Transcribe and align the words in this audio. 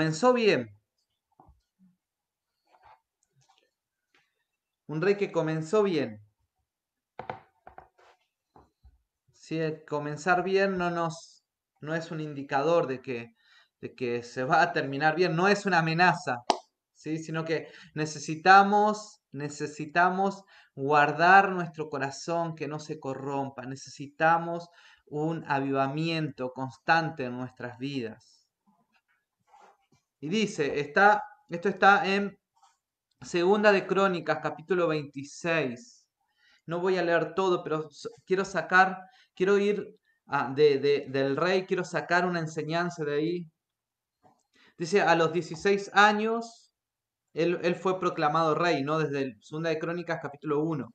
comenzó 0.00 0.32
bien. 0.32 0.70
Un 4.86 5.02
rey 5.02 5.18
que 5.18 5.30
comenzó 5.30 5.82
bien. 5.82 6.22
Si 9.34 9.60
comenzar 9.86 10.42
bien 10.42 10.78
no 10.78 10.90
nos 10.90 11.44
no 11.82 11.94
es 11.94 12.10
un 12.10 12.20
indicador 12.20 12.86
de 12.86 13.02
que, 13.02 13.34
de 13.82 13.94
que 13.94 14.22
se 14.22 14.42
va 14.42 14.62
a 14.62 14.72
terminar 14.72 15.16
bien, 15.16 15.36
no 15.36 15.48
es 15.48 15.66
una 15.66 15.80
amenaza, 15.80 16.44
¿sí? 16.94 17.18
sino 17.18 17.44
que 17.44 17.68
necesitamos, 17.94 19.20
necesitamos 19.32 20.44
guardar 20.74 21.50
nuestro 21.50 21.90
corazón 21.90 22.54
que 22.54 22.68
no 22.68 22.78
se 22.78 22.98
corrompa, 22.98 23.66
necesitamos 23.66 24.70
un 25.04 25.44
avivamiento 25.46 26.52
constante 26.54 27.24
en 27.24 27.36
nuestras 27.36 27.76
vidas. 27.76 28.39
Y 30.20 30.28
dice, 30.28 30.80
está, 30.80 31.24
esto 31.48 31.68
está 31.68 32.06
en 32.06 32.38
Segunda 33.22 33.72
de 33.72 33.86
Crónicas, 33.86 34.38
capítulo 34.42 34.88
26. 34.88 36.06
No 36.66 36.80
voy 36.80 36.98
a 36.98 37.02
leer 37.02 37.34
todo, 37.34 37.64
pero 37.64 37.88
quiero 38.26 38.44
sacar, 38.44 38.98
quiero 39.34 39.58
ir 39.58 39.96
de, 40.54 41.06
del 41.08 41.36
rey, 41.36 41.64
quiero 41.66 41.84
sacar 41.84 42.26
una 42.26 42.40
enseñanza 42.40 43.04
de 43.04 43.14
ahí. 43.14 43.46
Dice, 44.78 45.02
a 45.02 45.14
los 45.14 45.32
16 45.32 45.90
años, 45.94 46.72
él, 47.32 47.74
fue 47.74 47.98
proclamado 47.98 48.54
rey, 48.54 48.82
¿no? 48.82 48.98
Desde 48.98 49.36
Segunda 49.40 49.70
de 49.70 49.78
Crónicas, 49.78 50.20
capítulo 50.20 50.62
1. 50.62 50.94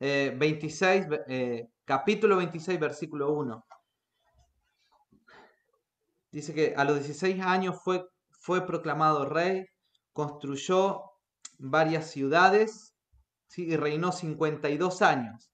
26, 0.00 1.06
eh, 1.06 1.24
eh, 1.28 1.68
capítulo 1.84 2.36
26, 2.36 2.78
versículo 2.78 3.32
1. 3.32 3.64
Dice 6.30 6.52
que 6.52 6.74
a 6.76 6.84
los 6.84 6.96
16 6.96 7.40
años 7.42 7.80
fue, 7.82 8.04
fue 8.44 8.66
proclamado 8.66 9.24
rey, 9.24 9.64
construyó 10.12 11.00
varias 11.58 12.10
ciudades 12.10 12.94
y 13.56 13.74
reinó 13.74 14.12
52 14.12 15.00
años. 15.00 15.50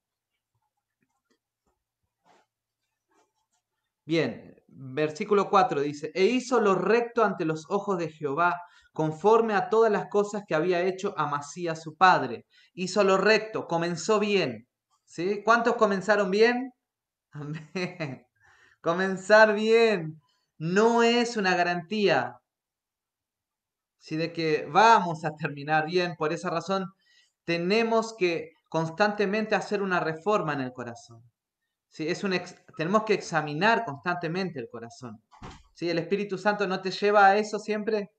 Bien, 4.04 4.60
versículo 4.66 5.48
4 5.48 5.82
dice, 5.82 6.10
e 6.16 6.24
hizo 6.24 6.60
lo 6.60 6.74
recto 6.74 7.22
ante 7.22 7.44
los 7.44 7.64
ojos 7.68 7.96
de 7.96 8.10
Jehová, 8.10 8.60
conforme 8.92 9.54
a 9.54 9.68
todas 9.68 9.92
las 9.92 10.08
cosas 10.08 10.42
que 10.48 10.56
había 10.56 10.82
hecho 10.82 11.14
Amasías 11.16 11.80
su 11.80 11.96
padre. 11.96 12.44
Hizo 12.74 13.04
lo 13.04 13.16
recto, 13.16 13.68
comenzó 13.68 14.18
bien. 14.18 14.66
¿Sí? 15.04 15.44
¿Cuántos 15.44 15.76
comenzaron 15.76 16.32
bien? 16.32 16.72
Amén. 17.30 18.26
Comenzar 18.80 19.54
bien 19.54 20.20
no 20.58 21.04
es 21.04 21.36
una 21.36 21.54
garantía 21.54 22.39
¿sí? 24.00 24.16
de 24.16 24.32
que 24.32 24.66
vamos 24.68 25.24
a 25.24 25.36
terminar 25.36 25.86
bien. 25.86 26.16
Por 26.16 26.32
esa 26.32 26.50
razón, 26.50 26.86
tenemos 27.44 28.14
que 28.18 28.50
constantemente 28.68 29.54
hacer 29.54 29.82
una 29.82 30.00
reforma 30.00 30.54
en 30.54 30.62
el 30.62 30.72
corazón. 30.72 31.22
¿sí? 31.88 32.08
Es 32.08 32.24
un 32.24 32.38
tenemos 32.76 33.04
que 33.04 33.14
examinar 33.14 33.84
constantemente 33.84 34.58
el 34.58 34.68
corazón. 34.68 35.22
¿sí? 35.74 35.88
El 35.88 35.98
Espíritu 35.98 36.38
Santo 36.38 36.66
no 36.66 36.80
te 36.80 36.90
lleva 36.90 37.26
a 37.26 37.36
eso 37.36 37.58
siempre, 37.58 38.10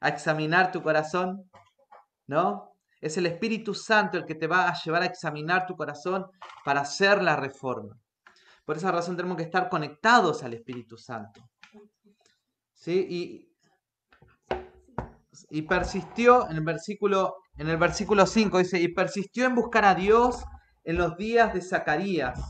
a 0.00 0.08
examinar 0.08 0.72
tu 0.72 0.82
corazón, 0.82 1.50
¿no? 2.26 2.70
Es 3.00 3.18
el 3.18 3.26
Espíritu 3.26 3.74
Santo 3.74 4.16
el 4.16 4.24
que 4.24 4.34
te 4.34 4.46
va 4.46 4.68
a 4.68 4.74
llevar 4.82 5.02
a 5.02 5.06
examinar 5.06 5.66
tu 5.66 5.76
corazón 5.76 6.26
para 6.64 6.80
hacer 6.80 7.22
la 7.22 7.36
reforma. 7.36 7.98
Por 8.64 8.78
esa 8.78 8.90
razón 8.90 9.16
tenemos 9.16 9.36
que 9.36 9.42
estar 9.42 9.68
conectados 9.68 10.42
al 10.42 10.54
Espíritu 10.54 10.96
Santo. 10.96 11.42
¿Sí? 12.72 13.06
Y, 13.10 13.53
y 15.50 15.62
persistió 15.62 16.48
en 16.50 16.56
el 16.56 16.64
versículo 16.64 17.36
en 17.56 17.68
el 17.68 17.76
versículo 17.76 18.26
5 18.26 18.58
dice, 18.58 18.80
"Y 18.80 18.88
persistió 18.88 19.46
en 19.46 19.54
buscar 19.54 19.84
a 19.84 19.94
Dios 19.94 20.44
en 20.84 20.96
los 20.96 21.16
días 21.16 21.54
de 21.54 21.60
Zacarías." 21.60 22.40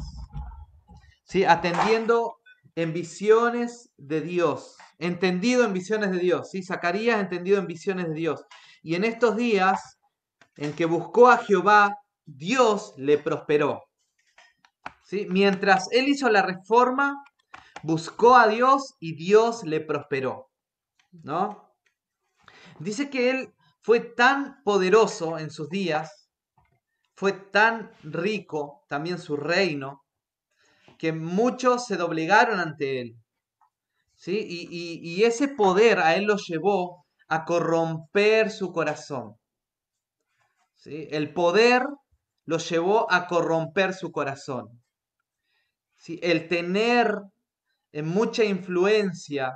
¿Sí? 1.25 1.45
Atendiendo 1.45 2.39
en 2.75 2.93
visiones 2.93 3.91
de 3.97 4.21
Dios, 4.21 4.77
entendido 4.99 5.65
en 5.65 5.73
visiones 5.73 6.11
de 6.11 6.19
Dios, 6.19 6.51
¿sí? 6.51 6.63
Zacarías 6.63 7.21
entendido 7.21 7.59
en 7.59 7.67
visiones 7.67 8.09
de 8.09 8.15
Dios. 8.15 8.45
Y 8.83 8.95
en 8.95 9.05
estos 9.05 9.37
días 9.37 9.99
en 10.57 10.73
que 10.73 10.87
buscó 10.87 11.29
a 11.29 11.39
Jehová, 11.39 11.97
Dios 12.27 12.95
le 12.97 13.19
prosperó. 13.19 13.83
¿Sí? 15.05 15.27
Mientras 15.31 15.89
él 15.93 16.09
hizo 16.09 16.29
la 16.31 16.43
reforma, 16.43 17.23
buscó 17.83 18.37
a 18.37 18.49
Dios 18.49 18.95
y 18.99 19.15
Dios 19.15 19.63
le 19.65 19.81
prosperó. 19.81 20.51
¿No? 21.23 21.64
Dice 22.79 23.11
que 23.11 23.31
él 23.31 23.55
fue 23.83 24.01
tan 24.01 24.63
poderoso 24.65 25.39
en 25.39 25.51
sus 25.51 25.69
días, 25.69 26.29
fue 27.15 27.33
tan 27.33 27.93
rico 28.03 28.85
también 28.89 29.19
su 29.19 29.37
reino, 29.37 30.05
que 30.99 31.13
muchos 31.13 31.87
se 31.87 31.97
doblegaron 31.97 32.59
ante 32.59 33.01
él. 33.01 33.17
¿sí? 34.17 34.47
Y, 34.71 35.23
ese 35.23 35.49
poder 35.49 35.99
a 35.99 36.17
él 36.17 36.25
lo 36.25 36.37
llevó 36.37 37.05
a 37.29 37.45
corromper 37.45 38.51
su 38.51 38.73
corazón. 38.73 39.37
¿sí? 40.75 41.09
El 41.11 41.33
poder 41.33 41.87
lo 42.47 42.59
llevó 42.59 43.11
a 43.13 43.27
corromper 43.27 43.95
su 43.95 44.11
corazón. 44.11 44.83
¿sí? 45.97 46.19
El 46.23 46.49
tener 46.49 47.19
eh, 47.93 48.03
mucha 48.03 48.45
influencia, 48.45 49.53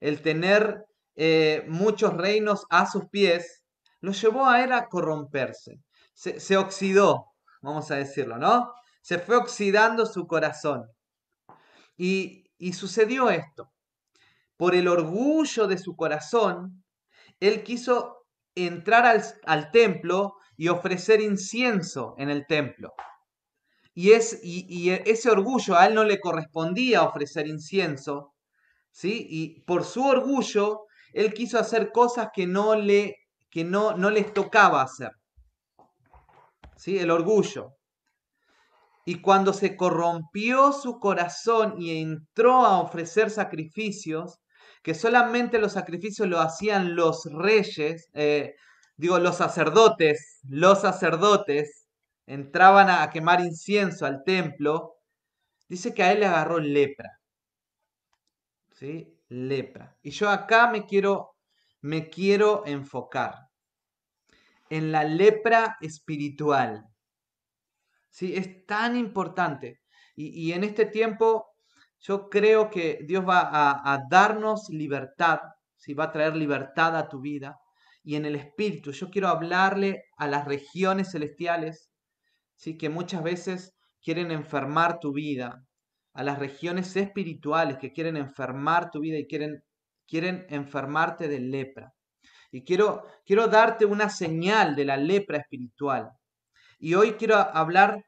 el 0.00 0.20
tener 0.20 0.87
eh, 1.20 1.64
muchos 1.66 2.14
reinos 2.14 2.64
a 2.70 2.88
sus 2.88 3.06
pies, 3.08 3.64
lo 4.00 4.12
llevó 4.12 4.46
a 4.46 4.62
él 4.62 4.70
corromperse. 4.88 5.80
Se, 6.14 6.56
oxidó, 6.56 7.32
vamos 7.60 7.90
a 7.90 7.96
decirlo, 7.96 8.38
¿no? 8.38 8.72
Se 9.02 9.18
fue 9.18 9.34
oxidando 9.36 10.06
su 10.06 10.28
corazón. 10.28 10.86
Y, 11.96 12.44
sucedió 12.72 13.30
esto. 13.30 13.72
Por 14.56 14.76
el 14.76 14.86
orgullo 14.86 15.66
de 15.66 15.78
su 15.78 15.96
corazón, 15.96 16.84
él 17.40 17.64
quiso 17.64 18.24
entrar 18.54 19.20
al, 19.44 19.70
templo 19.72 20.36
y 20.56 20.68
ofrecer 20.68 21.20
incienso 21.20 22.14
en 22.18 22.30
el 22.30 22.46
templo. 22.46 22.94
Y, 23.92 24.12
es, 24.12 24.38
y, 24.44 24.90
ese 24.90 25.30
orgullo 25.30 25.76
a 25.76 25.86
él 25.86 25.94
no 25.94 26.04
le 26.04 26.20
correspondía 26.20 27.02
ofrecer 27.02 27.48
incienso, 27.48 28.34
¿sí? 28.92 29.26
Y 29.28 29.60
por 29.62 29.84
su 29.84 30.04
orgullo, 30.04 30.87
él 31.12 31.32
quiso 31.32 31.58
hacer 31.58 31.92
cosas 31.92 32.28
que 32.34 32.46
no, 32.46 32.74
le, 32.74 33.16
que 33.50 33.64
no, 33.64 33.96
no 33.96 34.10
les 34.10 34.32
tocaba 34.32 34.82
hacer. 34.82 35.10
¿Sí? 36.76 36.98
El 36.98 37.10
orgullo. 37.10 37.74
Y 39.04 39.20
cuando 39.22 39.52
se 39.52 39.76
corrompió 39.76 40.72
su 40.72 40.98
corazón 41.00 41.80
y 41.80 42.02
entró 42.02 42.66
a 42.66 42.80
ofrecer 42.80 43.30
sacrificios, 43.30 44.38
que 44.82 44.94
solamente 44.94 45.58
los 45.58 45.72
sacrificios 45.72 46.28
lo 46.28 46.40
hacían 46.40 46.94
los 46.94 47.24
reyes, 47.32 48.10
eh, 48.14 48.54
digo, 48.96 49.18
los 49.18 49.36
sacerdotes, 49.36 50.40
los 50.44 50.82
sacerdotes 50.82 51.88
entraban 52.26 52.90
a, 52.90 53.08
quemar 53.10 53.40
incienso 53.40 54.06
al 54.06 54.22
templo, 54.24 54.96
dice 55.68 55.94
que 55.94 56.02
a 56.02 56.12
él 56.12 56.20
le 56.20 56.26
agarró 56.26 56.58
lepra. 56.58 57.18
¿Sí? 58.72 59.17
Lepra. 59.28 59.96
Y 60.02 60.10
yo 60.10 60.30
acá 60.30 60.70
me 60.70 60.86
quiero, 60.86 61.36
me 61.80 62.08
quiero 62.08 62.64
enfocar 62.66 63.48
en 64.70 64.92
la 64.92 65.04
lepra 65.04 65.76
espiritual. 65.80 66.86
¿sí? 68.10 68.34
Es 68.34 68.66
tan 68.66 68.96
importante. 68.96 69.80
Y, 70.14 70.52
en 70.52 70.64
este 70.64 70.84
tiempo 70.86 71.46
yo 72.00 72.28
creo 72.28 72.70
que 72.70 73.00
Dios 73.06 73.24
va 73.24 73.50
a, 73.52 73.98
darnos 74.10 74.68
libertad, 74.68 75.38
¿sí? 75.76 75.94
va 75.94 76.04
a 76.04 76.12
traer 76.12 76.36
libertad 76.36 76.96
a 76.96 77.08
tu 77.08 77.20
vida. 77.20 77.56
Y 78.02 78.16
en 78.16 78.24
el 78.24 78.34
Espíritu, 78.34 78.90
yo 78.90 79.10
quiero 79.10 79.28
hablarle 79.28 80.04
a 80.16 80.26
las 80.26 80.44
regiones 80.44 81.12
celestiales, 81.12 81.90
¿sí? 82.56 82.76
que 82.76 82.88
muchas 82.88 83.22
veces 83.22 83.76
quieren 84.02 84.30
enfermar 84.32 84.98
tu 84.98 85.12
vida, 85.12 85.62
a 86.18 86.24
las 86.24 86.40
regiones 86.40 86.96
espirituales 86.96 87.78
que 87.78 87.92
quieren 87.92 88.16
enfermar 88.16 88.90
tu 88.90 88.98
vida 88.98 89.16
y 89.18 89.28
quieren, 89.28 89.62
quieren 90.04 90.46
enfermarte 90.48 91.28
de 91.28 91.38
lepra. 91.38 91.94
Y 92.50 92.64
quiero, 92.64 93.04
quiero 93.24 93.46
darte 93.46 93.84
una 93.84 94.08
señal 94.08 94.74
de 94.74 94.84
la 94.84 94.96
lepra 94.96 95.38
espiritual. 95.38 96.10
Y 96.80 96.94
hoy 96.94 97.12
quiero 97.12 97.36
hablar 97.36 98.04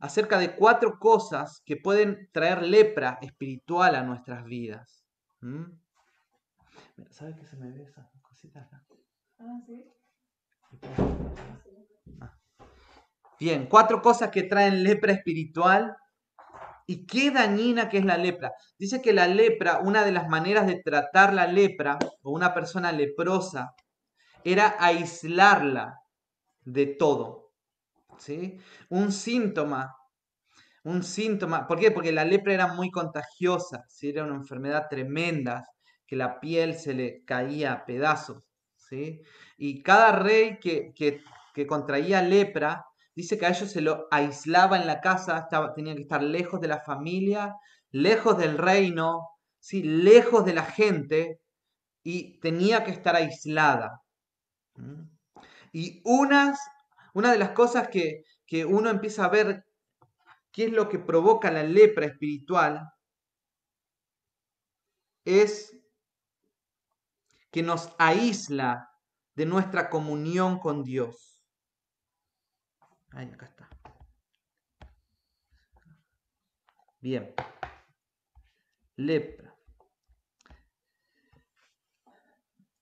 acerca 0.00 0.38
de 0.38 0.56
cuatro 0.56 0.98
cosas 0.98 1.62
que 1.64 1.76
pueden 1.76 2.28
traer 2.32 2.62
lepra 2.62 3.20
espiritual 3.22 3.94
a 3.94 4.02
nuestras 4.02 4.44
vidas. 4.44 5.04
¿Mm? 5.40 5.66
¿Sabes 7.10 7.36
qué 7.36 7.46
se 7.46 7.56
me 7.58 7.70
ve 7.70 7.84
esa 7.84 8.10
cosita 8.22 8.62
acá? 8.62 8.84
Ah, 9.38 9.60
sí. 9.64 9.84
Ah. 12.20 12.36
Bien, 13.38 13.68
cuatro 13.68 14.02
cosas 14.02 14.32
que 14.32 14.42
traen 14.42 14.82
lepra 14.82 15.12
espiritual. 15.12 15.96
Y 16.92 17.06
qué 17.06 17.30
dañina 17.30 17.88
que 17.88 17.96
es 17.96 18.04
la 18.04 18.18
lepra. 18.18 18.52
Dice 18.78 19.00
que 19.00 19.14
la 19.14 19.26
lepra, 19.26 19.78
una 19.78 20.04
de 20.04 20.12
las 20.12 20.28
maneras 20.28 20.66
de 20.66 20.82
tratar 20.82 21.32
la 21.32 21.46
lepra 21.46 21.98
o 22.20 22.32
una 22.32 22.52
persona 22.52 22.92
leprosa, 22.92 23.74
era 24.44 24.76
aislarla 24.78 26.02
de 26.60 26.84
todo. 26.84 27.54
¿sí? 28.18 28.58
Un 28.90 29.10
síntoma, 29.10 29.96
un 30.84 31.02
síntoma, 31.02 31.66
¿por 31.66 31.80
qué? 31.80 31.92
Porque 31.92 32.12
la 32.12 32.26
lepra 32.26 32.52
era 32.52 32.66
muy 32.74 32.90
contagiosa, 32.90 33.86
¿sí? 33.88 34.10
era 34.10 34.24
una 34.24 34.36
enfermedad 34.36 34.88
tremenda, 34.90 35.64
que 36.06 36.16
la 36.16 36.40
piel 36.40 36.74
se 36.74 36.92
le 36.92 37.24
caía 37.24 37.72
a 37.72 37.86
pedazos. 37.86 38.42
¿sí? 38.76 39.22
Y 39.56 39.82
cada 39.82 40.12
rey 40.12 40.58
que, 40.60 40.92
que 40.92 41.66
contraía 41.66 42.20
lepra, 42.20 42.84
dice 43.14 43.38
que 43.38 43.46
a 43.46 43.50
ellos 43.50 43.70
se 43.70 43.80
lo 43.80 44.06
aislaba 44.10 44.78
en 44.78 44.86
la 44.86 45.00
casa, 45.00 45.38
estaba, 45.38 45.74
tenían 45.74 45.96
que 45.96 46.02
estar 46.02 46.22
lejos 46.22 46.60
de 46.60 46.68
la 46.68 46.80
familia, 46.80 47.54
lejos 47.90 48.38
del 48.38 48.58
reino, 48.58 49.28
¿sí? 49.58 49.82
lejos 49.82 50.44
de 50.44 50.54
la 50.54 50.64
gente, 50.64 51.40
y 52.02 52.40
tenía 52.40 52.84
que 52.84 52.90
estar 52.90 53.14
aislada. 53.14 54.02
¿Mm? 54.74 55.02
Y 55.72 56.02
unas, 56.04 56.60
una 57.14 57.32
de 57.32 57.38
las 57.38 57.50
cosas 57.50 57.88
que, 57.88 58.24
que 58.46 58.64
uno 58.64 58.90
empieza 58.90 59.24
a 59.24 59.28
ver 59.28 59.64
qué 60.50 60.66
es 60.66 60.72
lo 60.72 60.88
que 60.88 60.98
provoca 60.98 61.50
la 61.50 61.62
lepra 61.62 62.06
espiritual 62.06 62.92
es 65.24 65.78
que 67.50 67.62
nos 67.62 67.94
aísla 67.98 68.90
de 69.34 69.46
nuestra 69.46 69.88
comunión 69.88 70.58
con 70.58 70.82
Dios. 70.82 71.31
Ahí, 73.14 73.30
acá 73.32 73.46
está. 73.46 73.68
Bien. 77.00 77.34
Lepra. 78.96 79.54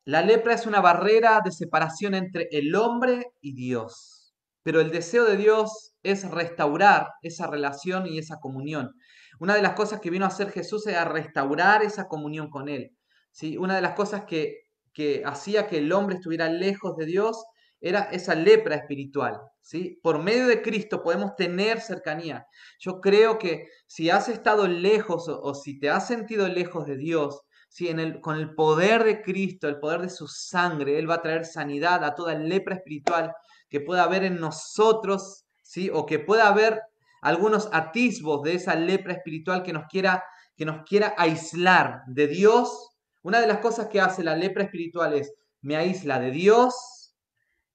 La 0.05 0.23
lepra 0.23 0.55
es 0.55 0.67
una 0.67 0.81
barrera 0.81 1.41
de 1.45 1.53
separación 1.53 2.15
entre 2.15 2.49
el 2.51 2.75
hombre 2.75 3.33
y 3.41 3.55
Dios. 3.55 4.35
Pero 4.63 4.81
el 4.81 4.91
deseo 4.91 5.25
de 5.25 5.37
Dios 5.37 5.95
es 6.03 6.31
restaurar 6.31 7.09
esa 7.23 7.47
relación 7.47 8.07
y 8.07 8.19
esa 8.19 8.37
comunión. 8.41 8.93
Una 9.39 9.55
de 9.55 9.63
las 9.63 9.73
cosas 9.73 10.01
que 10.01 10.11
vino 10.11 10.25
a 10.25 10.29
hacer 10.29 10.51
Jesús 10.51 10.87
era 10.87 11.05
restaurar 11.05 11.83
esa 11.83 12.07
comunión 12.09 12.51
con 12.51 12.69
Él. 12.69 12.91
¿sí? 13.31 13.57
Una 13.57 13.77
de 13.77 13.83
las 13.83 13.95
cosas 13.95 14.25
que, 14.25 14.59
que 14.93 15.23
hacía 15.25 15.67
que 15.67 15.79
el 15.79 15.93
hombre 15.93 16.17
estuviera 16.17 16.49
lejos 16.49 16.97
de 16.97 17.07
Dios 17.07 17.43
era 17.81 18.03
esa 18.13 18.35
lepra 18.35 18.77
espiritual. 18.77 19.41
¿sí? 19.63 19.99
Por 20.03 20.23
medio 20.23 20.47
de 20.47 20.63
Cristo 20.63 21.03
podemos 21.03 21.35
tener 21.37 21.81
cercanía. 21.81 22.47
Yo 22.79 23.01
creo 23.01 23.39
que 23.39 23.69
si 23.87 24.11
has 24.11 24.29
estado 24.29 24.67
lejos 24.67 25.29
o, 25.29 25.55
si 25.55 25.79
te 25.79 25.91
has 25.91 26.07
sentido 26.07 26.49
lejos 26.49 26.87
de 26.87 26.97
Dios, 26.97 27.41
¿sí? 27.69 27.95
con 28.21 28.37
el 28.37 28.55
poder 28.55 29.05
de 29.05 29.23
Cristo, 29.23 29.69
el 29.69 29.79
poder 29.79 30.03
de 30.03 30.11
su 30.11 30.29
sangre, 30.29 30.99
Él 30.99 31.09
va 31.09 31.17
a 31.17 31.23
traer 31.23 31.47
sanidad 31.47 32.05
a 32.05 32.15
toda 32.15 32.35
lepra 32.35 32.77
espiritual 32.77 33.33
que 33.69 33.81
pueda 33.81 34.03
haber 34.03 34.25
en 34.25 34.41
nosotros, 34.41 35.45
¿sí? 35.63 35.91
o 35.93 36.05
que 36.05 36.19
pueda 36.19 36.49
haber 36.49 36.83
algunos 37.23 37.69
atisbos 37.73 38.43
de 38.43 38.55
esa 38.55 38.75
lepra 38.75 39.13
espiritual 39.13 39.63
que 39.63 39.73
nos 39.73 39.87
quiera, 39.87 40.25
que 40.57 40.65
nos 40.65 40.85
quiera 40.85 41.15
aislar 41.17 42.03
de 42.07 42.27
Dios. 42.27 42.91
Una 43.23 43.41
de 43.41 43.47
las 43.47 43.59
cosas 43.59 43.89
que 43.89 44.01
hace 44.01 44.25
la 44.25 44.37
lepra 44.37 44.65
espiritual 44.65 45.15
es 45.15 45.33
me 45.63 45.77
aísla 45.77 46.19
de 46.19 46.31
Dios, 46.31 47.00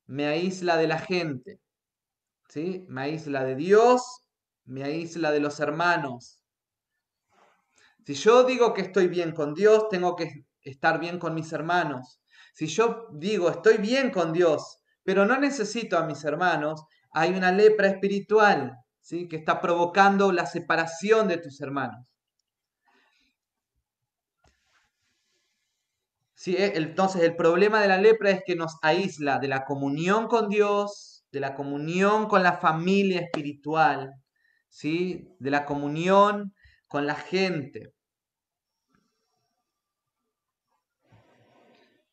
me 0.08 0.28
aísla 0.28 0.78
de 0.78 0.88
la 0.88 1.00
gente, 1.00 1.60
¿sí? 2.50 2.86
Me 2.88 3.02
aísla 3.02 3.44
de 3.44 3.56
Dios, 3.56 4.22
me 4.66 4.84
aísla 4.84 5.32
de 5.32 5.40
los 5.40 5.60
hermanos. 5.60 6.40
Si 8.06 8.14
yo 8.14 8.44
digo 8.44 8.74
que 8.74 8.82
estoy 8.82 9.08
bien 9.08 9.32
con 9.32 9.54
Dios, 9.54 9.90
tengo 9.90 10.16
que 10.16 10.46
estar 10.62 11.00
bien 11.00 11.20
con 11.20 11.34
mis 11.34 11.52
hermanos. 11.54 12.22
Si 12.54 12.68
yo 12.68 13.08
digo 13.14 13.50
estoy 13.50 13.78
bien 13.78 14.12
con 14.12 14.32
Dios, 14.32 14.80
pero 15.04 15.26
no 15.26 15.40
necesito 15.40 15.98
a 15.98 16.06
mis 16.06 16.24
hermanos, 16.24 16.84
hay 17.12 17.32
una 17.32 17.52
lepra 17.52 17.88
espiritual, 17.88 18.78
¿sí? 19.02 19.28
Que 19.28 19.38
está 19.38 19.62
provocando 19.62 20.32
la 20.32 20.46
separación 20.46 21.28
de 21.28 21.38
tus 21.38 21.62
hermanos. 21.62 22.06
Eh, 26.48 26.74
entonces 26.76 27.24
el 27.24 27.36
problema 27.36 27.82
de 27.82 27.88
la 27.88 27.98
lepra 27.98 28.30
es 28.30 28.44
que 28.46 28.56
nos 28.56 28.78
aísla 28.82 29.40
de 29.40 29.48
la 29.48 29.66
comunión 29.66 30.28
con 30.28 30.50
Dios, 30.50 31.26
de 31.32 31.40
la 31.40 31.56
comunión 31.56 32.28
con 32.28 32.44
la 32.44 32.54
familia 32.54 33.22
espiritual, 33.22 34.12
¿sí? 34.70 35.28
de 35.40 35.52
la 35.52 35.66
comunión 35.66 36.54
con 36.88 37.08
la 37.08 37.16
gente. 37.16 37.94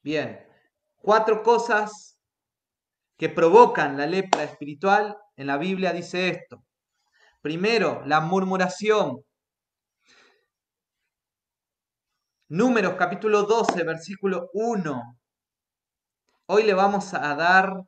Bien, 0.02 0.40
cuatro 0.98 1.42
cosas 1.42 2.18
que 3.16 3.28
provocan 3.28 3.96
la 3.96 4.06
lepra 4.06 4.42
espiritual. 4.44 5.16
En 5.36 5.46
la 5.46 5.56
Biblia 5.58 5.92
dice 5.92 6.28
esto. 6.28 6.64
Primero, 7.40 8.02
la 8.06 8.20
murmuración. 8.20 9.22
Números 12.54 12.96
capítulo 12.98 13.44
12, 13.44 13.82
versículo 13.82 14.50
1. 14.52 15.18
Hoy 16.48 16.62
le 16.64 16.74
vamos 16.74 17.14
a 17.14 17.34
dar 17.34 17.80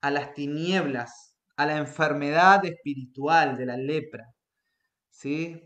a 0.00 0.10
las 0.10 0.32
tinieblas, 0.32 1.34
a 1.54 1.66
la 1.66 1.76
enfermedad 1.76 2.64
espiritual 2.64 3.58
de 3.58 3.66
la 3.66 3.76
lepra. 3.76 4.24
¿Sí? 5.10 5.60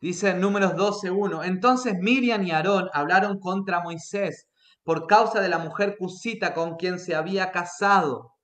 Dice 0.00 0.30
en 0.30 0.40
Números 0.40 0.76
12, 0.76 1.10
1. 1.10 1.42
Entonces 1.42 1.94
Miriam 1.98 2.44
y 2.44 2.52
Aarón 2.52 2.88
hablaron 2.92 3.40
contra 3.40 3.80
Moisés 3.80 4.46
por 4.84 5.08
causa 5.08 5.40
de 5.40 5.48
la 5.48 5.58
mujer 5.58 5.96
cusita 5.98 6.54
con 6.54 6.76
quien 6.76 7.00
se 7.00 7.16
había 7.16 7.50
casado. 7.50 8.34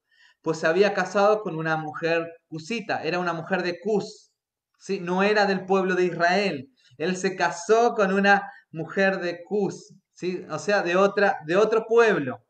Pues 0.40 0.58
se 0.58 0.66
había 0.66 0.92
casado 0.92 1.42
con 1.42 1.54
una 1.54 1.76
mujer 1.76 2.28
cusita, 2.48 3.04
era 3.04 3.20
una 3.20 3.32
mujer 3.32 3.62
de 3.62 3.78
Cus. 3.78 4.32
¿sí? 4.76 4.98
No 4.98 5.22
era 5.22 5.46
del 5.46 5.66
pueblo 5.66 5.94
de 5.94 6.06
Israel. 6.06 6.68
Él 6.98 7.16
se 7.16 7.36
casó 7.36 7.94
con 7.94 8.12
una 8.12 8.42
mujer 8.72 9.20
de 9.20 9.44
Cus, 9.44 9.94
¿sí? 10.12 10.44
o 10.50 10.58
sea, 10.58 10.82
de, 10.82 10.96
otra, 10.96 11.38
de 11.46 11.56
otro 11.56 11.86
pueblo. 11.86 12.44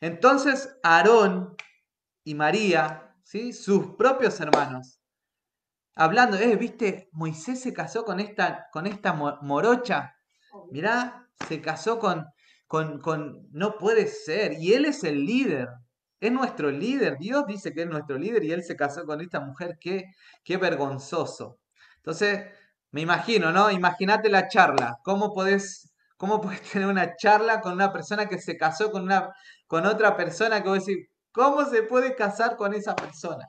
Entonces 0.00 0.78
Aarón 0.82 1.56
y 2.24 2.34
María, 2.34 3.14
¿sí? 3.22 3.52
sus 3.52 3.94
propios 3.96 4.40
hermanos, 4.40 5.00
hablando, 5.94 6.36
eh, 6.36 6.56
¿viste? 6.56 7.08
Moisés 7.12 7.60
se 7.60 7.72
casó 7.72 8.04
con 8.04 8.20
esta, 8.20 8.66
con 8.72 8.86
esta 8.86 9.12
morocha. 9.12 10.14
Mirá, 10.70 11.28
se 11.48 11.60
casó 11.60 11.98
con, 11.98 12.26
con, 12.66 13.00
con, 13.00 13.48
no 13.50 13.78
puede 13.78 14.06
ser. 14.06 14.54
Y 14.60 14.74
él 14.74 14.84
es 14.84 15.04
el 15.04 15.24
líder, 15.24 15.68
es 16.20 16.32
nuestro 16.32 16.70
líder. 16.70 17.18
Dios 17.18 17.46
dice 17.46 17.72
que 17.72 17.82
es 17.82 17.88
nuestro 17.88 18.18
líder 18.18 18.44
y 18.44 18.52
él 18.52 18.62
se 18.62 18.76
casó 18.76 19.04
con 19.04 19.20
esta 19.20 19.40
mujer. 19.40 19.78
Qué, 19.80 20.12
qué 20.44 20.56
vergonzoso. 20.56 21.58
Entonces, 21.96 22.46
me 22.96 23.02
imagino, 23.02 23.52
¿no? 23.52 23.70
Imagínate 23.70 24.30
la 24.30 24.48
charla. 24.48 25.00
¿Cómo 25.04 25.34
podés, 25.34 25.92
cómo 26.16 26.40
tener 26.72 26.88
una 26.88 27.14
charla 27.14 27.60
con 27.60 27.74
una 27.74 27.92
persona 27.92 28.26
que 28.26 28.38
se 28.38 28.56
casó 28.56 28.90
con, 28.90 29.02
una, 29.02 29.34
con 29.66 29.84
otra 29.84 30.16
persona 30.16 30.62
que 30.62 30.70
vos 30.70 30.86
¿cómo 31.30 31.66
se 31.66 31.82
puede 31.82 32.14
casar 32.14 32.56
con 32.56 32.72
esa 32.72 32.96
persona? 32.96 33.48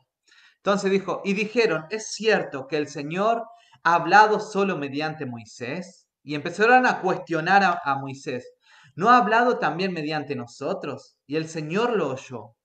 Entonces 0.57 0.91
dijo, 0.91 1.21
y 1.23 1.31
dijeron, 1.31 1.85
¿es 1.91 2.11
cierto 2.11 2.67
que 2.67 2.75
el 2.75 2.89
Señor 2.89 3.45
ha 3.83 3.93
hablado 3.93 4.41
solo 4.41 4.75
mediante 4.75 5.25
Moisés? 5.25 6.09
Y 6.23 6.35
empezaron 6.35 6.85
a 6.85 6.99
cuestionar 6.99 7.63
a, 7.63 7.79
a 7.85 7.95
Moisés. 7.95 8.51
¿No 8.97 9.11
ha 9.11 9.17
hablado 9.17 9.59
también 9.59 9.93
mediante 9.93 10.35
nosotros? 10.35 11.15
Y 11.25 11.37
el 11.37 11.47
Señor 11.47 11.95
lo 11.95 12.09
oyó. 12.09 12.57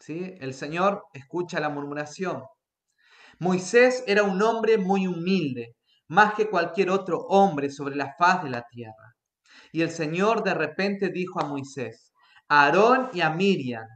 ¿Sí? 0.00 0.34
El 0.38 0.52
Señor 0.52 1.04
escucha 1.14 1.60
la 1.60 1.70
murmuración. 1.70 2.44
Moisés 3.38 4.04
era 4.06 4.22
un 4.22 4.42
hombre 4.42 4.76
muy 4.76 5.06
humilde 5.06 5.74
más 6.08 6.34
que 6.34 6.48
cualquier 6.48 6.90
otro 6.90 7.20
hombre 7.28 7.70
sobre 7.70 7.96
la 7.96 8.14
faz 8.18 8.44
de 8.44 8.50
la 8.50 8.66
tierra. 8.70 9.14
Y 9.72 9.82
el 9.82 9.90
Señor 9.90 10.42
de 10.42 10.54
repente 10.54 11.10
dijo 11.10 11.40
a 11.40 11.46
Moisés, 11.46 12.12
a 12.48 12.64
Aarón 12.64 13.10
y 13.12 13.20
a 13.20 13.30
Miriam, 13.30 13.86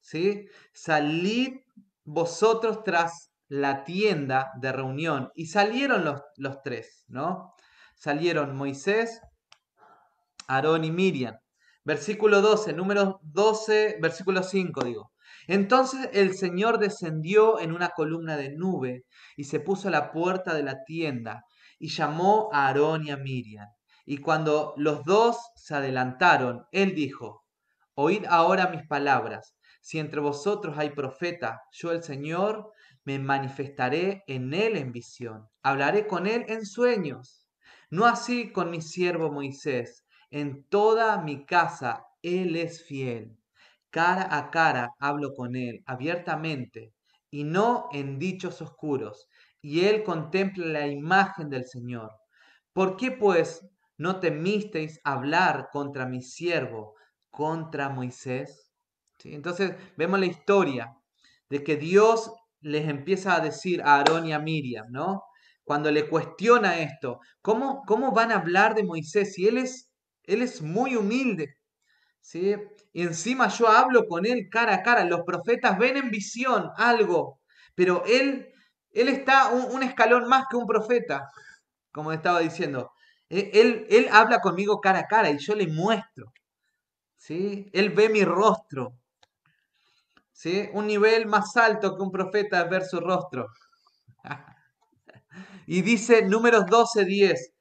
¿sí? 0.00 0.46
Salid 0.72 1.60
vosotros 2.04 2.82
tras 2.84 3.30
la 3.48 3.84
tienda 3.84 4.50
de 4.60 4.72
reunión. 4.72 5.30
Y 5.34 5.46
salieron 5.46 6.04
los, 6.04 6.20
los 6.36 6.62
tres, 6.62 7.04
¿no? 7.08 7.54
Salieron 7.94 8.56
Moisés, 8.56 9.20
Aarón 10.46 10.84
y 10.84 10.90
Miriam. 10.90 11.36
Versículo 11.84 12.40
12, 12.42 12.72
número 12.72 13.20
12, 13.22 13.98
versículo 14.00 14.42
5 14.42 14.84
digo. 14.84 15.12
Entonces 15.46 16.10
el 16.12 16.36
Señor 16.36 16.78
descendió 16.78 17.58
en 17.58 17.72
una 17.72 17.88
columna 17.90 18.36
de 18.36 18.50
nube 18.50 19.04
y 19.36 19.44
se 19.44 19.60
puso 19.60 19.88
a 19.88 19.90
la 19.90 20.12
puerta 20.12 20.52
de 20.54 20.62
la 20.62 20.84
tienda 20.84 21.44
y 21.78 21.88
llamó 21.88 22.50
a 22.52 22.66
Aarón 22.66 23.06
y 23.06 23.10
a 23.10 23.16
Miriam. 23.16 23.68
Y 24.04 24.18
cuando 24.18 24.74
los 24.76 25.04
dos 25.04 25.36
se 25.54 25.74
adelantaron, 25.74 26.66
él 26.72 26.94
dijo, 26.94 27.44
Oíd 27.94 28.24
ahora 28.26 28.68
mis 28.68 28.86
palabras. 28.86 29.56
Si 29.80 29.98
entre 29.98 30.20
vosotros 30.20 30.78
hay 30.78 30.90
profeta, 30.90 31.62
yo 31.72 31.92
el 31.92 32.02
Señor 32.02 32.72
me 33.04 33.18
manifestaré 33.18 34.22
en 34.26 34.52
él 34.54 34.76
en 34.76 34.92
visión, 34.92 35.48
hablaré 35.62 36.06
con 36.06 36.26
él 36.26 36.44
en 36.48 36.64
sueños. 36.66 37.48
No 37.90 38.04
así 38.04 38.52
con 38.52 38.70
mi 38.70 38.82
siervo 38.82 39.30
Moisés, 39.32 40.04
en 40.30 40.64
toda 40.64 41.20
mi 41.22 41.46
casa 41.46 42.04
él 42.22 42.56
es 42.56 42.84
fiel. 42.84 43.36
Cara 43.90 44.28
a 44.36 44.50
cara 44.50 44.90
hablo 44.98 45.32
con 45.34 45.56
él 45.56 45.82
abiertamente 45.86 46.92
y 47.30 47.44
no 47.44 47.88
en 47.92 48.18
dichos 48.18 48.60
oscuros, 48.60 49.28
y 49.60 49.84
él 49.84 50.02
contempla 50.04 50.66
la 50.66 50.86
imagen 50.86 51.50
del 51.50 51.66
Señor. 51.66 52.10
¿Por 52.72 52.96
qué 52.96 53.10
pues 53.12 53.66
no 53.96 54.20
temisteis 54.20 55.00
hablar 55.04 55.68
contra 55.72 56.06
mi 56.06 56.22
siervo, 56.22 56.94
contra 57.30 57.88
Moisés? 57.88 58.72
Entonces 59.24 59.74
vemos 59.96 60.20
la 60.20 60.26
historia 60.26 60.96
de 61.50 61.64
que 61.64 61.76
Dios 61.76 62.32
les 62.60 62.88
empieza 62.88 63.34
a 63.34 63.40
decir 63.40 63.82
a 63.82 63.96
Aarón 63.96 64.26
y 64.26 64.32
a 64.32 64.38
Miriam, 64.38 64.86
¿no? 64.90 65.22
Cuando 65.64 65.90
le 65.90 66.08
cuestiona 66.08 66.78
esto, 66.78 67.20
¿cómo, 67.42 67.82
cómo 67.86 68.12
van 68.12 68.32
a 68.32 68.36
hablar 68.36 68.74
de 68.74 68.84
Moisés 68.84 69.34
si 69.34 69.46
él 69.46 69.58
es, 69.58 69.92
él 70.24 70.42
es 70.42 70.62
muy 70.62 70.96
humilde? 70.96 71.58
¿sí? 72.20 72.54
Y 72.92 73.02
encima 73.02 73.48
yo 73.48 73.68
hablo 73.68 74.06
con 74.06 74.26
él 74.26 74.48
cara 74.50 74.74
a 74.76 74.82
cara. 74.82 75.04
Los 75.04 75.22
profetas 75.22 75.78
ven 75.78 75.96
en 75.96 76.10
visión 76.10 76.70
algo, 76.76 77.40
pero 77.74 78.02
él, 78.06 78.52
él 78.92 79.08
está 79.08 79.50
un, 79.50 79.82
escalón 79.82 80.28
más 80.28 80.46
que 80.50 80.56
un 80.56 80.66
profeta, 80.66 81.28
como 81.92 82.12
estaba 82.12 82.40
diciendo. 82.40 82.92
E, 83.28 83.50
él, 83.54 83.86
él 83.90 84.08
habla 84.10 84.40
conmigo 84.40 84.80
cara 84.80 85.00
a 85.00 85.06
cara 85.06 85.30
y 85.30 85.38
yo 85.38 85.54
le 85.54 85.66
muestro. 85.66 86.32
¿sí? 87.16 87.68
Él 87.72 87.90
ve 87.90 88.08
mi 88.08 88.24
rostro. 88.24 88.94
¿sí? 90.32 90.68
Un 90.72 90.86
nivel 90.86 91.26
más 91.26 91.56
alto 91.56 91.96
que 91.96 92.02
un 92.02 92.10
profeta 92.10 92.64
ver 92.64 92.84
su 92.84 93.00
rostro. 93.00 93.48
y 95.66 95.82
dice 95.82 96.22
números 96.22 96.66
12, 96.66 97.04
10. 97.04 97.52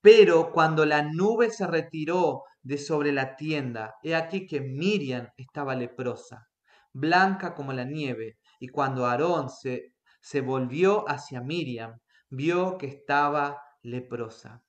Pero 0.00 0.50
cuando 0.50 0.84
la 0.84 1.02
nube 1.02 1.50
se 1.50 1.66
retiró 1.66 2.42
de 2.62 2.78
sobre 2.78 3.12
la 3.12 3.36
tienda, 3.36 3.94
he 4.02 4.14
aquí 4.14 4.46
que 4.46 4.60
Miriam 4.60 5.28
estaba 5.36 5.74
leprosa, 5.74 6.48
blanca 6.92 7.54
como 7.54 7.72
la 7.72 7.84
nieve, 7.84 8.38
y 8.58 8.68
cuando 8.68 9.06
Aarón 9.06 9.48
se, 9.48 9.91
se 10.22 10.40
volvió 10.40 11.04
hacia 11.08 11.42
Miriam, 11.42 11.98
vio 12.30 12.78
que 12.78 12.86
estaba 12.86 13.60
leprosa. 13.82 14.62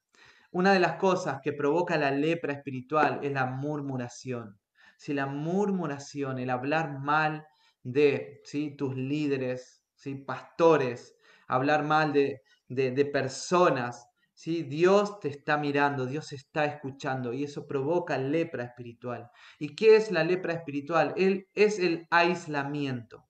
Una 0.51 0.73
de 0.73 0.79
las 0.79 0.95
cosas 0.95 1.39
que 1.41 1.53
provoca 1.53 1.97
la 1.97 2.11
lepra 2.11 2.53
espiritual 2.53 3.19
es 3.23 3.31
la 3.31 3.45
murmuración. 3.45 4.59
Si 4.97 5.13
la 5.13 5.27
murmuración, 5.27 6.39
el 6.39 6.49
hablar 6.49 6.99
mal 6.99 7.45
de 7.83 8.41
¿sí? 8.43 8.75
tus 8.75 8.95
líderes, 8.95 9.83
¿sí? 9.95 10.15
pastores, 10.15 11.15
hablar 11.47 11.83
mal 11.83 12.13
de, 12.13 12.41
de, 12.67 13.05
personas, 13.05 14.07
¿sí? 14.33 14.63
Dios 14.63 15.19
te 15.19 15.29
está 15.29 15.57
mirando, 15.57 16.05
Dios 16.05 16.33
está 16.33 16.65
escuchando 16.65 17.33
y 17.33 17.43
eso 17.43 17.67
provoca 17.67 18.17
lepra 18.17 18.63
espiritual. 18.63 19.29
¿Y 19.59 19.75
qué 19.75 19.95
es 19.97 20.11
la 20.11 20.23
lepra 20.23 20.53
espiritual? 20.53 21.13
Él 21.17 21.47
es 21.53 21.79
el 21.79 22.07
aislamiento. 22.09 23.25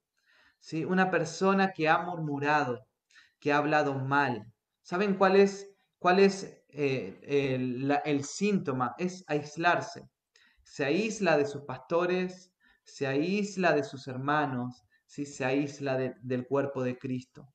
¿Sí? 0.64 0.86
Una 0.86 1.12
persona 1.12 1.74
que 1.74 1.90
ha 1.90 2.00
murmurado, 2.00 2.88
que 3.40 3.52
ha 3.52 3.58
hablado 3.58 3.96
mal. 3.96 4.46
¿Saben 4.82 5.16
cuál 5.16 5.36
es, 5.36 5.70
cuál 6.00 6.20
es 6.20 6.58
eh, 6.70 8.02
el, 8.06 8.24
síntoma? 8.24 8.96
Es 8.98 9.26
aislarse. 9.28 10.08
Se 10.64 10.86
aísla 10.86 11.38
de 11.38 11.46
sus 11.46 11.64
pastores, 11.64 12.54
se 12.86 13.06
aísla 13.06 13.74
de 13.74 13.84
sus 13.84 14.08
hermanos, 14.08 14.84
se 15.06 15.44
aísla 15.44 15.98
del 15.98 16.48
cuerpo 16.48 16.82
de 16.82 16.98
Cristo. 16.98 17.50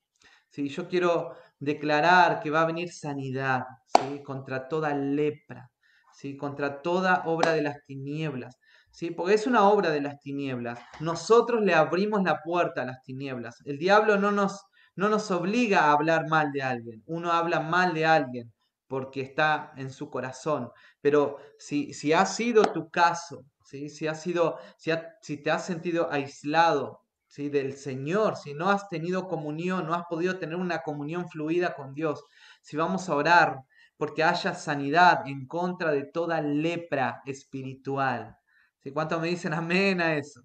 ¿sí? 0.49 0.69
Yo 0.69 0.87
quiero 0.87 1.35
declarar 1.59 2.39
que 2.39 2.51
va 2.51 2.61
a 2.61 2.67
venir 2.67 2.91
sanidad 2.91 3.65
¿sí? 3.87 4.21
contra 4.21 4.67
toda 4.67 4.93
lepra, 4.93 5.71
¿sí? 6.13 6.37
contra 6.37 6.83
toda 6.83 7.23
obra 7.25 7.53
de 7.53 7.63
las 7.63 7.83
tinieblas. 7.85 8.55
¿Sí? 8.91 9.11
Porque 9.11 9.33
es 9.33 9.47
una 9.47 9.67
obra 9.69 9.91
de 9.91 10.01
las 10.01 10.19
tinieblas. 10.19 10.79
Nosotros 10.99 11.61
le 11.61 11.73
abrimos 11.73 12.23
la 12.23 12.41
puerta 12.41 12.81
a 12.81 12.85
las 12.85 13.01
tinieblas. 13.03 13.57
El 13.65 13.77
diablo 13.77 14.17
no 14.17 14.31
nos, 14.31 14.61
no 14.95 15.09
nos 15.09 15.29
obliga 15.31 15.85
a 15.85 15.91
hablar 15.91 16.27
mal 16.27 16.51
de 16.51 16.61
alguien. 16.61 17.03
Uno 17.05 17.31
habla 17.31 17.59
mal 17.59 17.93
de 17.93 18.05
alguien 18.05 18.51
porque 18.87 19.21
está 19.21 19.71
en 19.77 19.91
su 19.91 20.09
corazón. 20.09 20.71
Pero 21.01 21.37
si, 21.57 21.93
si 21.93 22.13
ha 22.13 22.25
sido 22.25 22.63
tu 22.63 22.89
caso, 22.89 23.45
¿sí? 23.63 23.89
si, 23.89 24.07
ha 24.07 24.15
sido, 24.15 24.57
si, 24.77 24.91
si 25.21 25.37
te 25.41 25.51
has 25.51 25.65
sentido 25.65 26.11
aislado, 26.11 27.03
del 27.37 27.73
Señor, 27.73 28.35
si 28.35 28.53
no 28.53 28.69
has 28.69 28.89
tenido 28.89 29.27
comunión, 29.27 29.85
no 29.85 29.93
has 29.93 30.05
podido 30.09 30.39
tener 30.39 30.55
una 30.55 30.79
comunión 30.79 31.29
fluida 31.29 31.75
con 31.75 31.93
Dios, 31.93 32.25
si 32.61 32.75
vamos 32.75 33.07
a 33.07 33.15
orar 33.15 33.61
porque 33.99 34.23
haya 34.23 34.53
sanidad 34.55 35.27
en 35.27 35.45
contra 35.45 35.91
de 35.91 36.05
toda 36.05 36.41
lepra 36.41 37.21
espiritual. 37.25 38.37
¿Sí? 38.83 38.91
¿Cuántos 38.91 39.21
me 39.21 39.27
dicen 39.27 39.53
amén 39.53 40.01
a 40.01 40.15
eso? 40.17 40.41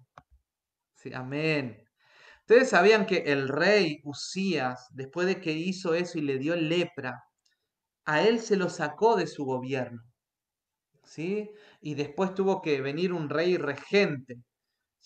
Sí, 0.93 1.13
amén. 1.13 1.83
Ustedes 2.41 2.69
sabían 2.69 3.05
que 3.05 3.17
el 3.27 3.47
rey 3.49 4.01
Usías, 4.03 4.87
después 4.91 5.27
de 5.27 5.41
que 5.41 5.51
hizo 5.53 5.93
eso 5.93 6.17
y 6.19 6.21
le 6.21 6.37
dio 6.37 6.55
lepra, 6.55 7.23
a 8.05 8.21
él 8.21 8.39
se 8.39 8.57
lo 8.57 8.69
sacó 8.69 9.15
de 9.15 9.27
su 9.27 9.45
gobierno. 9.45 10.03
¿Sí? 11.03 11.51
Y 11.81 11.95
después 11.95 12.33
tuvo 12.33 12.61
que 12.61 12.81
venir 12.81 13.13
un 13.13 13.29
rey 13.29 13.57
regente 13.57 14.43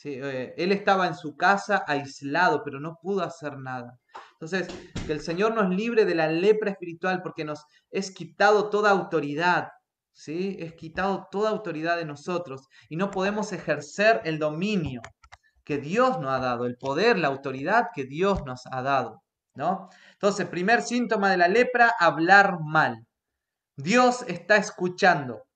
eh, 0.05 0.53
él 0.57 0.71
estaba 0.71 1.07
en 1.07 1.15
su 1.15 1.35
casa 1.35 1.83
aislado, 1.87 2.63
pero 2.63 2.79
no 2.79 2.97
pudo 3.01 3.23
hacer 3.23 3.57
nada. 3.57 3.99
Entonces, 4.33 4.71
que 5.05 5.13
el 5.13 5.21
Señor 5.21 5.53
nos 5.55 5.69
libre 5.69 6.05
de 6.05 6.15
la 6.15 6.27
lepra 6.27 6.71
espiritual 6.71 7.21
porque 7.21 7.43
nos 7.43 7.65
es 7.91 8.11
quitado 8.11 8.69
toda 8.69 8.91
autoridad, 8.91 9.69
¿sí? 10.19 10.57
Es 10.59 10.73
quitado 10.73 11.29
toda 11.31 11.49
autoridad 11.49 11.95
de 11.95 12.03
nosotros 12.03 12.67
y 12.89 12.97
no 12.97 13.09
podemos 13.09 13.53
ejercer 13.53 14.19
el 14.25 14.37
dominio 14.37 15.01
que 15.63 15.77
Dios 15.77 16.19
nos 16.19 16.31
ha 16.31 16.39
dado, 16.39 16.65
el 16.65 16.75
poder, 16.77 17.17
la 17.17 17.29
autoridad 17.29 17.87
que 17.95 18.03
Dios 18.03 18.43
nos 18.45 18.65
ha 18.65 18.81
dado, 18.81 19.23
¿no? 19.55 19.87
Entonces, 20.11 20.47
primer 20.47 20.81
síntoma 20.81 21.31
de 21.31 21.37
la 21.37 21.47
lepra, 21.47 21.93
hablar 21.97 22.57
mal. 22.59 23.07
Dios 23.77 24.25
está 24.27 24.57
escuchando 24.57 25.47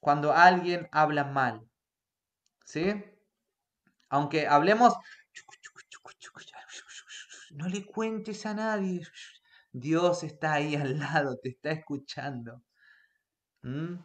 cuando 0.00 0.32
alguien 0.32 0.88
habla 0.90 1.24
mal, 1.24 1.68
¿sí? 2.64 3.04
Aunque 4.08 4.48
hablemos, 4.48 4.94
no 7.50 7.68
le 7.68 7.84
cuentes 7.84 8.46
a 8.46 8.54
nadie. 8.54 9.02
Dios 9.70 10.22
está 10.22 10.54
ahí 10.54 10.76
al 10.76 10.98
lado, 10.98 11.36
te 11.42 11.50
está 11.50 11.72
escuchando. 11.72 12.62
¿Mm? 13.62 13.96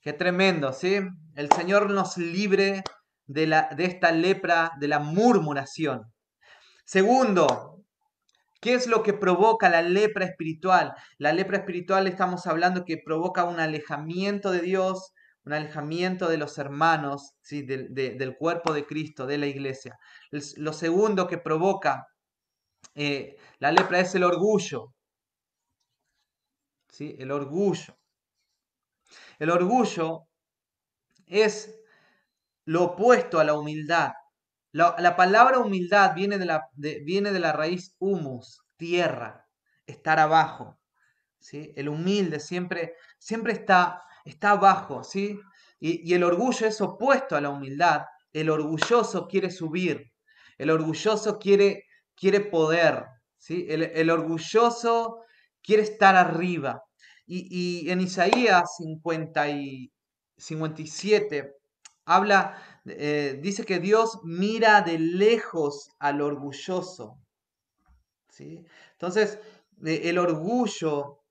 Qué 0.00 0.12
tremendo, 0.12 0.72
¿sí? 0.72 1.00
El 1.34 1.52
Señor 1.52 1.90
nos 1.90 2.16
libre 2.16 2.82
de, 3.26 3.46
la, 3.46 3.68
de 3.76 3.84
esta 3.84 4.12
lepra, 4.12 4.72
de 4.80 4.88
la 4.88 4.98
murmuración. 4.98 6.12
Segundo, 6.84 7.84
¿qué 8.60 8.74
es 8.74 8.86
lo 8.86 9.02
que 9.02 9.12
provoca 9.12 9.68
la 9.68 9.82
lepra 9.82 10.24
espiritual? 10.24 10.94
La 11.18 11.32
lepra 11.32 11.58
espiritual 11.58 12.06
estamos 12.06 12.46
hablando 12.46 12.84
que 12.84 12.98
provoca 13.04 13.44
un 13.44 13.60
alejamiento 13.60 14.50
de 14.50 14.60
Dios, 14.60 15.12
un 15.44 15.52
alejamiento 15.52 16.28
de 16.28 16.38
los 16.38 16.58
hermanos, 16.58 17.34
¿sí? 17.42 17.62
del 17.62 18.36
cuerpo 18.38 18.72
de 18.72 18.86
Cristo, 18.86 19.26
de 19.26 19.38
la 19.38 19.46
iglesia. 19.46 19.98
Lo 20.56 20.72
segundo 20.72 21.26
que 21.28 21.38
provoca 21.38 22.06
eh, 22.94 23.36
la 23.58 23.72
lepra 23.72 24.00
es 24.00 24.14
el 24.14 24.24
orgullo. 24.24 24.94
¿sí? 26.88 27.14
El 27.18 27.30
orgullo. 27.30 27.99
El 29.40 29.50
orgullo 29.50 30.28
es 31.26 31.76
lo 32.64 32.84
opuesto 32.84 33.40
a 33.40 33.44
la 33.44 33.54
humildad. 33.54 34.12
La, 34.70 35.16
palabra 35.16 35.58
humildad 35.58 36.14
viene 36.14 36.38
de, 36.38 36.44
la, 36.44 36.68
viene 36.76 37.32
de 37.32 37.40
la 37.40 37.52
raíz 37.52 37.96
humus, 37.98 38.62
tierra, 38.76 39.48
estar 39.84 40.20
abajo. 40.20 40.78
¿sí? 41.40 41.72
El 41.74 41.88
humilde 41.88 42.38
siempre, 42.38 42.94
siempre 43.18 43.54
está 43.54 44.04
está 44.24 44.52
abajo, 44.52 45.04
¿sí? 45.04 45.40
Y, 45.78 46.12
el 46.14 46.24
orgullo 46.24 46.66
es 46.66 46.80
opuesto 46.80 47.36
a 47.36 47.40
la 47.40 47.50
humildad. 47.50 48.02
El 48.32 48.50
orgulloso 48.50 49.26
quiere 49.26 49.50
subir, 49.50 50.12
el 50.58 50.70
orgulloso 50.70 51.38
quiere, 51.38 51.84
quiere 52.14 52.40
poder, 52.40 53.06
¿sí? 53.38 53.66
El, 53.68 54.10
orgulloso 54.10 55.22
quiere 55.62 55.82
estar 55.82 56.16
arriba. 56.16 56.82
Y, 57.32 57.88
en 57.90 58.00
Isaías 58.00 58.76
50 58.78 59.48
y 59.50 59.92
57 60.36 61.54
habla, 62.06 62.60
eh, 62.86 63.38
dice 63.40 63.64
que 63.64 63.78
Dios 63.78 64.18
mira 64.24 64.82
de 64.82 64.98
lejos 64.98 65.90
al 66.00 66.22
orgulloso. 66.22 67.20
¿sí? 68.28 68.66
Entonces, 68.92 69.38
eh, 69.86 70.02
el 70.04 70.18
orgullo 70.18 71.22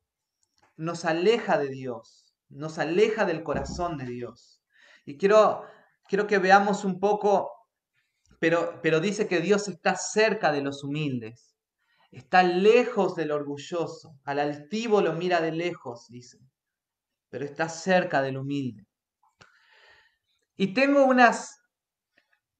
nos 0.77 1.03
aleja 1.03 1.57
de 1.57 1.67
Dios 1.69 2.29
nos 2.49 2.79
aleja 2.79 3.25
del 3.25 3.43
corazón 3.43 3.97
de 3.97 4.05
Dios. 4.05 4.61
Y 5.05 5.17
quiero, 5.17 5.63
quiero 6.07 6.27
que 6.27 6.39
veamos 6.39 6.83
un 6.83 6.99
poco, 6.99 7.51
pero, 8.39 8.79
pero 8.81 8.99
dice 8.99 9.27
que 9.27 9.39
Dios 9.39 9.67
está 9.67 9.95
cerca 9.95 10.51
de 10.51 10.61
los 10.61 10.83
humildes. 10.83 11.55
Está 12.11 12.43
lejos 12.43 13.15
del 13.15 13.31
orgulloso. 13.31 14.19
Al 14.23 14.39
altivo 14.39 15.01
lo 15.01 15.13
mira 15.13 15.41
de 15.41 15.51
lejos, 15.51 16.07
dice. 16.09 16.39
Pero 17.29 17.45
está 17.45 17.69
cerca 17.69 18.21
del 18.21 18.37
humilde. 18.37 18.85
Y 20.57 20.73
tengo 20.73 21.05
unas, 21.05 21.61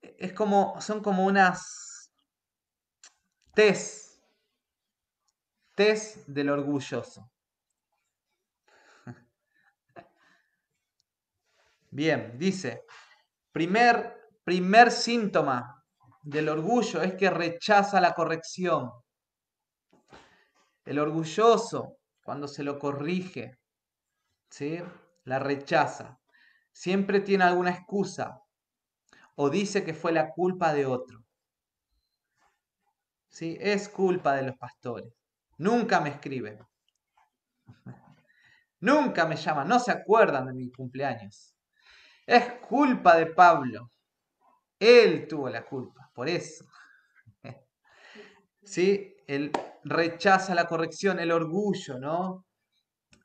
es 0.01 0.31
como, 0.33 0.79
son 0.79 1.01
como 1.01 1.25
unas 1.25 2.11
test, 3.53 4.21
test 5.75 6.27
del 6.27 6.49
orgulloso. 6.49 7.29
Bien, 11.91 12.37
dice, 12.37 12.85
primer, 13.51 14.31
primer 14.45 14.91
síntoma 14.91 15.83
del 16.21 16.47
orgullo 16.47 17.01
es 17.01 17.15
que 17.15 17.29
rechaza 17.29 17.99
la 17.99 18.13
corrección. 18.13 18.91
El 20.89 20.97
orgulloso, 20.97 21.99
cuando 22.23 22.47
se 22.47 22.63
lo 22.63 22.79
corrige, 22.79 23.59
¿sí? 24.49 24.79
la 25.23 25.37
rechaza. 25.37 26.19
Siempre 26.71 27.19
tiene 27.19 27.43
alguna 27.43 27.69
excusa 27.69 28.41
o 29.35 29.51
dice 29.51 29.83
que 29.83 29.93
fue 29.93 30.11
la 30.11 30.31
culpa 30.31 30.73
de 30.73 30.87
otro. 30.87 31.23
¿Sí? 33.27 33.55
Es 33.61 33.87
culpa 33.87 34.33
de 34.33 34.41
los 34.41 34.57
pastores. 34.57 35.13
Nunca 35.59 36.01
me 36.01 36.09
escriben. 36.09 36.57
Nunca 38.79 39.27
me 39.27 39.35
llaman. 39.35 39.67
No 39.67 39.79
se 39.79 39.91
acuerdan 39.91 40.47
de 40.47 40.53
mi 40.53 40.71
cumpleaños. 40.71 41.53
Es 42.25 42.53
culpa 42.67 43.15
de 43.15 43.27
Pablo. 43.27 43.91
Él 44.79 45.27
tuvo 45.27 45.51
la 45.51 45.63
culpa, 45.63 46.09
por 46.15 46.27
eso. 46.27 46.65
¿Sí? 48.63 49.15
Él 49.27 49.51
rechaza 49.89 50.53
la 50.53 50.65
corrección, 50.65 51.19
el 51.19 51.31
orgullo, 51.31 51.97
¿no? 51.99 52.45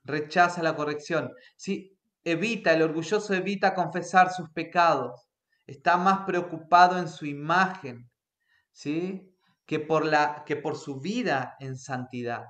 Rechaza 0.03 0.63
la 0.63 0.75
corrección. 0.75 1.31
¿Sí? 1.57 1.97
Evita, 2.25 2.73
el 2.73 2.83
orgulloso 2.83 3.35
evita 3.35 3.75
confesar 3.75 4.33
sus 4.33 4.51
pecados. 4.51 5.29
Está 5.67 5.97
más 5.97 6.25
preocupado 6.27 6.99
en 6.99 7.09
su 7.09 7.27
imagen, 7.27 8.11
¿sí? 8.73 9.31
Que 9.67 9.79
por, 9.79 10.05
la, 10.07 10.43
que 10.47 10.57
por 10.57 10.77
su 10.77 11.01
vida 11.01 11.57
en 11.61 11.77
santidad. 11.77 12.47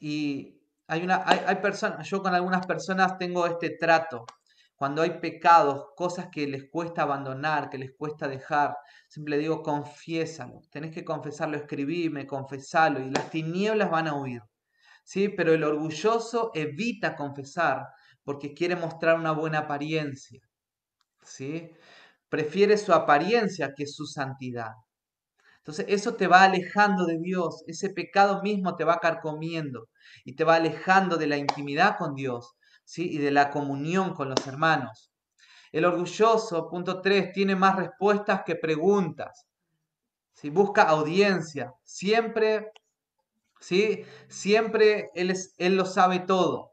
Y 0.00 0.60
hay 0.86 1.02
una, 1.02 1.22
hay, 1.26 1.56
personas, 1.56 2.08
yo 2.08 2.22
con 2.22 2.34
algunas 2.34 2.66
personas 2.66 3.16
tengo 3.18 3.46
este 3.46 3.70
trato. 3.70 4.26
Cuando 4.76 5.02
hay 5.02 5.20
pecados, 5.20 5.86
cosas 5.96 6.28
que 6.32 6.46
les 6.46 6.68
cuesta 6.70 7.02
abandonar, 7.02 7.70
que 7.70 7.78
les 7.78 7.92
cuesta 7.96 8.28
dejar, 8.28 8.76
siempre 9.08 9.38
digo, 9.38 9.62
confiésalo. 9.62 10.62
Tenés 10.70 10.90
que 10.92 11.04
confesarlo, 11.04 11.56
escribirme, 11.56 12.26
confesarlo, 12.26 13.00
y 13.00 13.10
las 13.10 13.30
tinieblas 13.30 13.90
van 13.90 14.08
a 14.08 14.14
huir. 14.14 14.42
¿Sí? 15.04 15.28
Pero 15.28 15.52
el 15.52 15.64
orgulloso 15.64 16.50
evita 16.54 17.14
confesar 17.16 17.86
porque 18.24 18.54
quiere 18.54 18.74
mostrar 18.76 19.18
una 19.18 19.32
buena 19.32 19.60
apariencia. 19.60 20.40
¿Sí? 21.22 21.70
Prefiere 22.28 22.76
su 22.78 22.92
apariencia 22.92 23.74
que 23.76 23.86
su 23.86 24.06
santidad. 24.06 24.72
Entonces 25.58 25.86
eso 25.88 26.14
te 26.14 26.26
va 26.26 26.42
alejando 26.44 27.06
de 27.06 27.18
Dios, 27.18 27.64
ese 27.66 27.90
pecado 27.90 28.42
mismo 28.42 28.76
te 28.76 28.84
va 28.84 28.98
carcomiendo 28.98 29.88
y 30.24 30.36
te 30.36 30.44
va 30.44 30.56
alejando 30.56 31.16
de 31.16 31.26
la 31.26 31.38
intimidad 31.38 31.96
con 31.96 32.14
Dios 32.14 32.54
¿sí? 32.84 33.10
y 33.10 33.18
de 33.18 33.30
la 33.30 33.50
comunión 33.50 34.14
con 34.14 34.28
los 34.28 34.46
hermanos. 34.46 35.12
El 35.72 35.84
orgulloso, 35.84 36.68
punto 36.68 37.00
3, 37.00 37.32
tiene 37.32 37.56
más 37.56 37.76
respuestas 37.76 38.42
que 38.44 38.56
preguntas. 38.56 39.46
Si 40.32 40.50
Busca 40.50 40.82
audiencia. 40.82 41.72
Siempre, 41.82 42.70
¿sí? 43.60 44.04
Siempre 44.28 45.10
él, 45.14 45.30
es, 45.30 45.54
él 45.58 45.76
lo 45.76 45.84
sabe 45.84 46.20
todo. 46.20 46.72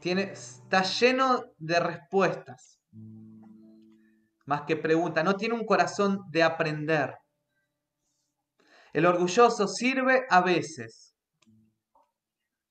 Tiene, 0.00 0.32
está 0.32 0.82
lleno 0.82 1.44
de 1.58 1.80
respuestas 1.80 2.78
más 4.48 4.62
que 4.62 4.76
pregunta, 4.76 5.22
no 5.22 5.36
tiene 5.36 5.54
un 5.54 5.66
corazón 5.66 6.24
de 6.30 6.42
aprender. 6.42 7.14
El 8.94 9.04
orgulloso 9.04 9.68
sirve 9.68 10.24
a 10.30 10.40
veces, 10.40 11.07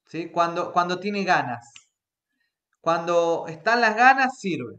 ¿sí? 0.08 0.32
cuando, 0.32 0.72
cuando 0.72 1.00
tiene 1.00 1.24
ganas. 1.24 1.72
Cuando 2.82 3.46
están 3.48 3.82
las 3.82 3.96
ganas, 3.96 4.40
sirve. 4.40 4.76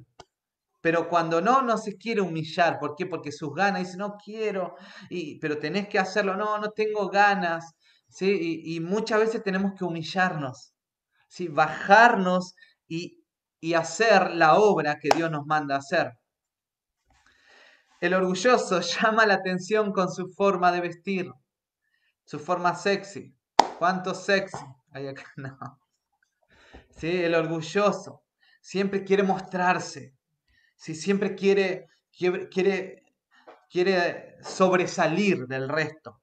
Pero 0.80 1.08
cuando 1.08 1.40
no, 1.40 1.62
no 1.62 1.76
se 1.76 1.96
quiere 1.96 2.20
humillar. 2.20 2.78
¿Por 2.78 2.94
qué? 2.96 3.06
Porque 3.06 3.32
sus 3.32 3.54
ganas, 3.54 3.84
dice, 3.84 3.96
no 3.96 4.16
quiero, 4.16 4.76
y, 5.10 5.38
pero 5.40 5.58
tenés 5.58 5.88
que 5.88 5.98
hacerlo, 5.98 6.36
no, 6.36 6.58
no 6.58 6.70
tengo 6.70 7.08
ganas. 7.08 7.74
¿sí? 8.08 8.62
Y, 8.64 8.80
muchas 8.80 9.20
veces 9.20 9.42
tenemos 9.42 9.72
que 9.76 9.84
humillarnos, 9.84 10.72
¿sí? 11.28 11.48
bajarnos 11.48 12.54
y, 12.86 13.22
y 13.60 13.74
hacer 13.74 14.30
la 14.34 14.56
obra 14.58 14.98
que 14.98 15.08
Dios 15.14 15.30
nos 15.30 15.44
manda 15.46 15.76
hacer. 15.76 16.12
El 18.00 18.14
orgulloso 18.14 18.80
llama 19.02 19.26
la 19.26 19.34
atención 19.34 19.92
con 19.92 20.10
su 20.10 20.28
forma 20.28 20.72
de 20.72 20.80
vestir, 20.80 21.30
su 22.24 22.38
forma 22.38 22.74
sexy. 22.74 23.34
¿Cuánto 23.78 24.14
sexy 24.14 24.56
¿Sí? 26.90 27.22
El 27.22 27.34
orgulloso 27.34 28.24
siempre 28.60 29.04
quiere 29.04 29.22
mostrarse, 29.22 30.14
¿sí? 30.76 30.94
siempre 30.94 31.34
quiere, 31.34 31.88
quiere, 32.10 33.02
quiere 33.70 34.36
sobresalir 34.42 35.46
del 35.46 35.68
resto. 35.68 36.20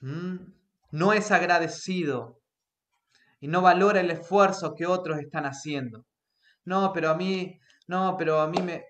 ¿Mm? 0.00 0.36
No 0.92 1.12
es 1.12 1.30
agradecido 1.30 2.40
y 3.40 3.48
no 3.48 3.60
valora 3.60 4.00
el 4.00 4.10
esfuerzo 4.10 4.74
que 4.74 4.86
otros 4.86 5.18
están 5.18 5.44
haciendo. 5.44 6.06
No, 6.64 6.92
pero 6.92 7.10
a 7.10 7.14
mí, 7.14 7.58
no, 7.88 8.16
pero 8.16 8.40
a 8.40 8.48
mí 8.48 8.60
me, 8.62 8.84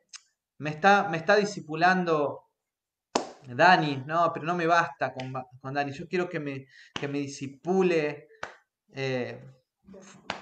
me 0.59 0.71
está, 0.71 1.09
me 1.09 1.17
está 1.17 1.37
disipulando 1.37 2.44
Dani, 3.49 4.03
no, 4.07 4.31
pero 4.33 4.47
no 4.47 4.55
me 4.55 4.67
basta 4.67 5.13
con, 5.13 5.75
Dani, 5.75 5.93
yo 5.93 6.09
quiero 6.09 6.29
que 6.29 6.41
me, 6.41 6.67
que 6.93 7.09
me 7.09 7.19
disipule, 7.19 8.29
eh, 8.93 9.41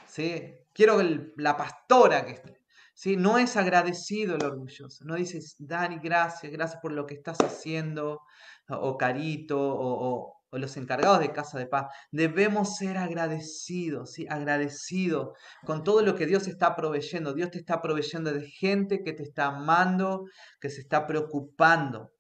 ¿sí? 0.07 0.55
quiero 0.73 1.01
la 1.37 1.57
pastora 1.57 2.25
que 2.25 2.33
esté. 2.33 2.61
¿sí? 2.95 3.17
No 3.17 3.39
es 3.39 3.57
agradecido 3.57 4.37
el 4.37 4.45
orgulloso, 4.45 5.05
no 5.05 5.15
dices, 5.17 5.57
Dani, 5.59 5.99
gracias, 5.99 6.53
gracias 6.53 6.81
por 6.81 6.93
lo 6.93 7.07
que 7.07 7.15
estás 7.15 7.39
haciendo, 7.41 8.21
o 8.69 8.97
Carito, 8.97 9.59
o, 9.61 10.43
o 10.53 10.59
los 10.59 10.77
encargados 10.77 11.21
de 11.21 11.33
casa 11.33 11.59
de 11.59 11.67
paz, 11.67 11.87
debemos 12.11 12.77
ser 12.77 12.99
agradecidos, 12.99 14.13
¿sí? 14.13 14.27
agradecidos 14.29 15.31
con 15.65 15.83
todo 15.83 16.03
lo 16.03 16.15
que 16.15 16.27
Dios 16.27 16.47
está 16.47 16.77
proveyendo. 16.77 17.33
Dios 17.33 17.51
te 17.51 17.59
está 17.59 17.81
proveyendo 17.81 18.33
de 18.33 18.47
gente 18.47 19.03
que 19.03 19.15
te 19.15 19.23
está 19.23 19.47
amando, 19.47 20.27
que 20.61 20.69
se 20.69 20.83
está 20.83 21.07
preocupando. 21.07 22.13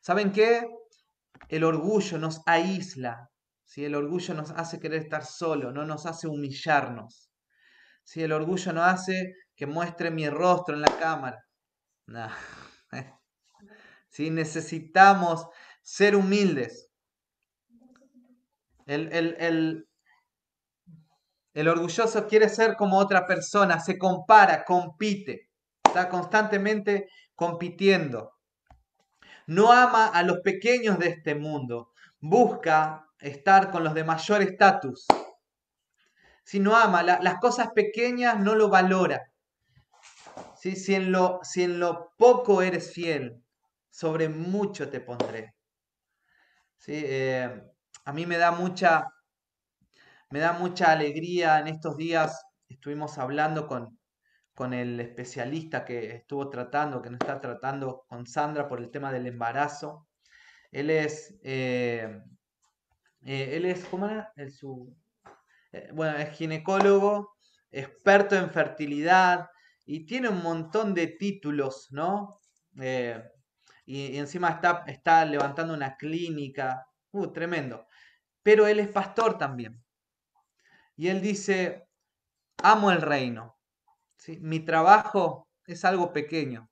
¿Saben 0.00 0.32
qué? 0.32 0.68
El 1.48 1.64
orgullo 1.64 2.18
nos 2.18 2.40
aísla, 2.46 3.30
¿sí? 3.64 3.84
el 3.84 3.94
orgullo 3.94 4.34
nos 4.34 4.50
hace 4.50 4.78
querer 4.80 5.02
estar 5.02 5.24
solo, 5.24 5.72
no 5.72 5.84
nos 5.84 6.06
hace 6.06 6.26
humillarnos. 6.28 7.30
¿sí? 8.02 8.22
El 8.22 8.32
orgullo 8.32 8.72
no 8.72 8.82
hace 8.82 9.34
que 9.56 9.66
muestre 9.66 10.10
mi 10.10 10.28
rostro 10.28 10.74
en 10.74 10.82
la 10.82 10.98
cámara. 10.98 11.44
No. 12.06 12.28
Necesitamos 14.18 15.46
ser 15.82 16.16
humildes. 16.16 16.90
El, 18.86 19.86
orgulloso 21.66 22.26
quiere 22.26 22.48
ser 22.48 22.76
como 22.76 22.98
otra 22.98 23.26
persona, 23.26 23.80
se 23.80 23.98
compara, 23.98 24.64
compite, 24.64 25.50
está 25.84 26.08
constantemente 26.08 27.08
compitiendo. 27.34 28.33
No 29.46 29.72
ama 29.72 30.06
a 30.06 30.22
los 30.22 30.40
pequeños 30.40 30.98
de 30.98 31.08
este 31.08 31.34
mundo, 31.34 31.92
busca 32.20 33.06
estar 33.18 33.70
con 33.70 33.84
los 33.84 33.94
de 33.94 34.04
mayor 34.04 34.42
estatus. 34.42 35.06
Si 36.44 36.60
no 36.60 36.76
ama 36.76 37.02
las 37.02 37.38
cosas 37.38 37.68
pequeñas, 37.74 38.38
no 38.40 38.54
lo 38.54 38.68
valora. 38.68 39.30
Si, 40.56 40.94
en 40.94 41.12
lo, 41.12 41.40
si 41.42 41.62
en 41.62 41.78
lo 41.78 42.12
poco 42.16 42.62
eres 42.62 42.92
fiel, 42.92 43.42
sobre 43.90 44.28
mucho 44.28 44.88
te 44.88 45.00
pondré. 45.00 45.54
¿Sí? 46.78 47.02
Eh, 47.04 47.62
a 48.04 48.12
mí 48.12 48.26
me 48.26 48.36
da 48.36 48.50
mucha, 48.50 49.04
me 50.30 50.38
da 50.38 50.52
mucha 50.52 50.90
alegría 50.90 51.58
en 51.58 51.68
estos 51.68 51.96
días. 51.96 52.46
Estuvimos 52.68 53.18
hablando 53.18 53.66
con, 53.66 53.98
con 54.54 54.72
el 54.72 55.00
especialista 55.00 55.84
que 55.84 56.14
estuvo 56.14 56.48
tratando, 56.48 57.02
que 57.02 57.10
nos 57.10 57.20
está 57.20 57.40
tratando 57.40 58.04
con 58.08 58.26
Sandra 58.26 58.68
por 58.68 58.80
el 58.80 58.90
tema 58.90 59.12
del 59.12 59.26
embarazo. 59.26 60.08
Él 60.70 60.90
es, 60.90 61.34
eh, 61.42 62.22
eh, 63.22 63.56
él 63.56 63.64
es, 63.64 63.84
¿cómo 63.86 64.08
era? 64.08 64.32
eh, 64.36 65.88
bueno, 65.92 66.16
es 66.18 66.36
ginecólogo, 66.36 67.36
experto 67.70 68.36
en 68.36 68.50
fertilidad 68.50 69.48
y 69.84 70.06
tiene 70.06 70.28
un 70.28 70.42
montón 70.42 70.94
de 70.94 71.08
títulos, 71.08 71.88
¿no? 71.90 72.40
y, 73.86 74.16
encima 74.16 74.50
está, 74.50 74.84
está 74.86 75.24
levantando 75.24 75.74
una 75.74 75.96
clínica, 75.96 76.86
uh, 77.10 77.32
tremendo. 77.32 77.86
Pero 78.42 78.66
él 78.66 78.78
es 78.80 78.88
pastor 78.88 79.36
también. 79.36 79.82
Y 80.96 81.08
él 81.08 81.20
dice, 81.20 81.88
amo 82.62 82.90
el 82.90 83.02
reino. 83.02 83.53
Mi 84.40 84.60
trabajo 84.60 85.48
es 85.66 85.84
algo 85.84 86.12
pequeño, 86.12 86.70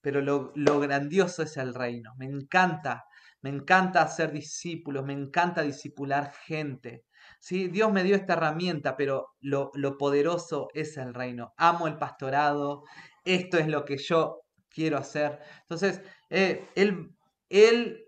pero 0.00 0.20
lo, 0.20 0.52
lo 0.54 0.80
grandioso 0.80 1.42
es 1.42 1.56
el 1.56 1.74
reino. 1.74 2.12
Me 2.16 2.26
encanta, 2.26 3.04
me 3.42 3.50
encanta 3.50 4.02
hacer 4.02 4.32
discípulos, 4.32 5.04
me 5.04 5.12
encanta 5.12 5.62
discipular 5.62 6.32
gente. 6.46 7.04
¿sí? 7.40 7.68
Dios 7.68 7.92
me 7.92 8.02
dio 8.02 8.16
esta 8.16 8.34
herramienta, 8.34 8.96
pero 8.96 9.28
lo, 9.40 9.70
lo 9.74 9.96
poderoso 9.98 10.68
es 10.74 10.96
el 10.96 11.14
reino. 11.14 11.52
Amo 11.56 11.86
el 11.86 11.98
pastorado, 11.98 12.84
esto 13.24 13.58
es 13.58 13.68
lo 13.68 13.84
que 13.84 13.96
yo 13.98 14.40
quiero 14.68 14.98
hacer. 14.98 15.38
Entonces, 15.62 16.02
eh, 16.30 16.68
él, 16.74 17.10
él, 17.48 18.04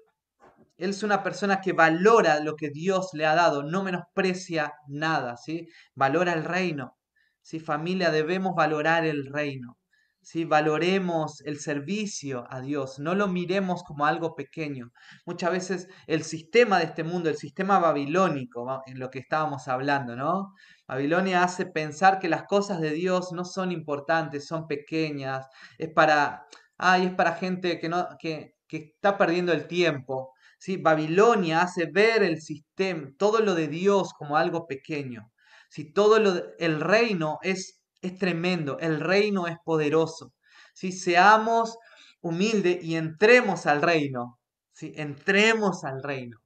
él, 0.76 0.90
es 0.90 1.02
una 1.02 1.22
persona 1.22 1.60
que 1.60 1.72
valora 1.72 2.40
lo 2.40 2.56
que 2.56 2.70
Dios 2.70 3.10
le 3.14 3.26
ha 3.26 3.34
dado, 3.34 3.62
no 3.62 3.82
menosprecia 3.82 4.74
nada, 4.88 5.36
¿sí? 5.36 5.68
Valora 5.94 6.32
el 6.32 6.44
reino. 6.44 6.96
¿Sí? 7.42 7.60
Familia, 7.60 8.10
debemos 8.10 8.54
valorar 8.54 9.04
el 9.04 9.26
reino. 9.26 9.76
¿sí? 10.22 10.44
Valoremos 10.44 11.40
el 11.42 11.58
servicio 11.60 12.44
a 12.48 12.60
Dios, 12.60 12.98
no 12.98 13.14
lo 13.14 13.28
miremos 13.28 13.82
como 13.82 14.06
algo 14.06 14.34
pequeño. 14.34 14.92
Muchas 15.26 15.50
veces 15.52 15.88
el 16.06 16.22
sistema 16.24 16.78
de 16.78 16.84
este 16.84 17.04
mundo, 17.04 17.28
el 17.28 17.36
sistema 17.36 17.78
babilónico, 17.78 18.82
en 18.86 18.98
lo 18.98 19.10
que 19.10 19.18
estábamos 19.20 19.68
hablando, 19.68 20.16
¿no? 20.16 20.54
Babilonia 20.86 21.42
hace 21.42 21.66
pensar 21.66 22.18
que 22.18 22.28
las 22.28 22.44
cosas 22.44 22.80
de 22.80 22.90
Dios 22.92 23.32
no 23.32 23.44
son 23.44 23.72
importantes, 23.72 24.46
son 24.46 24.66
pequeñas, 24.66 25.46
es 25.78 25.90
para, 25.90 26.46
ay, 26.78 27.06
es 27.06 27.14
para 27.14 27.34
gente 27.34 27.78
que, 27.80 27.88
no, 27.88 28.08
que, 28.18 28.54
que 28.68 28.76
está 28.94 29.18
perdiendo 29.18 29.52
el 29.52 29.66
tiempo. 29.66 30.32
¿sí? 30.58 30.76
Babilonia 30.76 31.62
hace 31.62 31.86
ver 31.86 32.22
el 32.22 32.40
sistema, 32.40 33.10
todo 33.18 33.40
lo 33.40 33.54
de 33.54 33.68
Dios 33.68 34.12
como 34.14 34.36
algo 34.36 34.66
pequeño. 34.66 35.30
Si 35.72 35.90
todo 35.90 36.18
lo, 36.18 36.34
el 36.58 36.82
reino 36.82 37.38
es 37.40 37.82
es 38.02 38.18
tremendo, 38.18 38.78
el 38.80 39.00
reino 39.00 39.46
es 39.46 39.56
poderoso. 39.64 40.34
Si 40.74 40.92
seamos 40.92 41.78
humildes 42.20 42.82
y 42.82 42.96
entremos 42.96 43.66
al 43.66 43.80
reino, 43.80 44.38
si 44.72 44.92
entremos 44.96 45.84
al 45.84 46.02
reino, 46.02 46.38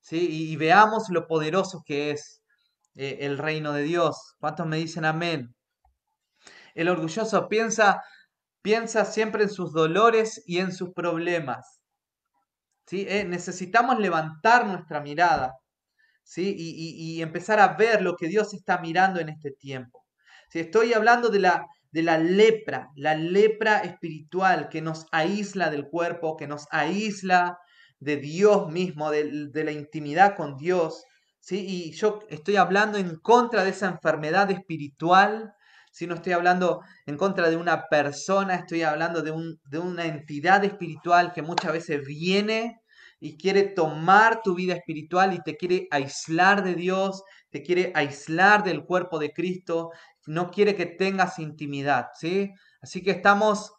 ¿sí? 0.00 0.50
y, 0.50 0.56
veamos 0.56 1.08
lo 1.10 1.26
poderoso 1.26 1.82
que 1.86 2.10
es 2.10 2.42
eh, 2.96 3.18
el 3.20 3.38
reino 3.38 3.72
de 3.72 3.84
Dios. 3.84 4.34
¿Cuántos 4.40 4.66
me 4.66 4.76
dicen 4.76 5.04
amén? 5.04 5.54
El 6.74 6.88
orgulloso 6.88 7.48
piensa, 7.48 8.02
piensa 8.60 9.04
siempre 9.04 9.44
en 9.44 9.50
sus 9.50 9.72
dolores 9.72 10.42
y 10.46 10.58
en 10.58 10.72
sus 10.72 10.92
problemas. 10.92 11.80
¿sí? 12.86 13.06
Eh, 13.08 13.24
necesitamos 13.24 13.98
levantar 14.00 14.66
nuestra 14.66 15.00
mirada 15.00 15.54
¿sí? 16.28 16.54
y 16.56 17.22
empezar 17.22 17.58
a 17.58 17.74
ver 17.74 18.02
lo 18.02 18.16
que 18.16 18.28
Dios 18.28 18.52
está 18.54 18.78
mirando 18.78 19.18
en 19.20 19.30
este 19.30 19.50
tiempo. 19.50 20.04
Si 20.48 20.60
estoy 20.60 20.94
hablando 20.94 21.28
de 21.28 21.40
la, 21.40 21.66
de 21.90 22.02
la 22.02 22.18
lepra, 22.18 22.88
la 22.96 23.14
lepra 23.14 23.78
espiritual 23.80 24.68
que 24.70 24.80
nos 24.80 25.06
aísla 25.12 25.70
del 25.70 25.88
cuerpo, 25.88 26.36
que 26.36 26.46
nos 26.46 26.66
aísla 26.70 27.58
de 28.00 28.16
Dios 28.16 28.70
mismo, 28.70 29.10
de, 29.10 29.50
la 29.52 29.72
intimidad 29.72 30.36
con 30.36 30.56
Dios. 30.56 31.04
¿sí? 31.40 31.64
Y 31.66 31.92
yo 31.92 32.20
estoy 32.30 32.56
hablando 32.56 32.98
en 32.98 33.16
contra 33.16 33.64
de 33.64 33.70
esa 33.70 33.88
enfermedad 33.88 34.50
espiritual. 34.50 35.52
Si 35.92 36.06
no 36.06 36.14
estoy 36.14 36.32
hablando 36.32 36.80
en 37.06 37.16
contra 37.16 37.50
de 37.50 37.56
una 37.56 37.84
persona, 37.88 38.54
estoy 38.54 38.82
hablando 38.82 39.22
de, 39.22 39.32
un, 39.32 39.60
de 39.64 39.78
una 39.78 40.06
entidad 40.06 40.64
espiritual 40.64 41.32
que 41.32 41.42
muchas 41.42 41.72
veces 41.72 42.06
viene 42.06 42.80
y 43.20 43.36
quiere 43.36 43.64
tomar 43.64 44.42
tu 44.42 44.54
vida 44.54 44.74
espiritual 44.74 45.34
y 45.34 45.42
te 45.42 45.56
quiere 45.56 45.88
aislar 45.90 46.62
de 46.62 46.74
Dios, 46.74 47.22
te 47.50 47.62
quiere 47.62 47.92
aislar 47.94 48.62
del 48.62 48.84
cuerpo 48.84 49.18
de 49.18 49.32
Cristo, 49.32 49.90
no 50.26 50.50
quiere 50.50 50.74
que 50.74 50.86
tengas 50.86 51.38
intimidad, 51.38 52.08
¿sí? 52.14 52.52
Así 52.80 53.02
que 53.02 53.10
estamos 53.10 53.72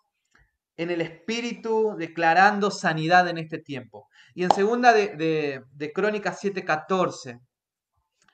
en 0.75 0.89
el 0.89 1.01
espíritu 1.01 1.95
declarando 1.97 2.71
sanidad 2.71 3.27
en 3.27 3.37
este 3.37 3.59
tiempo. 3.59 4.07
Y 4.33 4.43
en 4.43 4.51
segunda 4.51 4.93
de, 4.93 5.15
de, 5.15 5.61
de 5.71 5.93
Crónicas 5.93 6.41
7:14, 6.41 7.39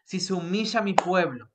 si 0.04 0.20
se 0.20 0.34
humilla 0.34 0.82
mi 0.82 0.94
pueblo, 0.94 1.50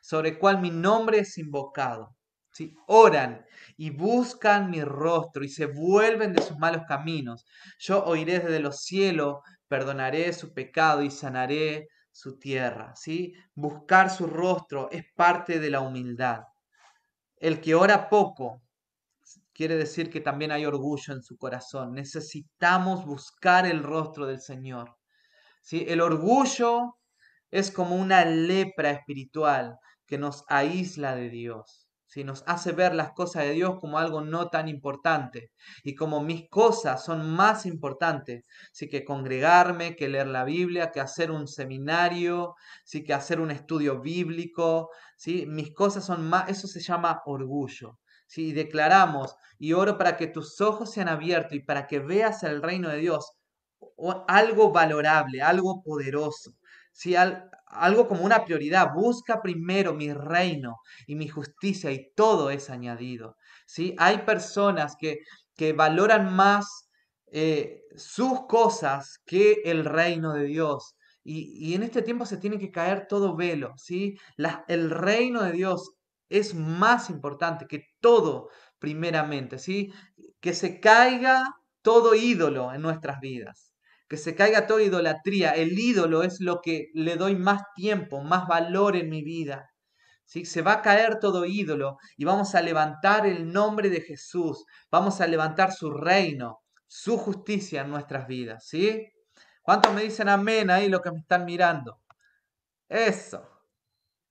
sobre 0.00 0.30
el 0.30 0.38
cual 0.38 0.60
mi 0.60 0.70
nombre 0.70 1.20
es 1.20 1.38
invocado, 1.38 2.14
si 2.52 2.76
oran 2.86 3.44
y 3.76 3.90
buscan 3.90 4.70
mi 4.70 4.82
rostro 4.82 5.44
y 5.44 5.48
se 5.48 5.66
vuelven 5.66 6.32
de 6.32 6.42
sus 6.42 6.58
malos 6.58 6.82
caminos, 6.86 7.44
yo 7.78 8.04
oiré 8.04 8.40
desde 8.40 8.60
los 8.60 8.82
cielos, 8.82 9.38
perdonaré 9.68 10.32
su 10.32 10.52
pecado 10.52 11.02
y 11.02 11.10
sanaré 11.10 11.88
su 12.10 12.38
tierra, 12.38 12.94
¿sí? 12.94 13.34
Buscar 13.54 14.10
su 14.10 14.26
rostro 14.26 14.88
es 14.92 15.04
parte 15.16 15.58
de 15.58 15.70
la 15.70 15.80
humildad. 15.80 16.44
El 17.36 17.60
que 17.60 17.74
ora 17.74 18.08
poco 18.08 18.62
quiere 19.52 19.76
decir 19.76 20.10
que 20.10 20.20
también 20.20 20.52
hay 20.52 20.66
orgullo 20.66 21.14
en 21.14 21.22
su 21.22 21.36
corazón. 21.36 21.92
Necesitamos 21.92 23.04
buscar 23.04 23.66
el 23.66 23.82
rostro 23.82 24.26
del 24.26 24.40
Señor. 24.40 24.96
¿sí? 25.62 25.84
El 25.88 26.00
orgullo 26.00 26.96
es 27.50 27.70
como 27.70 27.96
una 27.96 28.24
lepra 28.24 28.90
espiritual 28.90 29.78
que 30.06 30.18
nos 30.18 30.44
aísla 30.48 31.14
de 31.14 31.30
Dios 31.30 31.83
nos 32.22 32.44
hace 32.46 32.70
ver 32.70 32.94
las 32.94 33.12
cosas 33.12 33.42
de 33.44 33.52
Dios 33.52 33.80
como 33.80 33.98
algo 33.98 34.20
no 34.20 34.50
tan 34.50 34.68
importante 34.68 35.50
y 35.82 35.96
como 35.96 36.20
mis 36.20 36.48
cosas 36.48 37.04
son 37.04 37.28
más 37.28 37.66
importantes, 37.66 38.46
sí 38.72 38.88
que 38.88 39.04
congregarme, 39.04 39.96
que 39.96 40.08
leer 40.08 40.28
la 40.28 40.44
Biblia, 40.44 40.92
que 40.92 41.00
hacer 41.00 41.32
un 41.32 41.48
seminario, 41.48 42.54
sí 42.84 43.02
que 43.02 43.14
hacer 43.14 43.40
un 43.40 43.50
estudio 43.50 44.00
bíblico, 44.00 44.90
¿sí? 45.16 45.46
mis 45.46 45.74
cosas 45.74 46.04
son 46.04 46.28
más, 46.28 46.48
eso 46.48 46.68
se 46.68 46.80
llama 46.80 47.22
orgullo. 47.26 47.98
¿sí? 48.26 48.48
Y 48.48 48.52
declaramos, 48.52 49.36
y 49.58 49.72
oro 49.72 49.98
para 49.98 50.16
que 50.16 50.26
tus 50.26 50.60
ojos 50.60 50.92
sean 50.92 51.08
abiertos 51.08 51.54
y 51.54 51.60
para 51.60 51.86
que 51.86 51.98
veas 51.98 52.42
el 52.42 52.62
reino 52.62 52.90
de 52.90 52.98
Dios, 52.98 53.32
algo 54.28 54.72
valorable, 54.72 55.42
algo 55.42 55.82
poderoso. 55.82 56.52
¿sí? 56.92 57.14
Algo 57.74 58.08
como 58.08 58.24
una 58.24 58.44
prioridad. 58.44 58.92
Busca 58.94 59.42
primero 59.42 59.94
mi 59.94 60.12
reino 60.12 60.78
y 61.06 61.14
mi 61.16 61.28
justicia 61.28 61.90
y 61.92 62.10
todo 62.14 62.50
es 62.50 62.70
añadido. 62.70 63.36
¿sí? 63.66 63.94
Hay 63.98 64.18
personas 64.18 64.96
que, 64.98 65.18
que 65.56 65.72
valoran 65.72 66.34
más 66.34 66.88
eh, 67.32 67.82
sus 67.96 68.46
cosas 68.46 69.18
que 69.26 69.62
el 69.64 69.84
reino 69.84 70.32
de 70.32 70.44
Dios. 70.44 70.96
Y, 71.22 71.70
y, 71.70 71.74
en 71.74 71.82
este 71.82 72.02
tiempo 72.02 72.26
se 72.26 72.36
tiene 72.36 72.58
que 72.58 72.70
caer 72.70 73.06
todo 73.08 73.36
velo. 73.36 73.74
¿sí? 73.76 74.18
La, 74.36 74.64
el 74.68 74.90
reino 74.90 75.42
de 75.42 75.52
Dios 75.52 75.92
es 76.28 76.54
más 76.54 77.10
importante 77.10 77.66
que 77.66 77.84
todo 78.00 78.50
primeramente. 78.78 79.58
¿sí? 79.58 79.92
Que 80.40 80.54
se 80.54 80.80
caiga 80.80 81.42
todo 81.82 82.14
ídolo 82.14 82.72
en 82.72 82.82
nuestras 82.82 83.20
vidas 83.20 83.73
que 84.14 84.18
se 84.18 84.36
caiga 84.36 84.68
toda 84.68 84.82
idolatría. 84.82 85.50
El 85.50 85.76
ídolo 85.76 86.22
es 86.22 86.40
lo 86.40 86.60
que 86.60 86.90
le 86.94 87.16
doy 87.16 87.34
más 87.34 87.62
tiempo, 87.74 88.22
más 88.22 88.46
valor 88.46 88.94
en 88.94 89.10
mi 89.10 89.24
vida. 89.24 89.70
¿Sí? 90.24 90.44
Se 90.44 90.62
va 90.62 90.74
a 90.74 90.82
caer 90.82 91.18
todo 91.18 91.44
ídolo 91.44 91.96
y 92.16 92.24
vamos 92.24 92.54
a 92.54 92.62
levantar 92.62 93.26
el 93.26 93.52
nombre 93.52 93.90
de 93.90 94.00
Jesús, 94.00 94.64
vamos 94.90 95.20
a 95.20 95.26
levantar 95.26 95.72
su 95.72 95.90
reino, 95.90 96.60
su 96.86 97.18
justicia 97.18 97.82
en 97.82 97.90
nuestras 97.90 98.28
vidas. 98.28 98.64
¿sí? 98.68 99.04
¿Cuántos 99.62 99.92
me 99.92 100.02
dicen 100.02 100.28
amén 100.28 100.70
ahí 100.70 100.88
lo 100.88 101.00
que 101.00 101.10
me 101.10 101.18
están 101.18 101.44
mirando? 101.44 102.00
Eso. 102.88 103.42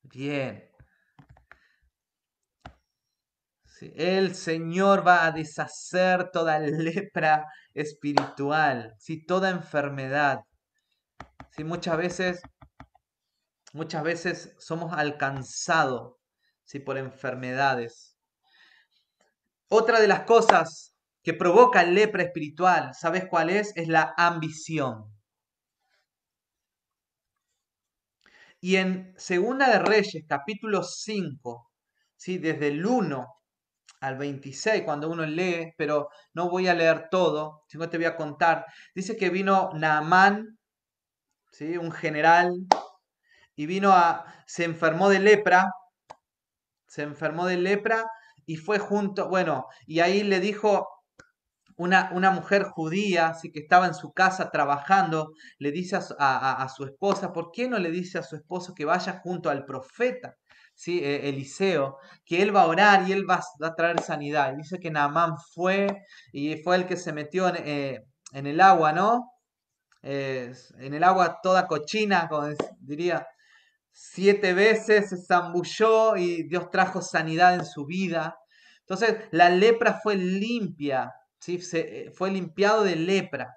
Bien. 0.02 0.73
El 3.96 4.36
Señor 4.36 5.06
va 5.06 5.26
a 5.26 5.32
deshacer 5.32 6.30
toda 6.32 6.60
lepra 6.60 7.46
espiritual, 7.74 8.94
¿sí? 9.00 9.26
toda 9.26 9.50
enfermedad. 9.50 10.40
¿sí? 11.52 11.64
Muchas 11.64 11.98
veces, 11.98 12.42
muchas 13.74 14.04
veces 14.04 14.56
somos 14.60 14.94
alcanzados 14.94 16.16
¿sí? 16.64 16.80
por 16.80 16.98
enfermedades. 16.98 18.18
Otra 19.70 20.00
de 20.00 20.08
las 20.08 20.22
cosas 20.22 20.96
que 21.24 21.34
provoca 21.34 21.84
lepra 21.84 22.24
espiritual, 22.24 22.92
¿sabes 22.94 23.26
cuál 23.28 23.50
es? 23.50 23.76
Es 23.76 23.88
la 23.88 24.14
ambición. 24.18 25.06
Y 28.60 28.78
en 28.78 29.14
Segunda 29.18 29.70
de 29.70 29.80
Reyes, 29.80 30.24
capítulo 30.28 30.84
5, 30.84 31.72
¿sí? 32.16 32.38
desde 32.38 32.68
el 32.68 32.86
1 32.86 33.28
al 34.04 34.18
26 34.18 34.84
cuando 34.84 35.10
uno 35.10 35.26
lee, 35.26 35.74
pero 35.78 36.10
no 36.34 36.50
voy 36.50 36.68
a 36.68 36.74
leer 36.74 37.08
todo, 37.10 37.64
sino 37.68 37.90
te 37.90 37.98
voy 37.98 38.06
a 38.06 38.18
contar. 38.18 38.66
Dice 38.94 39.16
que 39.16 39.30
vino 39.30 39.70
Naamán, 39.74 40.60
¿sí? 41.52 41.78
un 41.78 41.92
general, 41.92 42.54
y 43.56 43.66
vino 43.66 43.94
a, 43.94 44.26
se 44.46 44.66
enfermó 44.66 45.08
de 45.08 45.20
lepra, 45.20 45.72
se 46.86 47.04
enfermó 47.04 47.46
de 47.46 47.58
lepra 47.58 48.06
y 48.46 48.58
fue 48.58 48.78
junto, 48.78 49.30
bueno, 49.30 49.68
y 49.88 50.02
ahí 50.02 50.22
le 50.24 50.42
dijo 50.42 50.90
una, 51.78 52.12
una 52.14 52.32
mujer 52.32 52.64
judía, 52.64 53.28
así 53.28 53.54
que 53.54 53.62
estaba 53.62 53.88
en 53.88 53.94
su 53.94 54.12
casa 54.12 54.52
trabajando, 54.52 55.32
le 55.60 55.72
dice 55.72 55.98
a, 56.20 56.68
su 56.76 56.84
esposa, 56.84 57.32
¿por 57.32 57.52
qué 57.52 57.70
no 57.70 57.80
le 57.80 57.90
dice 57.90 58.18
a 58.18 58.24
su 58.24 58.36
esposo 58.36 58.74
que 58.76 58.84
vaya 58.84 59.22
junto 59.24 59.50
al 59.50 59.64
profeta? 59.66 60.36
¿Sí? 60.84 61.00
E, 61.04 61.30
Eliseo, 61.30 61.98
que 62.26 62.42
él 62.42 62.56
va 62.56 62.64
a 62.64 62.68
orar 62.68 63.08
y 63.08 63.14
él 63.14 63.30
va, 63.30 63.42
a 63.62 63.76
traer 63.76 64.02
sanidad. 64.02 64.54
Y 64.54 64.58
dice 64.58 64.80
que 64.80 64.92
Naamán 64.92 65.38
fue 65.54 65.88
y 66.32 66.58
fue 66.58 66.76
el 66.76 66.86
que 66.86 66.98
se 66.98 67.14
metió 67.14 67.48
en, 67.50 67.56
eh, 67.66 68.04
el 68.34 68.62
agua, 68.62 68.92
¿no? 68.94 69.30
en 70.06 70.94
el 70.94 71.02
agua 71.02 71.40
toda 71.42 71.66
cochina, 71.66 72.28
como 72.28 72.50
diría, 72.82 73.26
siete 73.94 74.54
veces 74.54 75.10
se 75.10 75.18
zambulló 75.18 76.18
y 76.18 76.44
Dios 76.44 76.70
trajo 76.70 77.02
sanidad 77.02 77.54
en 77.56 77.66
su 77.66 77.86
vida. 77.86 78.36
Entonces 78.82 79.16
la 79.32 79.50
lepra 79.50 80.02
fue 80.04 80.16
limpia, 80.16 81.14
¿sí? 81.40 81.62
Se, 81.62 82.08
eh, 82.08 82.12
fue 82.12 82.32
limpiado 82.32 82.84
de 82.84 82.98
lepra. 82.98 83.54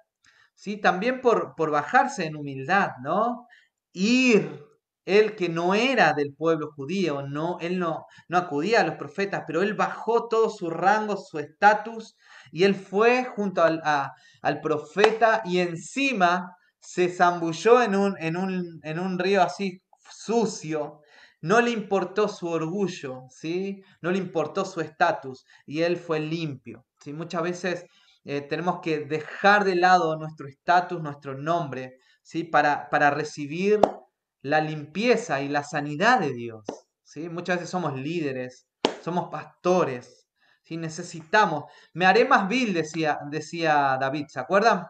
¿sí? 0.53 0.77
También 0.77 1.19
por, 1.21 1.55
por 1.55 1.71
bajarse 1.71 2.25
en 2.25 2.35
humildad, 2.37 2.91
¿no? 3.03 3.47
Ir, 3.93 4.63
él 5.07 5.35
que 5.35 5.47
no 5.47 5.73
era 5.73 6.13
del 6.13 6.33
pueblo 6.35 6.69
judío, 6.75 7.21
no, 7.23 7.57
él 7.61 7.79
no, 7.79 8.05
no 8.27 8.37
acudía 8.37 8.81
a 8.81 8.83
los 8.83 8.95
profetas, 8.95 9.43
pero 9.47 9.61
él 9.63 9.73
bajó 9.73 10.27
todo 10.27 10.49
su 10.49 10.69
rango, 10.69 11.15
su 11.17 11.39
estatus, 11.39 12.15
y 12.51 12.63
él 12.65 12.75
fue 12.75 13.23
junto 13.23 13.63
al, 13.63 13.81
al 14.41 14.61
profeta 14.61 15.41
y 15.45 15.59
encima 15.59 16.55
se 16.79 17.09
zambulló 17.09 17.81
en 17.81 17.95
un, 17.95 18.15
en 18.19 18.35
un, 18.37 18.79
en 18.83 18.99
un 18.99 19.17
río 19.17 19.41
así 19.41 19.81
sucio, 20.11 21.01
no 21.41 21.61
le 21.61 21.71
importó 21.71 22.27
su 22.27 22.47
orgullo, 22.49 23.23
¿sí? 23.29 23.81
No 24.01 24.11
le 24.11 24.17
importó 24.17 24.65
su 24.65 24.81
estatus 24.81 25.45
y 25.65 25.81
él 25.83 25.97
fue 25.97 26.19
limpio, 26.19 26.85
¿sí? 27.01 27.13
Muchas 27.13 27.43
veces 27.43 27.85
eh, 28.25 28.41
tenemos 28.41 28.79
que 28.81 28.99
dejar 29.05 29.63
de 29.63 29.75
lado 29.75 30.17
nuestro 30.17 30.47
estatus, 30.47 31.01
nuestro 31.01 31.37
nombre, 31.37 31.97
¿sí? 32.23 32.43
Para, 32.43 32.89
para 32.89 33.09
recibir 33.11 33.79
la 34.41 34.61
limpieza 34.61 35.41
y 35.41 35.49
la 35.49 35.63
sanidad 35.63 36.19
de 36.19 36.33
Dios, 36.33 36.65
¿sí? 37.03 37.29
Muchas 37.29 37.57
veces 37.57 37.69
somos 37.69 37.97
líderes, 37.99 38.67
somos 39.01 39.29
pastores, 39.29 40.27
¿sí? 40.63 40.77
Necesitamos. 40.77 41.65
Me 41.93 42.05
haré 42.05 42.25
más 42.25 42.47
vil, 42.47 42.73
decía, 42.73 43.19
decía 43.29 43.97
David, 43.99 44.25
¿se 44.29 44.39
acuerdan? 44.39 44.85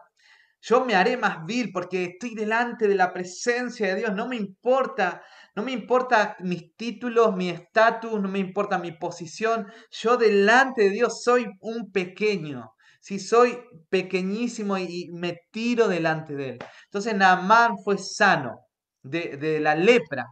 Yo 0.60 0.84
me 0.84 0.94
haré 0.96 1.16
más 1.16 1.44
vil 1.46 1.70
porque 1.72 2.04
estoy 2.04 2.34
delante 2.34 2.88
de 2.88 2.96
la 2.96 3.12
presencia 3.12 3.88
de 3.88 3.94
Dios. 3.96 4.14
No 4.14 4.26
me 4.28 4.36
importa, 4.36 5.22
no 5.54 5.62
me 5.62 5.72
importa 5.72 6.36
mis 6.40 6.76
títulos, 6.76 7.36
mi 7.36 7.48
estatus, 7.50 8.20
no 8.20 8.28
me 8.28 8.40
importa 8.40 8.78
mi 8.78 8.92
posición. 8.92 9.66
Yo 9.90 10.16
delante 10.16 10.84
de 10.84 10.90
Dios 10.90 11.22
soy 11.22 11.46
un 11.60 11.92
pequeño. 11.92 12.72
Si 13.00 13.20
soy 13.20 13.58
pequeñísimo 13.88 14.76
y, 14.76 15.10
me 15.12 15.38
tiro 15.52 15.86
delante 15.88 16.34
de 16.34 16.48
él. 16.50 16.58
Entonces 16.86 17.14
Naamán 17.14 17.78
fue 17.84 17.96
sano 17.96 18.67
de, 19.02 19.60
la 19.60 19.74
lepra. 19.74 20.26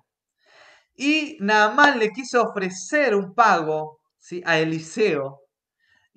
Y 0.94 1.36
Naamán 1.40 1.98
le 1.98 2.10
quiso 2.10 2.42
ofrecer 2.42 3.14
un 3.14 3.34
pago 3.34 4.00
¿sí? 4.18 4.42
a 4.46 4.58
Eliseo 4.58 5.46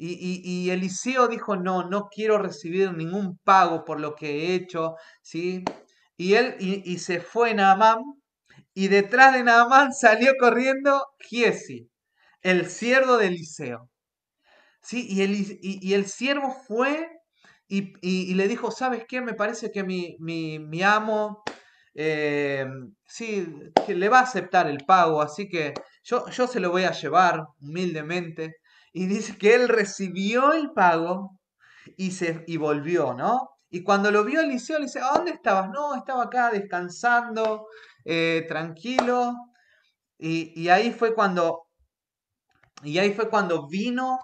y, 0.01 0.69
Eliseo 0.69 1.27
dijo, 1.27 1.57
no, 1.57 1.89
no 1.89 2.07
quiero 2.09 2.37
recibir 2.37 2.93
ningún 2.93 3.37
pago 3.43 3.83
por 3.83 3.99
lo 3.99 4.15
que 4.15 4.29
he 4.29 4.55
hecho, 4.55 4.95
¿sí? 5.21 5.65
Y 6.15 6.35
él 6.35 6.55
y, 6.59 6.97
se 6.99 7.19
fue 7.19 7.53
Naamán, 7.53 7.97
y 8.73 8.87
detrás 8.87 9.33
de 9.33 9.43
Naamán 9.43 9.93
salió 9.93 10.31
corriendo 10.39 11.05
Giesi, 11.19 11.89
el 12.41 12.69
siervo 12.69 13.17
de 13.17 13.27
Eliseo. 13.27 13.89
¿Sí? 14.81 15.05
Y, 15.09 15.21
el, 15.21 15.59
y, 15.61 15.93
el 15.93 16.05
siervo 16.05 16.55
fue 16.65 17.09
y, 17.67 18.33
le 18.33 18.47
dijo, 18.47 18.71
¿sabes 18.71 19.03
qué? 19.05 19.19
Me 19.19 19.33
parece 19.33 19.69
que 19.69 19.83
mi, 19.83 20.15
mi, 20.19 20.81
amo, 20.81 21.43
eh, 21.95 22.67
sí, 23.05 23.47
le 23.87 24.09
va 24.09 24.19
a 24.19 24.23
aceptar 24.23 24.67
el 24.67 24.85
pago, 24.85 25.21
así 25.21 25.49
que 25.49 25.73
yo, 26.03 26.27
yo 26.29 26.47
se 26.47 26.59
lo 26.59 26.71
voy 26.71 26.83
a 26.83 26.91
llevar 26.91 27.45
humildemente. 27.61 28.57
Y 28.93 29.05
dice 29.05 29.37
que 29.37 29.53
él 29.55 29.67
recibió 29.69 30.53
el 30.53 30.71
pago 30.71 31.39
y, 31.97 32.11
se, 32.11 32.43
y 32.47 32.57
volvió, 32.57 33.13
¿no? 33.13 33.49
Y 33.69 33.83
cuando 33.83 34.11
lo 34.11 34.23
vio 34.23 34.41
Eliseo, 34.41 34.79
le 34.79 34.85
dice, 34.85 34.99
¿a 34.99 35.13
dónde 35.13 35.31
estabas? 35.31 35.69
No, 35.69 35.95
estaba 35.95 36.23
acá 36.23 36.49
descansando, 36.49 37.67
eh, 38.03 38.45
tranquilo. 38.47 39.33
Y, 40.17 40.67
ahí 40.69 40.91
fue 40.91 41.13
cuando, 41.13 41.67
y 42.83 42.97
ahí 42.97 43.13
fue 43.13 43.29
cuando 43.29 43.67
vino 43.67 44.19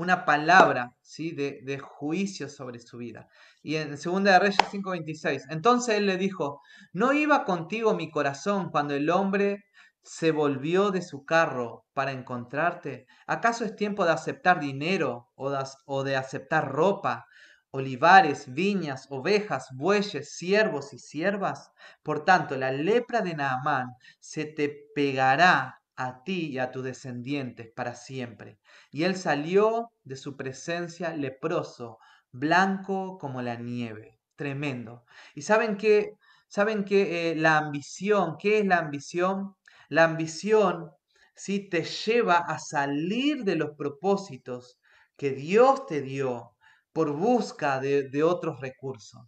una 0.00 0.24
palabra 0.24 0.94
¿sí? 1.02 1.32
de, 1.32 1.60
de, 1.62 1.78
juicio 1.78 2.48
sobre 2.48 2.80
su 2.80 2.98
vida. 2.98 3.28
Y 3.62 3.76
en 3.76 3.90
2 3.90 4.24
de 4.24 4.38
Reyes 4.38 4.56
5:26, 4.70 5.42
entonces 5.50 5.96
él 5.96 6.06
le 6.06 6.16
dijo, 6.16 6.60
¿no 6.92 7.12
iba 7.12 7.44
contigo 7.44 7.94
mi 7.94 8.10
corazón 8.10 8.70
cuando 8.70 8.94
el 8.94 9.10
hombre 9.10 9.64
se 10.02 10.32
volvió 10.32 10.90
de 10.90 11.02
su 11.02 11.24
carro 11.24 11.84
para 11.92 12.12
encontrarte? 12.12 13.06
¿Acaso 13.26 13.64
es 13.64 13.76
tiempo 13.76 14.04
de 14.04 14.12
aceptar 14.12 14.60
dinero 14.60 15.28
o 15.34 16.02
de, 16.02 16.16
aceptar 16.16 16.72
ropa, 16.72 17.26
olivares, 17.70 18.52
viñas, 18.52 19.06
ovejas, 19.10 19.68
bueyes, 19.74 20.34
siervos 20.34 20.94
y 20.94 20.98
siervas? 20.98 21.70
Por 22.02 22.24
tanto, 22.24 22.56
la 22.56 22.72
lepra 22.72 23.20
de 23.20 23.34
Naamán 23.34 23.88
se 24.18 24.46
te 24.46 24.90
pegará 24.94 25.79
a 26.00 26.24
ti 26.24 26.46
y 26.48 26.58
a 26.58 26.70
tus 26.70 26.82
descendientes 26.84 27.70
para 27.76 27.94
siempre. 27.94 28.58
Y 28.90 29.04
él 29.04 29.16
salió 29.16 29.92
de 30.02 30.16
su 30.16 30.36
presencia 30.36 31.14
leproso, 31.14 31.98
blanco 32.32 33.18
como 33.18 33.42
la 33.42 33.56
nieve. 33.56 34.18
Tremendo. 34.34 35.04
¿Y 35.34 35.42
saben 35.42 35.76
qué? 35.76 36.14
¿Saben 36.48 36.86
eh, 36.88 37.34
la 37.36 37.58
ambición, 37.58 38.36
qué 38.38 38.60
es 38.60 38.66
la 38.66 38.78
ambición? 38.78 39.54
La 39.90 40.04
ambición 40.04 40.90
¿sí? 41.34 41.68
te 41.68 41.84
lleva 41.84 42.38
a 42.38 42.58
salir 42.58 43.44
de 43.44 43.56
los 43.56 43.76
propósitos 43.76 44.80
que 45.16 45.32
Dios 45.32 45.86
te 45.86 46.00
dio 46.00 46.56
por 46.92 47.12
busca 47.12 47.78
de, 47.78 48.22
otros 48.22 48.58
recursos. 48.60 49.20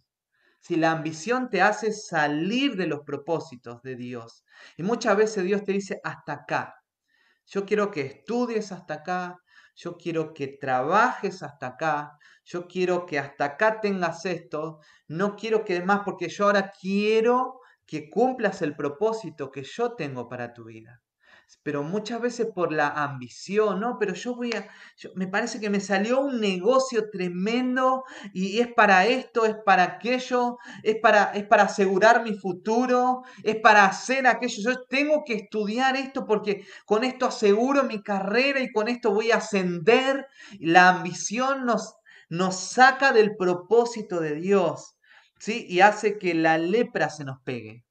Si 0.63 0.77
la 0.77 0.93
ambición 0.93 1.49
te 1.49 1.61
hace 1.61 1.91
salir 1.91 2.77
de 2.77 2.87
los 2.87 3.01
propósitos 3.01 3.81
de 3.81 3.97
Dios. 3.97 4.45
Y 4.77 4.83
muchas 4.83 5.17
veces 5.17 5.43
Dios 5.43 5.65
te 5.65 5.73
dice, 5.73 5.99
hasta 6.05 6.31
acá. 6.31 6.75
Yo 7.47 7.65
quiero 7.65 7.91
que 7.91 7.99
estudies 7.99 8.71
hasta 8.71 8.93
acá. 8.93 9.37
Yo 9.75 9.97
quiero 9.97 10.33
que 10.33 10.47
trabajes 10.47 11.43
hasta 11.43 11.67
acá. 11.67 12.17
Yo 12.45 12.65
quiero 12.65 13.05
que 13.05 13.19
hasta 13.19 13.43
acá 13.43 13.81
tengas 13.81 14.25
esto. 14.25 14.79
No 15.09 15.35
quiero 15.35 15.65
que 15.65 15.81
más 15.81 16.03
porque 16.05 16.29
yo 16.29 16.45
ahora 16.45 16.71
quiero 16.71 17.59
que 17.85 18.09
cumplas 18.09 18.61
el 18.61 18.73
propósito 18.73 19.51
que 19.51 19.63
yo 19.63 19.95
tengo 19.95 20.29
para 20.29 20.53
tu 20.53 20.63
vida. 20.63 21.01
Pero 21.63 21.83
muchas 21.83 22.19
veces 22.19 22.47
por 22.53 22.73
la 22.73 22.89
ambición, 22.89 23.79
¿no? 23.79 23.97
Pero 23.99 24.13
yo 24.13 24.35
voy 24.35 24.51
a, 24.51 24.67
me 25.15 25.27
parece 25.27 25.59
que 25.59 25.69
me 25.69 25.79
salió 25.79 26.19
un 26.21 26.41
negocio 26.41 27.09
tremendo 27.09 28.03
y 28.33 28.59
es 28.59 28.67
para 28.73 29.05
esto, 29.05 29.45
es 29.45 29.55
para 29.65 29.83
aquello, 29.83 30.57
es 30.83 30.97
para, 31.01 31.31
es 31.33 31.45
para 31.45 31.63
asegurar 31.63 32.23
mi 32.23 32.33
futuro, 32.37 33.23
es 33.43 33.55
para 33.57 33.85
hacer 33.85 34.27
aquello. 34.27 34.71
Yo 34.71 34.83
tengo 34.89 35.23
que 35.25 35.35
estudiar 35.35 35.95
esto 35.95 36.25
porque 36.25 36.65
con 36.85 37.03
esto 37.03 37.27
aseguro 37.27 37.83
mi 37.83 38.03
carrera 38.03 38.59
y 38.59 38.71
con 38.71 38.87
esto 38.87 39.11
voy 39.11 39.31
a 39.31 39.37
ascender. 39.37 40.27
La 40.59 40.89
ambición 40.89 41.65
nos, 41.65 41.95
nos 42.29 42.59
saca 42.59 43.13
del 43.13 43.35
propósito 43.37 44.19
de 44.19 44.35
Dios. 44.35 44.95
Y 45.45 45.81
hace 45.81 46.17
que 46.17 46.33
la 46.33 46.57
lepra 46.57 47.09
se 47.09 47.25
nos 47.25 47.41
pegue. 47.41 47.83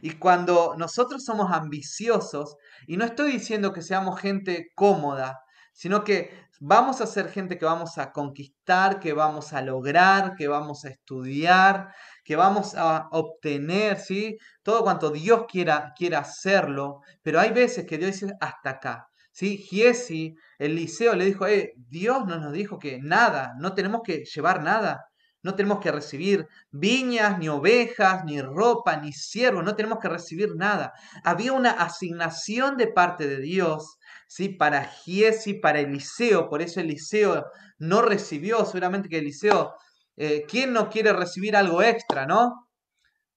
Y 0.00 0.12
cuando 0.18 0.74
nosotros 0.78 1.24
somos 1.24 1.50
ambiciosos, 1.52 2.56
y 2.86 2.96
no 2.96 3.04
estoy 3.04 3.32
diciendo 3.32 3.72
que 3.72 3.82
seamos 3.82 4.20
gente 4.20 4.70
cómoda, 4.74 5.40
sino 5.72 6.04
que 6.04 6.30
vamos 6.60 7.00
a 7.00 7.06
ser 7.06 7.28
gente 7.28 7.58
que 7.58 7.64
vamos 7.64 7.98
a 7.98 8.12
conquistar, 8.12 9.00
que 9.00 9.12
vamos 9.12 9.52
a 9.52 9.62
lograr, 9.62 10.36
que 10.36 10.46
vamos 10.46 10.84
a 10.84 10.90
estudiar, 10.90 11.92
que 12.24 12.36
vamos 12.36 12.74
a 12.76 13.08
obtener, 13.10 13.98
¿sí? 13.98 14.38
Todo 14.62 14.82
cuanto 14.84 15.10
Dios 15.10 15.44
quiera, 15.48 15.92
quiera 15.96 16.20
hacerlo, 16.20 17.00
pero 17.22 17.40
hay 17.40 17.50
veces 17.50 17.84
que 17.86 17.98
Dios 17.98 18.12
dice 18.12 18.34
hasta 18.40 18.70
acá. 18.70 19.08
¿Sí? 19.32 19.56
Giesi, 19.56 20.34
Eliseo 20.58 21.14
le 21.14 21.24
dijo, 21.24 21.46
eh, 21.46 21.72
Dios 21.88 22.26
no 22.26 22.38
nos 22.38 22.52
dijo 22.52 22.78
que 22.78 22.98
nada, 23.02 23.54
no 23.58 23.74
tenemos 23.74 24.02
que 24.04 24.24
llevar 24.24 24.62
nada. 24.62 25.06
No 25.42 25.54
tenemos 25.56 25.80
que 25.80 25.90
recibir 25.90 26.46
viñas, 26.70 27.38
ni 27.38 27.48
ovejas, 27.48 28.24
ni 28.24 28.40
ropa, 28.40 28.96
ni 28.96 29.12
siervos. 29.12 29.64
No 29.64 29.74
tenemos 29.76 29.98
que 29.98 30.08
recibir 30.08 30.54
nada. 30.56 30.92
Había 31.24 31.52
una 31.52 31.70
asignación 31.72 32.76
de 32.76 32.86
parte 32.88 33.26
de 33.26 33.38
Dios, 33.40 33.98
¿sí? 34.28 34.50
Para 34.50 34.84
Giesi, 34.84 35.54
para 35.54 35.80
Eliseo. 35.80 36.48
Por 36.48 36.62
eso 36.62 36.80
Eliseo 36.80 37.46
no 37.78 38.02
recibió. 38.02 38.64
Seguramente 38.64 39.08
que 39.08 39.18
Eliseo, 39.18 39.74
eh, 40.16 40.44
¿quién 40.48 40.72
no 40.72 40.88
quiere 40.88 41.12
recibir 41.12 41.56
algo 41.56 41.82
extra, 41.82 42.26
no? 42.26 42.68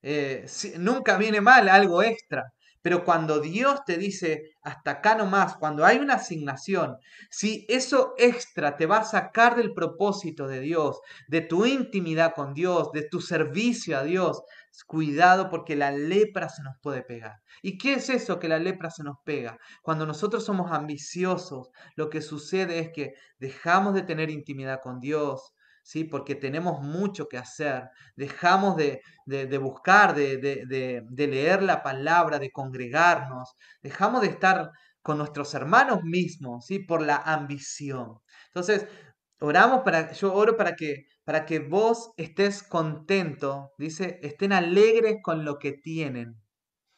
Eh, 0.01 0.45
nunca 0.77 1.17
viene 1.17 1.41
mal 1.41 1.67
algo 1.69 2.03
extra. 2.03 2.43
Pero 2.85 3.03
cuando 3.03 3.39
Dios 3.39 3.83
te 3.83 3.97
dice 3.97 4.51
hasta 4.61 4.91
acá 4.91 5.15
nomás, 5.15 5.57
cuando 5.57 5.83
hay 5.83 5.97
una 5.97 6.13
asignación, 6.13 6.97
si 7.31 7.65
eso 7.67 8.13
extra 8.15 8.77
te 8.77 8.85
va 8.85 8.97
a 8.97 9.03
sacar 9.03 9.55
del 9.55 9.73
propósito 9.73 10.45
de 10.45 10.59
Dios, 10.59 10.99
de 11.27 11.41
tu 11.41 11.65
intimidad 11.65 12.35
con 12.35 12.53
Dios, 12.53 12.91
de 12.91 13.01
tu 13.01 13.21
servicio 13.21 13.97
a 13.97 14.03
Dios, 14.03 14.43
cuidado 14.85 15.49
porque 15.49 15.75
la 15.75 15.89
lepra 15.89 16.47
se 16.47 16.61
nos 16.61 16.75
puede 16.79 17.01
pegar. 17.01 17.41
¿Y 17.63 17.79
qué 17.79 17.95
es 17.95 18.07
eso 18.11 18.37
que 18.37 18.49
la 18.49 18.59
lepra 18.59 18.91
se 18.91 19.03
nos 19.03 19.17
pega? 19.25 19.57
Cuando 19.81 20.05
nosotros 20.05 20.45
somos 20.45 20.71
ambiciosos, 20.71 21.71
lo 21.95 22.11
que 22.11 22.21
sucede 22.21 22.77
es 22.77 22.91
que 22.91 23.15
dejamos 23.39 23.95
de 23.95 24.03
tener 24.03 24.29
intimidad 24.29 24.81
con 24.83 24.99
Dios, 24.99 25.55
¿sí? 25.85 26.03
porque 26.03 26.35
tenemos 26.35 26.81
mucho 26.81 27.27
que 27.29 27.37
hacer, 27.37 27.89
dejamos 28.15 28.75
de, 28.75 29.01
buscar, 29.59 30.15
de, 30.15 30.37
de, 30.37 31.27
leer 31.27 31.61
la 31.61 31.83
palabra, 31.83 32.39
de 32.39 32.51
congregarnos, 32.51 33.55
dejamos 33.81 34.21
de 34.21 34.27
estar 34.27 34.71
con 35.01 35.19
nuestros 35.19 35.53
hermanos 35.53 36.03
mismos, 36.03 36.65
¿sí? 36.65 36.79
por 36.79 37.03
la 37.03 37.17
ambición. 37.17 38.17
Entonces, 38.47 38.87
oramos 39.39 39.81
para, 39.83 40.11
yo 40.13 40.33
oro 40.33 40.57
para 40.57 40.75
que, 40.75 41.05
para 41.23 41.45
que 41.45 41.59
vos 41.59 42.11
estés 42.17 42.63
contento, 42.63 43.71
dice, 43.77 44.19
estén 44.23 44.53
alegres 44.53 45.17
con 45.21 45.45
lo 45.45 45.59
que 45.59 45.73
tienen. 45.73 46.35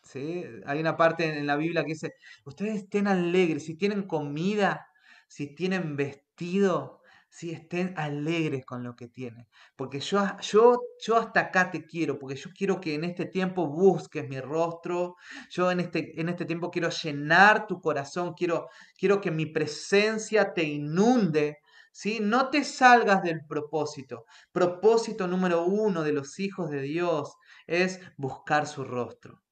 ¿sí? 0.01 0.45
Hay 0.65 0.79
una 0.79 0.95
parte 0.95 1.37
en 1.37 1.45
la 1.45 1.57
Biblia 1.57 1.83
que 1.83 1.93
dice, 1.93 2.13
ustedes 2.45 2.83
estén 2.83 3.07
alegres, 3.07 3.65
si 3.65 3.75
tienen 3.75 4.07
comida, 4.07 4.87
si 5.27 5.53
tienen 5.55 5.97
vestido, 5.97 6.96
estén 7.43 7.93
alegres 7.97 8.65
con 8.65 8.83
lo 8.83 8.95
que 8.95 9.07
tienen. 9.07 9.47
Porque 9.75 9.99
yo, 9.99 10.25
yo, 10.41 10.79
yo 10.99 11.17
hasta 11.17 11.39
acá 11.41 11.69
te 11.69 11.85
quiero, 11.85 12.17
porque 12.17 12.35
yo 12.35 12.49
quiero 12.51 12.81
que 12.81 12.95
en 12.95 13.03
este 13.03 13.25
tiempo 13.25 13.67
busques 13.67 14.27
mi 14.27 14.39
rostro, 14.39 15.15
yo 15.51 15.69
en 15.69 15.81
este, 15.81 16.19
en 16.19 16.29
este 16.29 16.45
tiempo 16.45 16.71
quiero 16.71 16.89
llenar 16.89 17.67
tu 17.67 17.79
corazón, 17.79 18.33
quiero, 18.33 18.69
quiero 18.97 19.21
que 19.21 19.29
mi 19.29 19.45
presencia 19.45 20.51
te 20.53 20.63
inunde. 20.63 21.59
¿sí? 21.91 22.19
No 22.21 22.49
te 22.49 22.63
salgas 22.63 23.21
del 23.21 23.41
propósito. 23.47 24.25
Propósito 24.51 25.27
número 25.27 25.63
uno 25.65 26.03
de 26.03 26.13
los 26.13 26.39
hijos 26.39 26.71
de 26.71 26.81
Dios 26.81 27.35
es 27.67 27.99
buscar 28.17 28.65
su 28.65 28.83
rostro. 28.83 29.43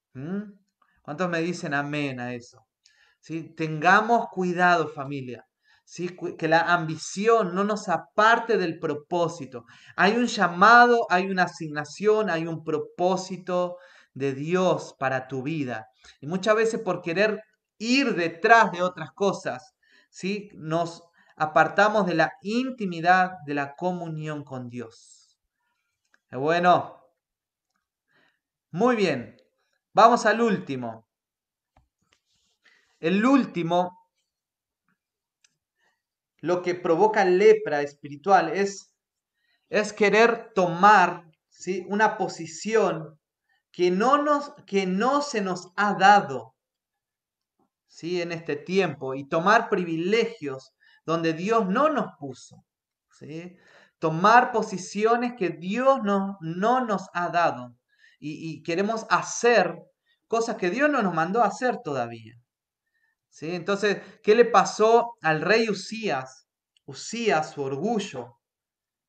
¿Cuántos 1.03 1.29
me 1.29 1.41
dicen 1.41 1.75
amén 1.75 2.19
a 2.19 2.33
eso? 2.33 2.65
¿Sí? 3.19 3.53
Tengamos 3.55 4.27
cuidado 4.31 4.87
familia 4.87 5.45
que 6.37 6.47
la 6.47 6.73
ambición 6.73 7.53
no 7.53 7.63
nos 7.63 7.89
aparte 7.89 8.57
del 8.57 8.79
propósito. 8.79 9.65
Hay 9.95 10.13
un 10.13 10.25
llamado, 10.25 11.05
hay 11.09 11.29
una 11.29 11.43
asignación, 11.43 12.29
hay 12.29 12.47
un 12.47 12.63
propósito 12.63 13.77
de 14.13 14.33
Dios 14.33 14.95
para 14.97 15.27
tu 15.27 15.43
vida. 15.43 15.87
Y 16.21 16.27
muchas 16.27 16.55
veces 16.55 16.81
por 16.81 17.01
querer 17.01 17.41
ir 17.77 18.15
detrás 18.15 18.71
de 18.71 18.81
otras 18.81 19.11
cosas, 19.11 19.75
¿sí? 20.09 20.49
nos 20.53 21.03
apartamos 21.35 22.07
de 22.07 22.15
la 22.15 22.33
intimidad, 22.41 23.33
de 23.45 23.53
la 23.53 23.75
comunión 23.75 24.43
con 24.43 24.69
Dios. 24.69 25.37
Bueno, 26.31 27.01
muy 28.71 28.95
bien. 28.95 29.37
Vamos 29.93 30.25
al 30.25 30.41
último. 30.41 31.07
El 32.99 33.25
último 33.25 34.04
lo 36.45 36.61
que 36.61 36.75
provoca 36.75 37.25
lepra 37.25 37.81
espiritual 37.81 38.49
es, 38.49 38.93
es 39.67 39.91
querer 39.93 40.51
tomar 40.53 41.25
¿sí? 41.49 41.83
una 41.89 42.19
posición 42.19 43.19
que 43.71 43.89
no, 43.89 44.21
nos, 44.21 44.53
que 44.67 44.85
no 44.85 45.23
se 45.23 45.41
nos 45.41 45.71
ha 45.75 45.95
dado 45.95 46.53
¿sí? 47.87 48.21
en 48.21 48.31
este 48.31 48.55
tiempo 48.55 49.15
y 49.15 49.27
tomar 49.27 49.69
privilegios 49.69 50.71
donde 51.03 51.33
Dios 51.33 51.67
no 51.67 51.89
nos 51.89 52.11
puso. 52.19 52.63
¿sí? 53.09 53.57
Tomar 53.97 54.51
posiciones 54.51 55.33
que 55.33 55.49
Dios 55.49 56.03
no, 56.03 56.37
no 56.41 56.85
nos 56.85 57.09
ha 57.13 57.29
dado 57.29 57.75
y, 58.19 58.51
y 58.51 58.61
queremos 58.61 59.07
hacer 59.09 59.79
cosas 60.27 60.57
que 60.57 60.69
Dios 60.69 60.91
no 60.91 61.01
nos 61.01 61.15
mandó 61.15 61.41
a 61.41 61.47
hacer 61.47 61.79
todavía. 61.83 62.35
Entonces, 63.41 64.01
¿qué 64.23 64.35
le 64.35 64.45
pasó 64.45 65.15
al 65.21 65.41
rey 65.41 65.69
Usías? 65.69 66.47
Usías, 66.85 67.51
su 67.51 67.63
orgullo, 67.63 68.37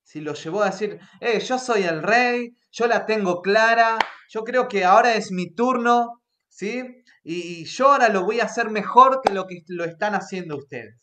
si 0.06 0.20
lo 0.20 0.34
llevó 0.34 0.62
a 0.62 0.70
decir, 0.70 1.00
eh, 1.20 1.40
yo 1.40 1.58
soy 1.58 1.82
el 1.82 2.00
rey, 2.00 2.56
yo 2.70 2.86
la 2.86 3.06
tengo 3.06 3.42
clara, 3.42 3.98
yo 4.28 4.44
creo 4.44 4.68
que 4.68 4.84
ahora 4.84 5.16
es 5.16 5.32
mi 5.32 5.52
turno, 5.52 6.22
¿sí? 6.48 7.02
Y, 7.24 7.64
yo 7.64 7.90
ahora 7.90 8.08
lo 8.08 8.24
voy 8.24 8.38
a 8.38 8.44
hacer 8.44 8.70
mejor 8.70 9.20
que 9.20 9.32
lo 9.32 9.48
que 9.48 9.62
lo 9.66 9.84
están 9.84 10.14
haciendo 10.14 10.58
ustedes. 10.58 10.94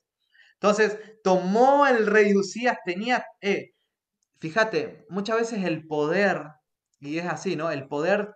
Entonces, 0.54 0.98
tomó 1.22 1.86
el 1.86 2.08
rey 2.08 2.34
Usías, 2.34 2.78
tenía, 2.86 3.26
eh, 3.42 3.72
fíjate, 4.40 5.06
muchas 5.10 5.38
veces 5.38 5.66
el 5.66 5.86
poder, 5.86 6.44
y 7.02 7.18
es 7.20 7.26
así, 7.26 7.58
¿no? 7.58 7.72
El 7.72 7.88
poder 7.90 8.36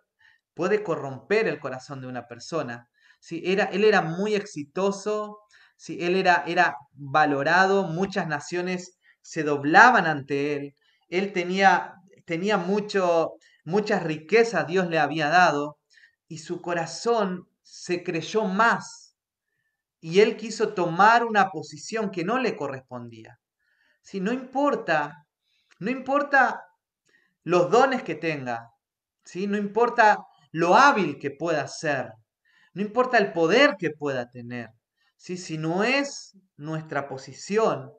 puede 0.53 0.83
corromper 0.83 1.47
el 1.47 1.59
corazón 1.59 2.01
de 2.01 2.07
una 2.07 2.27
persona. 2.27 2.89
Era, 3.29 3.65
él 3.65 3.83
era 3.83 4.01
muy 4.01 4.35
exitoso, 4.35 5.39
¿sí? 5.75 5.97
él 6.01 6.15
era, 6.15 6.43
era 6.47 6.75
valorado, 6.93 7.87
muchas 7.87 8.27
naciones 8.27 8.97
se 9.21 9.43
doblaban 9.43 10.05
ante 10.05 10.55
él, 10.55 10.75
él 11.09 11.33
tenía, 11.33 11.95
tenía 12.25 12.57
mucho, 12.57 13.33
muchas 13.65 14.03
riquezas 14.03 14.67
Dios 14.67 14.87
le 14.87 14.99
había 14.99 15.29
dado 15.29 15.77
y 16.27 16.39
su 16.39 16.61
corazón 16.61 17.49
se 17.61 18.03
creyó 18.03 18.45
más 18.45 19.07
y 19.99 20.21
él 20.21 20.37
quiso 20.37 20.73
tomar 20.73 21.25
una 21.25 21.49
posición 21.49 22.11
que 22.11 22.23
no 22.23 22.37
le 22.37 22.55
correspondía. 22.55 23.39
Si 24.01 24.21
no 24.21 24.31
importa, 24.31 25.25
no 25.79 25.89
importa 25.89 26.63
los 27.43 27.69
dones 27.69 28.03
que 28.03 28.15
tenga, 28.15 28.71
¿sí? 29.25 29.47
no 29.47 29.57
importa 29.57 30.17
lo 30.51 30.75
hábil 30.75 31.19
que 31.19 31.31
pueda 31.31 31.67
ser, 31.67 32.11
no 32.77 32.83
importa 32.83 33.17
el 33.17 33.33
poder 33.33 33.75
que 33.79 33.89
pueda 33.89 34.29
tener, 34.29 34.69
¿sí? 35.15 35.35
si 35.35 35.57
no 35.57 35.83
es 35.83 36.37
nuestra 36.57 37.07
posición, 37.07 37.91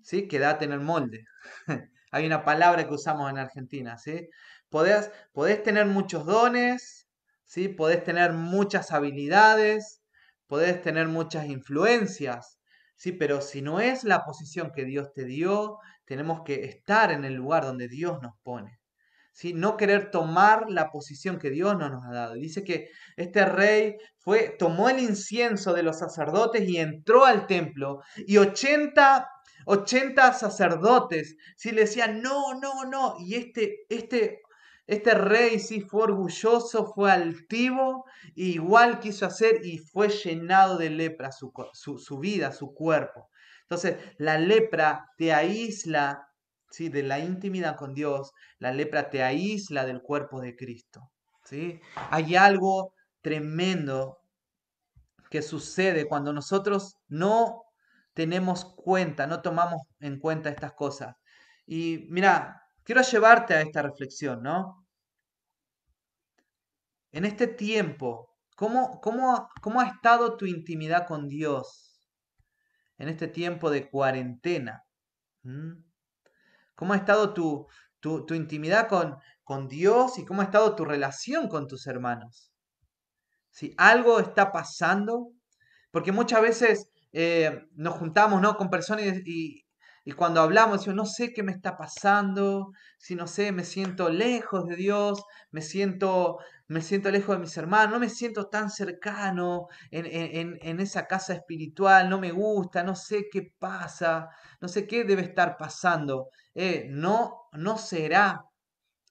¿sí? 0.00 0.28
quédate 0.28 0.64
en 0.64 0.70
el 0.70 0.78
molde. 0.78 1.24
Hay 2.12 2.24
una 2.24 2.44
palabra 2.44 2.86
que 2.86 2.94
usamos 2.94 3.28
en 3.28 3.38
Argentina, 3.38 3.98
¿sí? 3.98 4.28
Podés, 4.68 5.10
podés 5.32 5.60
tener 5.64 5.86
muchos 5.86 6.24
dones, 6.24 7.08
¿sí? 7.46 7.66
Podés 7.66 8.04
tener 8.04 8.32
muchas 8.32 8.92
habilidades, 8.92 10.02
podés 10.46 10.80
tener 10.82 11.08
muchas 11.08 11.46
influencias, 11.46 12.60
¿sí? 12.94 13.10
Pero 13.10 13.40
si 13.40 13.60
no 13.60 13.80
es 13.80 14.04
la 14.04 14.24
posición 14.24 14.70
que 14.70 14.84
Dios 14.84 15.12
te 15.12 15.24
dio, 15.24 15.78
tenemos 16.04 16.42
que 16.44 16.66
estar 16.66 17.10
en 17.10 17.24
el 17.24 17.34
lugar 17.34 17.64
donde 17.64 17.88
Dios 17.88 18.22
nos 18.22 18.34
pone 18.44 18.81
no 19.54 19.76
querer 19.76 20.10
tomar 20.10 20.66
la 20.68 20.90
posición 20.90 21.38
que 21.38 21.50
Dios 21.50 21.76
no 21.76 21.88
nos 21.88 22.04
ha 22.04 22.12
dado. 22.12 22.34
Dice 22.34 22.64
que 22.64 22.88
este 23.16 23.44
rey 23.44 23.96
fue, 24.18 24.54
tomó 24.58 24.88
el 24.88 25.00
incienso 25.00 25.72
de 25.72 25.82
los 25.82 25.98
sacerdotes 25.98 26.68
y 26.68 26.76
entró 26.76 27.24
al 27.24 27.46
templo 27.46 28.00
y 28.16 28.36
80, 28.36 29.28
80 29.66 30.32
sacerdotes 30.34 31.36
¿sí? 31.56 31.72
le 31.72 31.82
decían, 31.82 32.22
no, 32.22 32.54
no, 32.60 32.84
no. 32.84 33.16
Y 33.18 33.34
este, 33.34 33.84
este, 33.88 34.40
este 34.86 35.14
rey 35.14 35.58
sí 35.58 35.80
fue 35.80 36.02
orgulloso, 36.02 36.92
fue 36.92 37.10
altivo, 37.10 38.04
igual 38.34 39.00
quiso 39.00 39.26
hacer 39.26 39.64
y 39.64 39.78
fue 39.78 40.08
llenado 40.08 40.76
de 40.78 40.90
lepra 40.90 41.30
su, 41.32 41.52
su 41.72 42.18
vida, 42.18 42.52
su 42.52 42.74
cuerpo. 42.74 43.28
Entonces, 43.62 43.96
la 44.18 44.38
lepra 44.38 45.06
te 45.16 45.32
aísla 45.32 46.28
¿sí? 46.72 46.88
de 46.88 47.02
la 47.02 47.18
intimidad 47.20 47.76
con 47.76 47.94
Dios, 47.94 48.32
la 48.58 48.72
lepra 48.72 49.10
te 49.10 49.22
aísla 49.22 49.84
del 49.86 50.02
cuerpo 50.02 50.40
de 50.40 50.56
Cristo. 50.56 51.10
¿sí? 51.44 51.80
Hay 52.10 52.34
algo 52.34 52.94
tremendo 53.20 54.18
que 55.30 55.42
sucede 55.42 56.06
cuando 56.06 56.32
nosotros 56.32 56.98
no 57.08 57.62
tenemos 58.14 58.64
cuenta, 58.64 59.26
no 59.26 59.40
tomamos 59.40 59.82
en 60.00 60.18
cuenta 60.18 60.50
estas 60.50 60.72
cosas. 60.74 61.16
Y 61.66 62.06
mira, 62.10 62.62
quiero 62.82 63.02
llevarte 63.02 63.54
a 63.54 63.62
esta 63.62 63.82
reflexión, 63.82 64.42
¿no? 64.42 64.86
En 67.12 67.24
este 67.24 67.46
tiempo, 67.46 68.36
¿cómo, 68.56 69.00
cómo, 69.00 69.48
cómo 69.60 69.80
ha 69.80 69.86
estado 69.86 70.36
tu 70.36 70.46
intimidad 70.46 71.06
con 71.06 71.28
Dios? 71.28 72.00
En 72.98 73.08
este 73.08 73.28
tiempo 73.28 73.70
de 73.70 73.88
cuarentena. 73.88 74.84
¿Cómo 76.74 76.92
ha 76.92 76.96
estado 76.96 77.34
tu, 77.34 77.66
tu, 78.00 78.34
intimidad 78.34 78.88
con, 78.88 79.16
con, 79.44 79.68
Dios 79.68 80.18
y 80.18 80.24
cómo 80.24 80.40
ha 80.40 80.44
estado 80.44 80.74
tu 80.74 80.84
relación 80.84 81.48
con 81.48 81.68
tus 81.68 81.86
hermanos? 81.86 82.52
Si 83.50 83.74
algo 83.76 84.18
está 84.20 84.50
pasando, 84.52 85.32
porque 85.90 86.12
muchas 86.12 86.42
veces 86.42 86.88
eh, 87.12 87.66
nos 87.74 87.94
juntamos 87.94 88.40
¿no? 88.40 88.56
con 88.56 88.70
personas 88.70 89.04
Y 89.24 89.61
cuando 90.10 90.40
hablamos, 90.40 90.84
yo 90.84 90.92
no 90.92 91.06
sé 91.06 91.32
qué 91.32 91.44
me 91.44 91.52
está 91.52 91.76
pasando, 91.76 92.72
si 92.98 93.14
no 93.14 93.28
sé, 93.28 93.52
me 93.52 93.62
siento 93.62 94.08
lejos 94.10 94.66
de 94.66 94.74
Dios, 94.74 95.22
me 95.52 95.62
siento, 95.62 96.38
me 96.66 96.82
siento 96.82 97.10
lejos 97.10 97.36
de 97.36 97.40
mis 97.40 97.56
hermanos, 97.56 97.92
no 97.92 98.00
me 98.00 98.08
siento 98.08 98.48
tan 98.48 98.68
cercano 98.68 99.68
en, 99.92 100.58
en 100.60 100.80
esa 100.80 101.06
casa 101.06 101.34
espiritual, 101.34 102.08
no 102.08 102.18
me 102.18 102.32
gusta, 102.32 102.82
no 102.82 102.96
sé 102.96 103.28
qué 103.30 103.52
pasa, 103.60 104.28
no 104.60 104.66
sé 104.68 104.86
qué 104.88 105.04
debe 105.04 105.22
estar 105.22 105.56
pasando. 105.56 106.28
Eh, 106.54 106.86
no, 106.90 107.42
no 107.52 107.78
será 107.78 108.44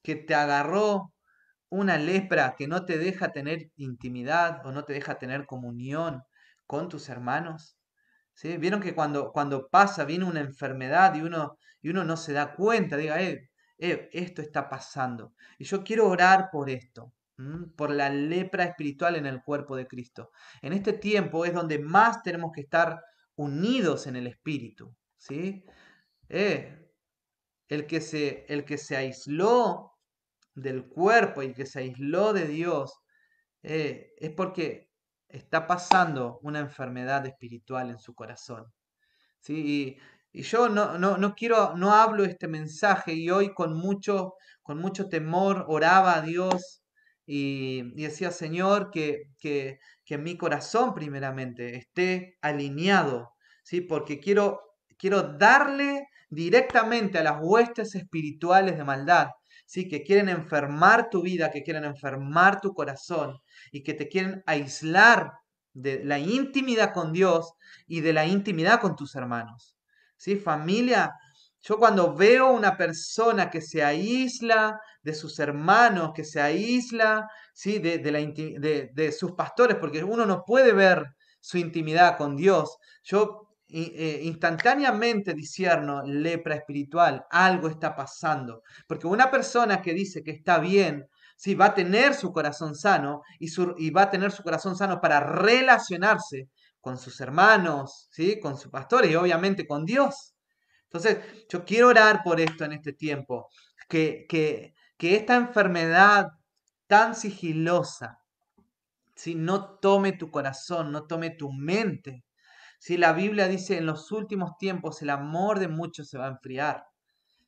que 0.03 0.15
te 0.15 0.35
agarró 0.35 1.13
una 1.69 1.97
lepra 1.97 2.55
que 2.57 2.67
no 2.67 2.85
te 2.85 2.97
deja 2.97 3.31
tener 3.31 3.71
intimidad 3.77 4.65
o 4.65 4.71
no 4.71 4.85
te 4.85 4.93
deja 4.93 5.19
tener 5.19 5.45
comunión 5.45 6.23
con 6.67 6.89
tus 6.89 7.09
hermanos. 7.09 7.77
Vieron 8.43 8.82
que 8.82 8.95
cuando, 8.95 9.32
cuando 9.32 9.67
pasa, 9.69 10.05
viene 10.05 10.25
una 10.25 10.39
enfermedad 10.39 11.13
y 11.15 11.21
uno, 11.21 11.57
y 11.82 11.89
uno 11.89 12.03
no 12.03 12.17
se 12.17 12.34
da 12.34 12.55
cuenta, 12.55 12.97
diga, 12.97 13.21
eh, 13.21 13.49
eh, 13.77 14.09
esto 14.13 14.41
está 14.41 14.69
pasando. 14.69 15.34
Y 15.57 15.65
yo 15.65 15.84
quiero 15.84 16.07
orar 16.07 16.49
por 16.51 16.69
esto, 16.69 17.13
por 17.75 17.91
la 17.91 18.09
lepra 18.09 18.65
espiritual 18.65 19.15
en 19.15 19.25
el 19.25 19.41
cuerpo 19.41 19.75
de 19.75 19.88
Cristo. 19.88 20.32
En 20.61 20.73
este 20.73 20.93
tiempo 20.93 21.45
es 21.45 21.53
donde 21.53 21.79
más 21.79 22.21
tenemos 22.21 22.51
que 22.53 22.61
estar 22.61 23.01
unidos 23.36 24.07
en 24.07 24.15
el 24.15 24.27
espíritu. 24.27 24.95
¿sí? 25.17 25.63
Eh, 26.29 26.77
el, 27.67 27.88
que 27.88 28.01
se, 28.01 28.45
el 28.47 28.65
que 28.65 28.77
se 28.77 28.95
aisló 28.97 29.93
del 30.53 30.86
cuerpo 30.88 31.41
y 31.41 31.53
que 31.53 31.65
se 31.65 31.79
aisló 31.79 32.34
de 32.34 32.45
Dios 32.45 32.93
eh, 33.63 34.13
es 34.17 34.32
porque 34.32 34.90
está 35.34 35.67
pasando 35.67 36.39
una 36.41 36.59
enfermedad 36.59 37.25
espiritual 37.25 37.89
en 37.89 37.99
su 37.99 38.13
corazón. 38.13 38.65
¿sí? 39.41 39.97
Y, 40.34 40.41
yo 40.41 40.69
no, 40.69 40.97
no, 40.97 41.36
quiero, 41.36 41.75
no 41.75 41.93
hablo 41.93 42.23
este 42.23 42.47
mensaje 42.47 43.13
y 43.13 43.29
hoy 43.29 43.53
con 43.53 43.75
mucho, 43.75 44.36
con 44.63 44.77
mucho 44.77 45.09
temor 45.09 45.65
oraba 45.67 46.15
a 46.15 46.21
Dios 46.21 46.84
y, 47.25 47.84
decía, 48.01 48.32
Señor, 48.32 48.91
que, 48.91 49.23
que, 49.39 49.79
que, 50.05 50.17
mi 50.17 50.38
corazón 50.38 50.93
primeramente 50.93 51.75
esté 51.75 52.38
alineado, 52.41 53.34
¿sí? 53.63 53.82
porque 53.82 54.19
quiero, 54.19 54.61
quiero 54.97 55.23
darle 55.23 56.07
directamente 56.29 57.19
a 57.19 57.23
las 57.23 57.38
huestes 57.41 57.93
espirituales 57.95 58.77
de 58.77 58.86
maldad, 58.86 59.27
¿sí? 59.72 59.88
que 59.88 60.03
quieren 60.03 60.28
enfermar 60.28 61.09
tu 61.09 61.22
vida, 61.22 61.49
que 61.49 61.63
quieren 61.63 61.86
enfermar 61.86 62.59
tu 62.59 62.74
corazón 62.74 63.39
y 63.72 63.84
que 63.84 63.93
te 63.93 64.09
quieren 64.09 64.43
aislar 64.45 65.32
de 65.72 66.03
la 66.03 66.19
intimidad 66.19 66.93
con 66.93 67.13
Dios 67.13 67.53
y 67.88 68.01
de 68.01 68.11
la 68.11 68.26
intimidad 68.26 68.82
con 68.82 68.97
tus 68.97 69.15
hermanos. 69.15 69.78
¿Sí? 70.17 70.36
Familia, 70.36 71.13
yo 71.61 71.78
cuando 71.78 72.13
veo 72.13 72.51
una 72.51 72.76
persona 72.76 73.49
que 73.49 73.61
se 73.61 73.82
aísla 73.82 74.78
de 75.03 75.13
sus 75.13 75.39
hermanos, 75.39 76.11
que 76.13 76.26
se 76.26 76.41
aísla 76.41 77.30
¿sí? 77.53 77.80
de, 77.80 77.99
de, 78.93 79.11
sus 79.13 79.32
pastores, 79.32 79.78
porque 79.78 80.03
uno 80.03 80.26
no 80.26 80.43
puede 80.45 80.74
ver 80.74 81.05
su 81.39 81.57
intimidad 81.57 82.17
con 82.17 82.36
Dios. 82.36 82.76
Yo 83.03 83.50
instantáneamente 83.72 85.34
disierno 85.34 86.03
lepra 86.03 86.55
espiritual, 86.55 87.26
algo 87.30 87.67
está 87.67 87.95
pasando. 87.95 88.63
Porque 88.88 89.07
una 89.07 89.32
persona 89.32 89.82
que 89.82 89.93
dice 89.93 90.24
que 90.24 90.32
está 90.32 90.59
bien, 90.59 91.07
sí, 91.38 91.55
va 91.55 91.67
a 91.67 91.74
tener 91.74 92.13
su 92.13 92.32
corazón 92.32 92.76
sano 92.76 93.22
y, 93.39 93.49
y 93.78 93.89
va 93.91 94.03
a 94.03 94.09
tener 94.09 94.32
su 94.32 94.43
corazón 94.43 94.76
sano 94.76 94.99
para 95.01 95.19
relacionarse 95.19 96.49
con 96.82 96.97
sus 96.97 97.22
hermanos, 97.22 98.09
¿sí? 98.11 98.39
con 98.39 98.57
sus 98.57 98.72
pastores 98.72 99.11
y 99.11 99.15
obviamente 99.15 99.65
con 99.65 99.86
Dios. 99.86 100.36
Entonces, 100.84 101.19
yo 101.49 101.63
quiero 101.63 101.88
orar 101.88 102.22
por 102.24 102.41
esto 102.41 102.65
en 102.65 102.74
este 102.74 102.91
tiempo, 102.91 103.47
que, 103.88 104.26
que, 104.28 104.74
que 104.97 105.15
esta 105.15 105.36
enfermedad 105.36 106.28
tan 106.88 107.15
sigilosa, 107.15 108.19
si 109.15 109.36
no 109.36 109.78
tome 109.80 110.11
tu 110.13 110.30
corazón, 110.30 110.91
no 110.91 111.05
tome 111.05 111.30
tu 111.30 111.53
mente, 111.53 112.26
si 112.82 112.97
la 112.97 113.13
Biblia 113.13 113.47
dice 113.47 113.77
en 113.77 113.86
los 113.86 114.11
últimos 114.11 114.57
tiempos 114.57 115.03
el 115.03 115.11
amor 115.11 115.59
de 115.59 115.67
muchos 115.67 116.09
se 116.09 116.17
va 116.17 116.25
a 116.25 116.29
enfriar. 116.29 116.88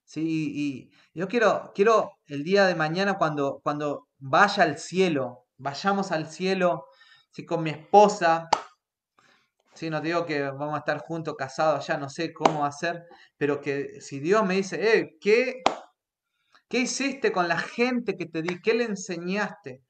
¿sí? 0.05 0.21
Y, 0.23 0.91
yo 1.19 1.27
quiero, 1.27 1.71
quiero 1.73 2.11
el 2.27 2.43
día 2.43 2.67
de 2.67 2.75
mañana 2.75 3.17
cuando, 3.17 3.59
cuando 3.63 4.09
vaya 4.19 4.61
al 4.61 4.77
cielo, 4.77 5.47
vayamos 5.57 6.11
al 6.11 6.27
cielo 6.27 6.85
¿sí? 7.31 7.47
con 7.47 7.63
mi 7.63 7.71
esposa. 7.71 8.47
¿sí? 9.73 9.89
No 9.89 10.01
digo 10.01 10.23
que 10.27 10.43
vamos 10.43 10.75
a 10.75 10.79
estar 10.79 10.99
juntos, 10.99 11.33
casados 11.35 11.79
allá, 11.79 11.99
no 11.99 12.09
sé 12.09 12.31
cómo 12.31 12.63
hacer, 12.63 13.03
pero 13.35 13.59
que 13.59 14.01
si 14.01 14.19
Dios 14.19 14.45
me 14.45 14.57
dice, 14.57 14.99
eh, 14.99 15.17
¿qué, 15.19 15.63
¿qué 16.69 16.77
hiciste 16.77 17.31
con 17.31 17.47
la 17.47 17.57
gente 17.57 18.17
que 18.17 18.27
te 18.27 18.43
di? 18.43 18.61
¿Qué 18.61 18.75
le 18.75 18.83
enseñaste? 18.83 19.81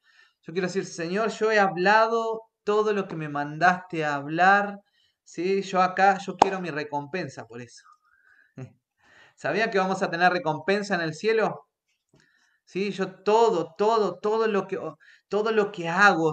Yo 0.43 0.53
quiero 0.53 0.69
decir, 0.69 0.85
Señor, 0.85 1.31
yo 1.31 1.51
he 1.51 1.59
hablado 1.59 2.43
todo 2.63 2.93
lo 2.93 3.09
que 3.09 3.17
me 3.17 3.27
mandaste 3.27 4.05
a 4.05 4.15
hablar 4.15 4.79
¿sí? 5.23 5.61
Yo 5.61 5.81
acá, 5.81 6.17
yo 6.19 6.37
quiero 6.37 6.61
mi 6.61 6.69
recompensa 6.69 7.45
por 7.45 7.61
eso. 7.61 7.83
¿Sabía 9.35 9.69
que 9.71 9.79
vamos 9.79 10.01
a 10.03 10.09
tener 10.09 10.31
recompensa 10.31 10.95
en 10.95 11.01
el 11.01 11.13
cielo? 11.13 11.67
¿Sí? 12.65 12.91
Yo 12.91 13.23
todo, 13.23 13.73
todo, 13.77 14.19
todo 14.19 14.47
lo 14.47 14.67
que, 14.67 14.79
todo 15.27 15.51
lo 15.51 15.71
que 15.71 15.89
hago, 15.89 16.31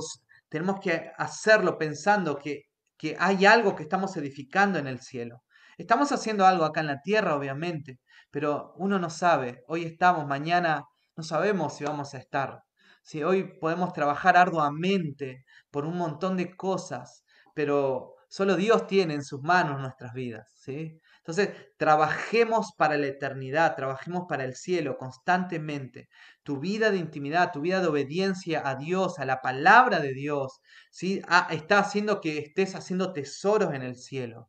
tenemos 0.49 0.81
que 0.81 1.13
hacerlo 1.19 1.79
pensando 1.79 2.39
que, 2.39 2.63
que 2.97 3.17
hay 3.19 3.47
algo 3.47 3.75
que 3.77 3.85
estamos 3.85 4.17
edificando 4.17 4.79
en 4.79 4.87
el 4.87 5.01
cielo. 5.01 5.43
Estamos 5.79 6.13
haciendo 6.13 6.47
algo 6.47 6.65
acá 6.65 6.81
en 6.81 6.89
la 6.89 7.01
tierra, 7.01 7.35
obviamente, 7.37 8.01
pero 8.31 8.75
uno 8.77 8.99
no 8.99 9.11
sabe. 9.11 9.63
Hoy 9.67 9.85
estamos, 9.85 10.27
mañana 10.27 10.85
no 11.17 11.23
sabemos 11.23 11.77
si 11.77 11.85
vamos 11.85 12.15
a 12.15 12.19
estar. 12.19 12.61
Si 13.03 13.23
hoy 13.23 13.59
podemos 13.59 13.93
trabajar 13.93 14.37
arduamente 14.37 15.45
por 15.71 15.87
un 15.87 15.97
montón 15.97 16.37
de 16.37 16.55
cosas, 16.55 17.25
pero 17.55 18.15
Solo 18.31 18.55
Dios 18.55 18.87
tiene 18.87 19.15
en 19.15 19.25
sus 19.25 19.43
manos 19.43 19.81
nuestras 19.81 20.13
vidas, 20.15 20.55
¿sí? 20.57 21.01
Entonces, 21.19 21.51
trabajemos 21.77 22.73
para 22.79 22.97
la 22.97 23.09
eternidad, 23.09 23.75
trabajemos 23.75 24.27
para 24.29 24.45
el 24.45 24.55
cielo 24.55 24.97
constantemente. 24.97 26.09
Tu 26.45 26.61
vida 26.61 26.93
de 26.93 26.99
intimidad, 26.99 27.51
tu 27.53 27.61
vida 27.61 27.81
de 27.81 27.89
obediencia 27.89 28.63
a 28.65 28.77
Dios, 28.77 29.19
a 29.19 29.25
la 29.25 29.41
palabra 29.41 29.99
de 29.99 30.15
Dios, 30.15 30.61
¿sí? 30.93 31.21
Ah, 31.29 31.49
está 31.51 31.81
haciendo 31.81 32.21
que 32.21 32.39
estés 32.39 32.77
haciendo 32.77 33.13
tesoros 33.13 33.75
en 33.75 33.83
el 33.83 33.97
cielo. 33.97 34.49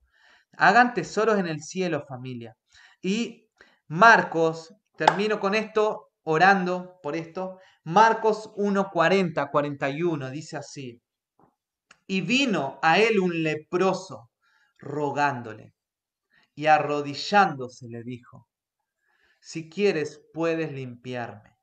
Hagan 0.57 0.93
tesoros 0.93 1.39
en 1.39 1.47
el 1.47 1.61
cielo, 1.63 2.05
familia. 2.07 2.55
Y 3.01 3.49
Marcos, 3.87 4.75
termino 4.95 5.39
con 5.39 5.55
esto, 5.55 6.11
orando 6.23 6.99
por 7.01 7.15
esto. 7.15 7.57
Marcos 7.83 8.51
1:40, 8.57 9.49
41, 9.49 10.29
dice 10.29 10.57
así. 10.57 11.01
Y 12.07 12.21
vino 12.21 12.79
a 12.81 12.99
él 12.99 13.19
un 13.19 13.43
leproso, 13.43 14.31
rogándole, 14.77 15.73
y 16.55 16.65
arrodillándose 16.65 17.87
le 17.87 18.03
dijo, 18.03 18.47
si 19.39 19.69
quieres 19.69 20.21
puedes 20.33 20.71
limpiarme. 20.71 21.57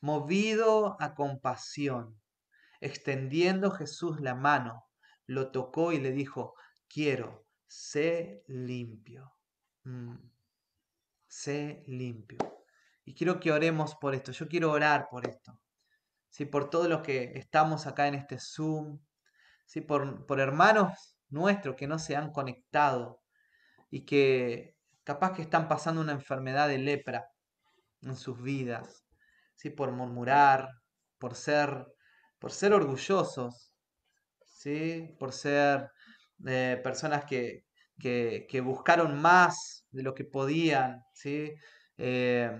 Movido 0.00 0.96
a 1.00 1.14
compasión, 1.14 2.20
extendiendo 2.80 3.70
Jesús 3.70 4.20
la 4.20 4.34
mano, 4.34 4.86
lo 5.26 5.50
tocó 5.50 5.92
y 5.92 5.98
le 5.98 6.12
dijo, 6.12 6.54
quiero, 6.88 7.46
sé 7.66 8.44
limpio. 8.46 9.34
Sé 11.26 11.82
limpio. 11.86 12.38
Y 13.04 13.14
quiero 13.14 13.40
que 13.40 13.52
oremos 13.52 13.94
por 13.96 14.14
esto. 14.14 14.32
Yo 14.32 14.48
quiero 14.48 14.70
orar 14.72 15.08
por 15.10 15.26
esto. 15.26 15.60
¿Sí? 16.38 16.44
Por 16.44 16.70
todos 16.70 16.88
los 16.88 17.02
que 17.02 17.32
estamos 17.34 17.88
acá 17.88 18.06
en 18.06 18.14
este 18.14 18.38
Zoom, 18.38 19.00
¿sí? 19.66 19.80
por, 19.80 20.24
por 20.24 20.38
hermanos 20.38 21.16
nuestros 21.30 21.74
que 21.74 21.88
no 21.88 21.98
se 21.98 22.14
han 22.14 22.30
conectado 22.30 23.20
y 23.90 24.06
que 24.06 24.76
capaz 25.02 25.32
que 25.32 25.42
están 25.42 25.66
pasando 25.66 26.00
una 26.00 26.12
enfermedad 26.12 26.68
de 26.68 26.78
lepra 26.78 27.32
en 28.02 28.14
sus 28.14 28.40
vidas, 28.40 29.04
¿sí? 29.56 29.70
por 29.70 29.90
murmurar, 29.90 30.68
por 31.18 31.34
ser, 31.34 31.88
por 32.38 32.52
ser 32.52 32.72
orgullosos, 32.72 33.72
¿sí? 34.44 35.16
por 35.18 35.32
ser 35.32 35.90
eh, 36.46 36.80
personas 36.84 37.24
que, 37.24 37.64
que, 37.98 38.60
buscaron 38.60 39.20
más 39.20 39.84
de 39.90 40.04
lo 40.04 40.14
que 40.14 40.24
podían, 40.24 41.02
¿sí? 41.12 41.52
Eh, 41.96 42.56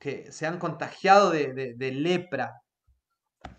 que 0.00 0.32
se 0.32 0.46
han 0.48 0.58
contagiado 0.58 1.30
de, 1.30 1.74
de 1.76 1.92
lepra, 1.92 2.60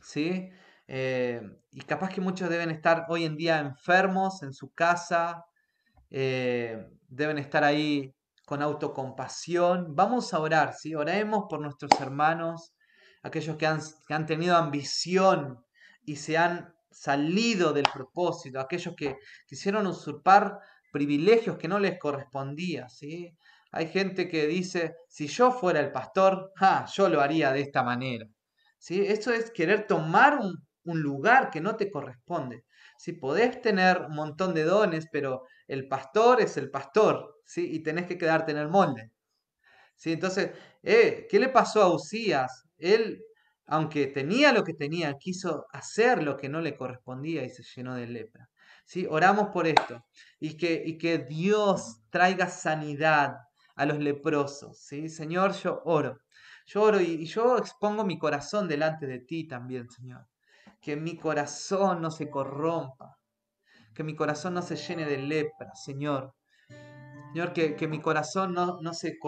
¿sí? 0.01 0.49
Eh, 0.87 1.41
y 1.71 1.81
capaz 1.81 2.09
que 2.09 2.21
muchos 2.21 2.49
deben 2.49 2.69
estar 2.71 3.05
hoy 3.09 3.25
en 3.25 3.37
día 3.37 3.59
enfermos 3.59 4.43
en 4.43 4.53
su 4.53 4.73
casa, 4.73 5.45
eh, 6.09 6.85
deben 7.07 7.37
estar 7.37 7.63
ahí 7.63 8.13
con 8.45 8.61
autocompasión. 8.61 9.95
Vamos 9.95 10.33
a 10.33 10.39
orar, 10.39 10.73
¿sí? 10.73 10.93
Oremos 10.95 11.45
por 11.49 11.61
nuestros 11.61 11.91
hermanos, 12.01 12.73
aquellos 13.23 13.55
que 13.55 13.67
han, 13.67 13.79
que 14.07 14.13
han 14.13 14.25
tenido 14.25 14.57
ambición 14.57 15.63
y 16.05 16.17
se 16.17 16.37
han 16.37 16.73
salido 16.89 17.71
del 17.71 17.85
propósito, 17.93 18.59
aquellos 18.59 18.95
que 18.95 19.17
quisieron 19.47 19.87
usurpar 19.87 20.59
privilegios 20.91 21.57
que 21.57 21.69
no 21.69 21.79
les 21.79 21.97
correspondía, 21.97 22.89
¿sí? 22.89 23.33
Hay 23.71 23.87
gente 23.87 24.27
que 24.27 24.47
dice, 24.47 24.97
si 25.07 25.27
yo 25.27 25.51
fuera 25.51 25.79
el 25.79 25.91
pastor, 25.91 26.51
yo 26.93 27.07
lo 27.07 27.21
haría 27.21 27.53
de 27.53 27.61
esta 27.61 27.83
manera. 27.83 28.27
¿Sí? 28.81 29.05
Eso 29.05 29.31
es 29.31 29.51
querer 29.51 29.85
tomar 29.85 30.39
un, 30.39 30.57
lugar 30.83 31.51
que 31.51 31.61
no 31.61 31.75
te 31.75 31.91
corresponde. 31.91 32.65
Si 32.97 33.13
podés 33.13 33.61
tener 33.61 34.01
un 34.09 34.15
montón 34.15 34.55
de 34.55 34.63
dones, 34.63 35.07
pero 35.11 35.43
el 35.67 35.87
pastor 35.87 36.41
es 36.41 36.57
el 36.57 36.71
pastor, 36.71 37.39
¿sí? 37.45 37.69
Y 37.71 37.83
tenés 37.83 38.07
que 38.07 38.17
quedarte 38.17 38.51
en 38.51 38.57
el 38.57 38.69
molde. 38.69 39.11
¿Sí? 39.95 40.13
Entonces, 40.13 40.51
eh, 40.81 41.27
¿qué 41.29 41.39
le 41.39 41.49
pasó 41.49 41.83
a 41.83 41.93
Usías? 41.93 42.65
Él, 42.79 43.23
aunque 43.67 44.07
tenía 44.07 44.51
lo 44.51 44.63
que 44.63 44.73
tenía, 44.73 45.13
quiso 45.19 45.67
hacer 45.71 46.23
lo 46.23 46.35
que 46.35 46.49
no 46.49 46.59
le 46.59 46.75
correspondía 46.75 47.43
y 47.43 47.49
se 47.51 47.63
llenó 47.75 47.95
de 47.95 48.07
lepra. 48.07 48.49
¿Sí? 48.85 49.05
Oramos 49.07 49.49
por 49.49 49.67
esto 49.67 50.03
y 50.39 50.57
que, 50.57 50.81
y 50.83 50.97
que 50.97 51.19
Dios 51.19 52.01
traiga 52.09 52.49
sanidad 52.49 53.35
a 53.75 53.85
los 53.85 53.99
leprosos. 53.99 54.79
¿sí? 54.79 55.07
Señor, 55.07 55.53
yo 55.53 55.83
oro. 55.85 56.19
Yo 56.73 56.83
oro 56.83 57.01
y, 57.01 57.25
yo 57.25 57.57
expongo 57.57 58.05
mi 58.05 58.17
corazón 58.17 58.69
delante 58.69 59.05
de 59.05 59.19
ti 59.19 59.45
también, 59.45 59.89
Señor. 59.89 60.25
Que 60.79 60.95
mi 60.95 61.17
corazón 61.17 62.01
no 62.01 62.11
se 62.11 62.29
corrompa. 62.29 63.17
Que 63.93 64.03
mi 64.03 64.15
corazón 64.15 64.53
no 64.53 64.61
se 64.61 64.77
llene 64.77 65.05
de 65.05 65.17
lepra, 65.17 65.75
Señor. 65.75 66.33
Señor, 67.33 67.51
que, 67.51 67.75
que 67.75 67.89
mi 67.89 67.99
corazón 67.99 68.53
no, 68.53 68.79
no, 68.81 68.93
se, 68.93 69.19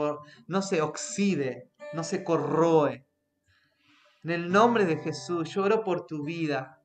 no 0.48 0.62
se 0.62 0.82
oxide, 0.82 1.70
no 1.92 2.06
se 2.06 2.24
corroe. 2.24 3.06
En 4.24 4.32
el 4.32 4.50
nombre 4.50 4.86
de 4.86 4.98
Jesús, 4.98 5.54
yo 5.54 5.64
oro 5.64 5.84
por 5.84 6.06
tu 6.06 6.24
vida. 6.24 6.82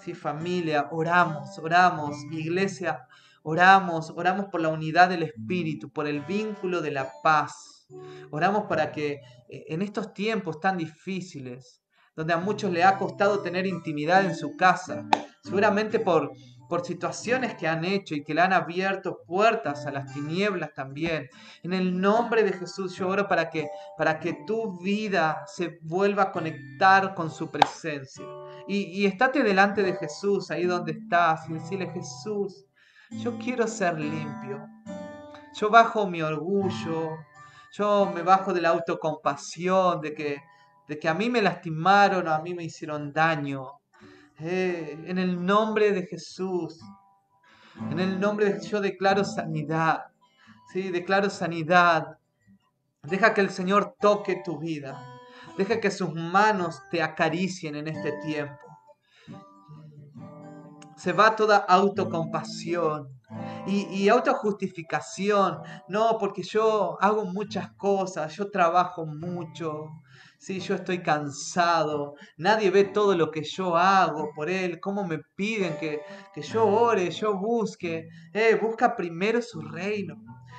Sí, 0.00 0.12
familia, 0.12 0.88
oramos, 0.90 1.58
oramos, 1.58 2.14
iglesia, 2.30 3.06
Oramos, 3.42 4.10
oramos 4.16 4.46
por 4.46 4.60
la 4.60 4.68
unidad 4.68 5.08
del 5.08 5.22
Espíritu, 5.22 5.90
por 5.90 6.06
el 6.06 6.20
vínculo 6.22 6.80
de 6.80 6.90
la 6.90 7.10
paz. 7.22 7.86
Oramos 8.30 8.64
para 8.64 8.92
que 8.92 9.20
eh, 9.48 9.64
en 9.68 9.82
estos 9.82 10.12
tiempos 10.12 10.60
tan 10.60 10.76
difíciles, 10.76 11.82
donde 12.14 12.34
a 12.34 12.38
muchos 12.38 12.72
le 12.72 12.84
ha 12.84 12.98
costado 12.98 13.40
tener 13.40 13.66
intimidad 13.66 14.24
en 14.24 14.34
su 14.34 14.56
casa, 14.56 15.06
seguramente 15.42 16.00
por, 16.00 16.32
por 16.68 16.84
situaciones 16.84 17.54
que 17.54 17.66
han 17.66 17.84
hecho 17.84 18.14
y 18.14 18.22
que 18.22 18.34
le 18.34 18.42
han 18.42 18.52
abierto 18.52 19.20
puertas 19.26 19.86
a 19.86 19.90
las 19.90 20.12
tinieblas 20.12 20.74
también. 20.74 21.28
En 21.62 21.72
el 21.72 21.98
nombre 21.98 22.42
de 22.42 22.52
Jesús 22.52 22.94
yo 22.96 23.08
oro 23.08 23.26
para 23.28 23.48
que, 23.50 23.68
para 23.96 24.18
que 24.20 24.36
tu 24.46 24.78
vida 24.78 25.44
se 25.46 25.78
vuelva 25.82 26.24
a 26.24 26.32
conectar 26.32 27.14
con 27.14 27.30
su 27.30 27.50
presencia. 27.50 28.24
Y, 28.66 28.82
y 29.00 29.06
estate 29.06 29.42
delante 29.42 29.82
de 29.82 29.94
Jesús, 29.94 30.50
ahí 30.50 30.64
donde 30.64 30.92
estás, 30.92 31.48
y 31.48 31.54
decirle, 31.54 31.90
Jesús, 31.90 32.67
yo 33.10 33.38
quiero 33.38 33.66
ser 33.66 33.98
limpio. 33.98 34.68
Yo 35.54 35.70
bajo 35.70 36.08
mi 36.08 36.22
orgullo, 36.22 37.18
yo 37.72 38.10
me 38.14 38.22
bajo 38.22 38.52
de 38.52 38.60
la 38.60 38.70
autocompasión, 38.70 40.00
de 40.00 40.14
que, 40.14 40.42
de 40.86 40.98
que 40.98 41.08
a 41.08 41.14
mí 41.14 41.30
me 41.30 41.42
lastimaron 41.42 42.28
a 42.28 42.38
mí 42.38 42.54
me 42.54 42.64
hicieron 42.64 43.12
daño. 43.12 43.80
Eh, 44.38 45.04
en 45.06 45.18
el 45.18 45.44
nombre 45.44 45.92
de 45.92 46.06
Jesús, 46.06 46.80
en 47.90 47.98
el 47.98 48.20
nombre 48.20 48.46
de 48.46 48.52
Jesús 48.54 48.70
yo 48.70 48.80
declaro 48.80 49.24
sanidad. 49.24 50.04
Sí, 50.72 50.90
declaro 50.90 51.30
sanidad. 51.30 52.18
Deja 53.02 53.32
que 53.32 53.40
el 53.40 53.50
Señor 53.50 53.96
toque 53.98 54.42
tu 54.44 54.58
vida. 54.58 55.02
Deja 55.56 55.80
que 55.80 55.90
sus 55.90 56.14
manos 56.14 56.80
te 56.90 57.02
acaricien 57.02 57.74
en 57.74 57.88
este 57.88 58.12
tiempo 58.24 58.67
se 60.98 61.12
va 61.12 61.36
toda 61.36 61.58
autocompasión 61.58 63.08
y, 63.66 63.82
y 63.90 64.08
autojustificación. 64.08 65.58
No, 65.88 66.18
porque 66.18 66.42
yo 66.42 66.98
hago 67.00 67.24
muchas 67.24 67.70
cosas, 67.74 68.34
yo 68.34 68.50
trabajo 68.50 69.06
mucho. 69.06 69.86
Sí, 70.38 70.60
yo 70.60 70.76
estoy 70.76 71.02
cansado. 71.02 72.14
Nadie 72.36 72.70
ve 72.70 72.84
todo 72.84 73.14
lo 73.16 73.30
que 73.30 73.42
yo 73.42 73.76
hago 73.76 74.30
por 74.34 74.48
él. 74.48 74.78
Cómo 74.80 75.04
me 75.04 75.18
piden 75.36 75.76
que, 75.78 76.00
yo 76.42 76.66
ore, 76.66 77.10
yo 77.10 77.36
busque. 77.36 78.08
Eh, 78.32 78.58
busca 78.60 78.94
primero 78.94 79.42
su 79.42 79.60
reino. 79.60 80.16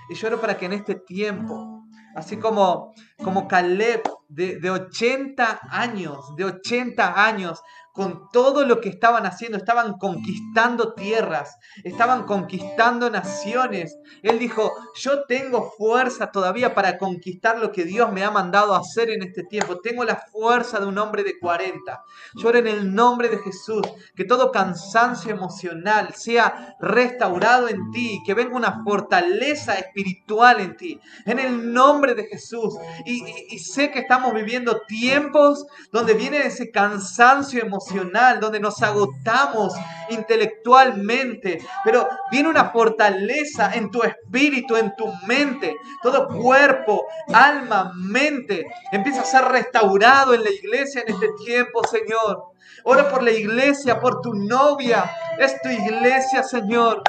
Y 0.10 0.16
yo 0.16 0.28
oro 0.28 0.42
para 0.42 0.58
que 0.58 0.66
en 0.66 0.74
este 0.74 0.96
tiempo, 0.96 1.86
así 2.16 2.38
como, 2.38 2.94
como 3.24 3.48
Caleb 3.48 4.04
de, 4.30 4.60
de 4.60 4.70
80 4.70 5.60
años, 5.70 6.36
de 6.38 6.46
80 6.46 7.26
años, 7.26 7.62
con 8.00 8.30
todo 8.32 8.66
lo 8.66 8.80
que 8.80 8.88
estaban 8.88 9.26
haciendo, 9.26 9.58
estaban 9.58 9.98
conquistando 9.98 10.94
tierras, 10.94 11.58
estaban 11.84 12.24
conquistando 12.24 13.10
naciones. 13.10 13.98
Él 14.24 14.40
dijo, 14.40 14.72
yo 14.96 15.26
tengo 15.26 15.74
fuerza 15.78 16.32
todavía 16.32 16.74
para 16.74 16.98
conquistar 16.98 17.60
lo 17.60 17.74
que 17.74 17.84
Dios 17.84 18.10
me 18.14 18.24
ha 18.24 18.32
mandado 18.32 18.74
hacer 18.74 19.10
en 19.10 19.24
este 19.24 19.44
tiempo. 19.44 19.82
Tengo 19.82 20.06
la 20.06 20.16
fuerza 20.16 20.80
de 20.80 20.86
un 20.86 20.98
hombre 20.98 21.24
de 21.24 21.38
40. 21.40 22.04
Lloro 22.36 22.60
en 22.60 22.68
el 22.68 22.96
nombre 22.96 23.28
de 23.28 23.40
Jesús, 23.40 23.82
que 24.16 24.24
todo 24.24 24.52
cansancio 24.52 25.32
emocional 25.32 26.14
sea 26.14 26.78
restaurado 26.80 27.68
en 27.68 27.92
ti, 27.92 28.22
que 28.26 28.34
venga 28.34 28.56
una 28.56 28.82
fortaleza 28.84 29.74
espiritual 29.74 30.62
en 30.62 30.78
ti, 30.78 31.02
en 31.26 31.40
el 31.40 31.74
nombre 31.74 32.16
de 32.16 32.28
Jesús. 32.28 32.76
Y 33.06 33.60
sé 33.60 33.92
que 33.92 34.00
estamos 34.00 34.19
viviendo 34.34 34.82
tiempos 34.88 35.66
donde 35.92 36.14
viene 36.14 36.46
ese 36.46 36.72
cansancio 36.72 37.62
emocional 37.62 38.40
donde 38.40 38.60
nos 38.60 38.82
agotamos 38.82 39.74
intelectualmente, 40.10 41.60
pero 41.84 42.08
viene 42.32 42.50
una 42.50 42.72
fortaleza 42.72 43.72
en 43.74 43.90
tu 43.92 44.04
espíritu, 44.04 44.76
en 44.76 44.96
tu 44.96 45.12
mente, 45.26 45.76
todo 46.02 46.28
cuerpo, 46.28 47.06
alma, 47.34 47.92
mente, 47.96 48.66
empieza 48.92 49.22
a 49.22 49.26
ser 49.26 49.46
restaurado 49.46 50.34
en 50.34 50.44
la 50.44 50.52
iglesia 50.52 51.04
en 51.06 51.14
este 51.14 51.30
tiempo, 51.46 51.86
Señor. 51.88 52.44
Ora 52.84 53.10
por 53.10 53.24
la 53.24 53.32
iglesia, 53.32 54.00
por 54.00 54.22
tu 54.22 54.34
novia, 54.34 55.10
es 55.38 55.62
tu 55.62 55.70
iglesia, 55.70 56.44
Señor. 56.44 57.04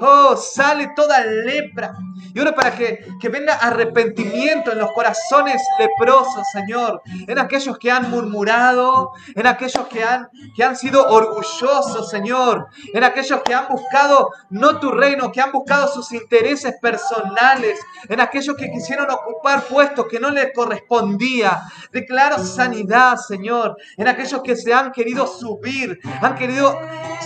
Oh, 0.00 0.36
sale 0.36 0.92
toda 0.94 1.24
lepra. 1.24 1.94
Y 2.34 2.40
oro 2.40 2.54
para 2.54 2.74
que, 2.74 3.06
que, 3.20 3.28
venga 3.28 3.54
arrepentimiento 3.54 4.72
en 4.72 4.78
los 4.78 4.92
corazones 4.92 5.62
leprosos, 5.78 6.42
Señor. 6.52 7.02
En 7.26 7.38
aquellos 7.38 7.78
que 7.78 7.90
han 7.90 8.10
murmurado, 8.10 9.12
en 9.34 9.46
aquellos 9.46 9.86
que 9.88 10.02
han, 10.04 10.28
que 10.54 10.64
han 10.64 10.76
sido 10.76 11.06
orgullosos, 11.08 12.10
Señor. 12.10 12.68
En 12.92 13.04
aquellos 13.04 13.42
que 13.42 13.54
han 13.54 13.68
buscado 13.68 14.30
no 14.50 14.78
tu 14.78 14.90
reino, 14.90 15.32
que 15.32 15.40
han 15.40 15.52
buscado 15.52 15.88
sus 15.88 16.12
intereses 16.12 16.74
personales. 16.80 17.78
En 18.08 18.20
aquellos 18.20 18.56
que 18.56 18.70
quisieron 18.70 19.10
ocupar 19.10 19.64
puestos 19.64 20.06
que 20.06 20.20
no 20.20 20.30
les 20.30 20.52
correspondía. 20.54 21.62
Declaro 21.92 22.38
sanidad, 22.38 23.16
Señor. 23.16 23.76
En 23.96 24.08
aquellos 24.08 24.42
que 24.42 24.56
se 24.56 24.72
han 24.72 24.92
querido 24.92 25.26
subir, 25.26 25.98
han 26.20 26.34
querido 26.34 26.78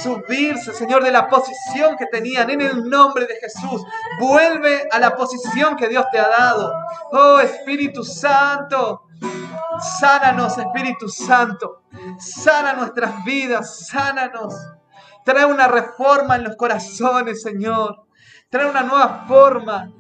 subirse, 0.02 0.72
Señor, 0.72 1.02
de 1.04 1.10
la 1.10 1.28
posición 1.28 1.96
que 1.96 2.06
tenían. 2.06 2.50
En 2.50 2.60
el 2.60 2.88
nombre 2.88 3.26
de 3.26 3.36
Jesús, 3.36 3.82
vuelve 4.18 4.79
a 4.90 4.98
la 4.98 5.16
posición 5.16 5.76
que 5.76 5.88
Dios 5.88 6.04
te 6.12 6.18
ha 6.18 6.28
dado. 6.28 6.72
Oh 7.12 7.40
Espíritu 7.40 8.04
Santo, 8.04 9.02
sánanos, 10.00 10.58
Espíritu 10.58 11.08
Santo. 11.08 11.82
Sana 12.18 12.74
nuestras 12.74 13.24
vidas, 13.24 13.86
sánanos. 13.88 14.54
Trae 15.24 15.44
una 15.44 15.68
reforma 15.68 16.36
en 16.36 16.44
los 16.44 16.56
corazones, 16.56 17.42
Señor. 17.42 18.04
Trae 18.48 18.68
una 18.68 18.82
nueva 18.82 19.24
forma. 19.28 19.90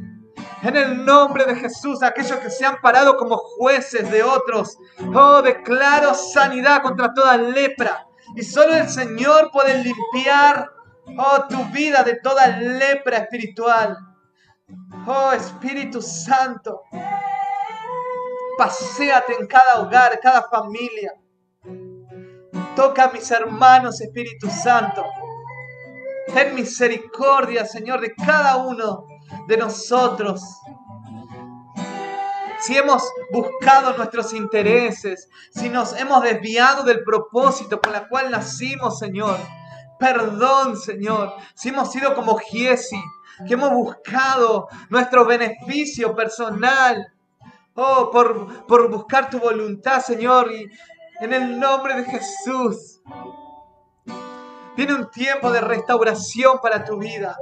En 0.62 0.76
el 0.76 1.04
nombre 1.04 1.44
de 1.46 1.56
Jesús, 1.56 2.02
aquellos 2.02 2.38
que 2.38 2.50
se 2.50 2.66
han 2.66 2.80
parado 2.82 3.16
como 3.16 3.36
jueces 3.36 4.10
de 4.10 4.22
otros. 4.22 4.76
Oh, 5.14 5.40
declaro 5.40 6.14
sanidad 6.14 6.82
contra 6.82 7.14
toda 7.14 7.36
lepra. 7.36 8.06
Y 8.36 8.42
solo 8.42 8.74
el 8.74 8.88
Señor 8.88 9.50
puede 9.52 9.82
limpiar, 9.82 10.70
oh, 11.16 11.44
tu 11.48 11.64
vida 11.66 12.02
de 12.02 12.16
toda 12.16 12.46
lepra 12.58 13.18
espiritual. 13.18 13.96
Oh 15.06 15.32
Espíritu 15.32 16.02
Santo, 16.02 16.82
paséate 18.58 19.34
en 19.40 19.46
cada 19.46 19.80
hogar, 19.80 20.20
cada 20.20 20.42
familia. 20.48 21.14
Toca 22.76 23.04
a 23.04 23.12
mis 23.12 23.30
hermanos, 23.30 24.00
Espíritu 24.00 24.48
Santo. 24.50 25.04
Ten 26.34 26.54
misericordia, 26.54 27.64
Señor, 27.64 28.00
de 28.02 28.14
cada 28.14 28.58
uno 28.58 29.06
de 29.48 29.56
nosotros. 29.56 30.42
Si 32.60 32.76
hemos 32.76 33.02
buscado 33.32 33.96
nuestros 33.96 34.34
intereses, 34.34 35.28
si 35.54 35.70
nos 35.70 35.98
hemos 35.98 36.22
desviado 36.22 36.84
del 36.84 37.02
propósito 37.02 37.80
con 37.80 37.94
el 37.94 38.06
cual 38.08 38.30
nacimos, 38.30 38.98
Señor. 38.98 39.38
Perdón, 39.98 40.76
Señor, 40.76 41.34
si 41.54 41.70
hemos 41.70 41.90
sido 41.90 42.14
como 42.14 42.36
Giesi, 42.38 43.02
que 43.46 43.54
hemos 43.54 43.70
buscado 43.72 44.68
nuestro 44.88 45.24
beneficio 45.24 46.14
personal. 46.14 47.12
Oh, 47.74 48.10
por, 48.10 48.66
por 48.66 48.90
buscar 48.90 49.30
tu 49.30 49.38
voluntad, 49.38 50.00
Señor, 50.00 50.52
y 50.52 50.68
en 51.20 51.32
el 51.32 51.58
nombre 51.58 51.94
de 51.94 52.04
Jesús. 52.04 53.00
Viene 54.76 54.94
un 54.94 55.10
tiempo 55.10 55.50
de 55.50 55.60
restauración 55.60 56.58
para 56.62 56.84
tu 56.84 56.98
vida. 56.98 57.36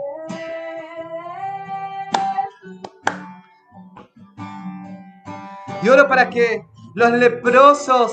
Y 5.82 5.88
oro 5.88 6.08
para 6.08 6.28
que 6.28 6.66
los 6.94 7.12
leprosos 7.12 8.12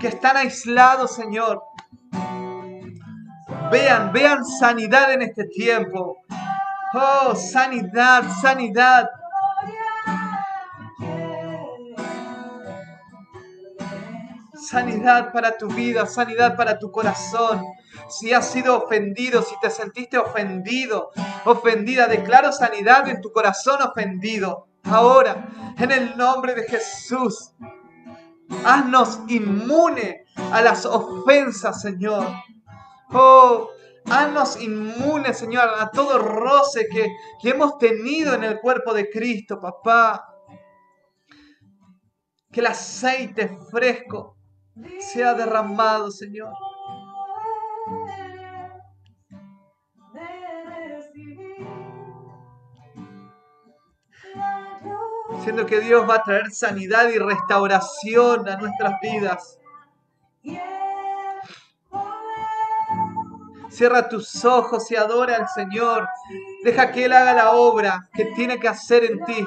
que 0.00 0.08
están 0.08 0.36
aislados, 0.36 1.12
Señor, 1.12 1.62
vean, 3.74 4.12
vean 4.12 4.44
sanidad 4.44 5.12
en 5.12 5.22
este 5.22 5.46
tiempo. 5.46 6.18
Oh, 6.94 7.34
sanidad, 7.34 8.22
sanidad. 8.40 9.10
Sanidad 14.54 15.32
para 15.32 15.58
tu 15.58 15.66
vida, 15.66 16.06
sanidad 16.06 16.56
para 16.56 16.78
tu 16.78 16.92
corazón. 16.92 17.64
Si 18.08 18.32
has 18.32 18.48
sido 18.48 18.84
ofendido, 18.84 19.42
si 19.42 19.56
te 19.60 19.70
sentiste 19.70 20.18
ofendido, 20.18 21.10
ofendida, 21.44 22.06
declaro 22.06 22.52
sanidad 22.52 23.08
en 23.08 23.20
tu 23.20 23.32
corazón 23.32 23.82
ofendido. 23.82 24.68
Ahora, 24.84 25.48
en 25.78 25.90
el 25.90 26.16
nombre 26.16 26.54
de 26.54 26.62
Jesús, 26.62 27.52
haznos 28.64 29.18
inmune 29.26 30.24
a 30.52 30.62
las 30.62 30.86
ofensas, 30.86 31.80
Señor. 31.82 32.24
Oh, 33.10 33.70
haznos 34.06 34.60
inmune, 34.60 35.34
Señor, 35.34 35.68
a 35.78 35.90
todo 35.90 36.18
roce 36.18 36.86
que, 36.90 37.14
que 37.40 37.50
hemos 37.50 37.78
tenido 37.78 38.34
en 38.34 38.44
el 38.44 38.60
cuerpo 38.60 38.92
de 38.92 39.08
Cristo, 39.10 39.60
papá. 39.60 40.24
Que 42.50 42.60
el 42.60 42.66
aceite 42.66 43.58
fresco 43.70 44.36
sea 45.00 45.34
derramado, 45.34 46.10
Señor. 46.10 46.52
Siendo 55.42 55.66
que 55.66 55.80
Dios 55.80 56.08
va 56.08 56.16
a 56.16 56.22
traer 56.22 56.50
sanidad 56.50 57.08
y 57.08 57.18
restauración 57.18 58.48
a 58.48 58.56
nuestras 58.56 59.00
vidas. 59.00 59.58
Cierra 63.74 64.08
tus 64.08 64.44
ojos 64.44 64.88
y 64.92 64.96
adora 64.96 65.34
al 65.36 65.48
Señor. 65.48 66.08
Deja 66.62 66.92
que 66.92 67.06
Él 67.06 67.12
haga 67.12 67.34
la 67.34 67.50
obra 67.50 68.08
que 68.14 68.26
tiene 68.36 68.60
que 68.60 68.68
hacer 68.68 69.04
en 69.04 69.24
ti. 69.24 69.44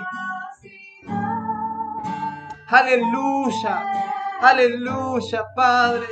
Aleluya. 2.68 3.86
Aleluya, 4.42 5.46
Padre. 5.56 6.08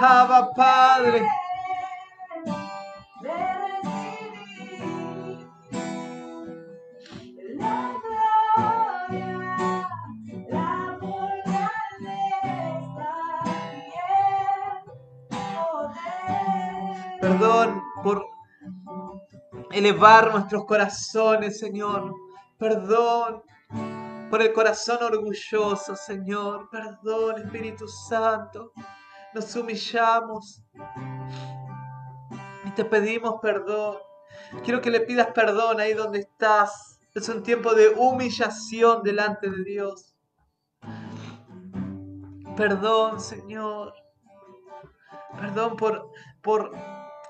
Abba, 0.00 0.50
Padre. 0.52 1.24
Elevar 19.78 20.32
nuestros 20.32 20.64
corazones, 20.64 21.58
Señor. 21.58 22.14
Perdón 22.58 23.42
por 24.30 24.42
el 24.42 24.52
corazón 24.52 24.98
orgulloso, 25.02 25.96
Señor. 25.96 26.68
Perdón, 26.70 27.42
Espíritu 27.42 27.86
Santo. 27.86 28.72
Nos 29.34 29.54
humillamos 29.56 30.62
y 32.64 32.70
te 32.72 32.84
pedimos 32.84 33.36
perdón. 33.40 33.98
Quiero 34.64 34.80
que 34.80 34.90
le 34.90 35.00
pidas 35.00 35.28
perdón 35.28 35.80
ahí 35.80 35.94
donde 35.94 36.20
estás. 36.20 37.00
Es 37.14 37.28
un 37.28 37.42
tiempo 37.42 37.74
de 37.74 37.88
humillación 37.90 39.02
delante 39.02 39.50
de 39.50 39.64
Dios. 39.64 40.14
Perdón, 42.56 43.20
Señor. 43.20 43.94
Perdón 45.38 45.76
por, 45.76 46.10
por 46.42 46.72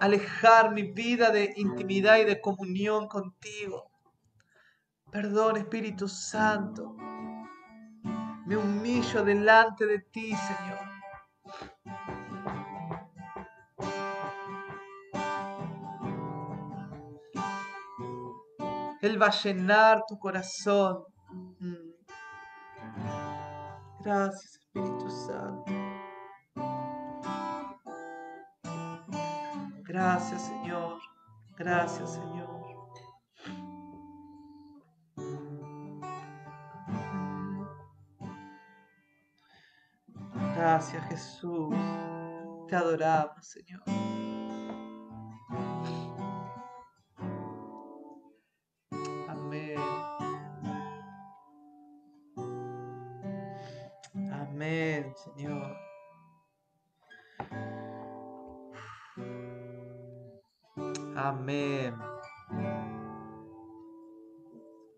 alejar 0.00 0.72
mi 0.72 0.82
vida 0.82 1.30
de 1.30 1.52
intimidad 1.56 2.18
y 2.18 2.24
de 2.24 2.40
comunión 2.40 3.08
contigo. 3.08 3.90
Perdón, 5.10 5.56
Espíritu 5.56 6.08
Santo. 6.08 6.94
Me 8.46 8.56
humillo 8.56 9.24
delante 9.24 9.86
de 9.86 9.98
ti, 10.00 10.34
Señor. 10.34 10.78
Él 19.00 19.20
va 19.20 19.26
a 19.26 19.42
llenar 19.42 20.04
tu 20.06 20.18
corazón. 20.18 21.04
Mm. 21.60 21.88
Gracias, 24.00 24.58
Espíritu 24.58 25.10
Santo. 25.10 25.77
Gracias, 29.88 30.42
Señor. 30.42 31.00
Gracias, 31.56 32.12
Señor. 32.12 32.48
Gracias, 40.54 41.02
Jesús. 41.08 41.74
Te 42.68 42.76
adoramos, 42.76 43.46
Señor. 43.46 43.82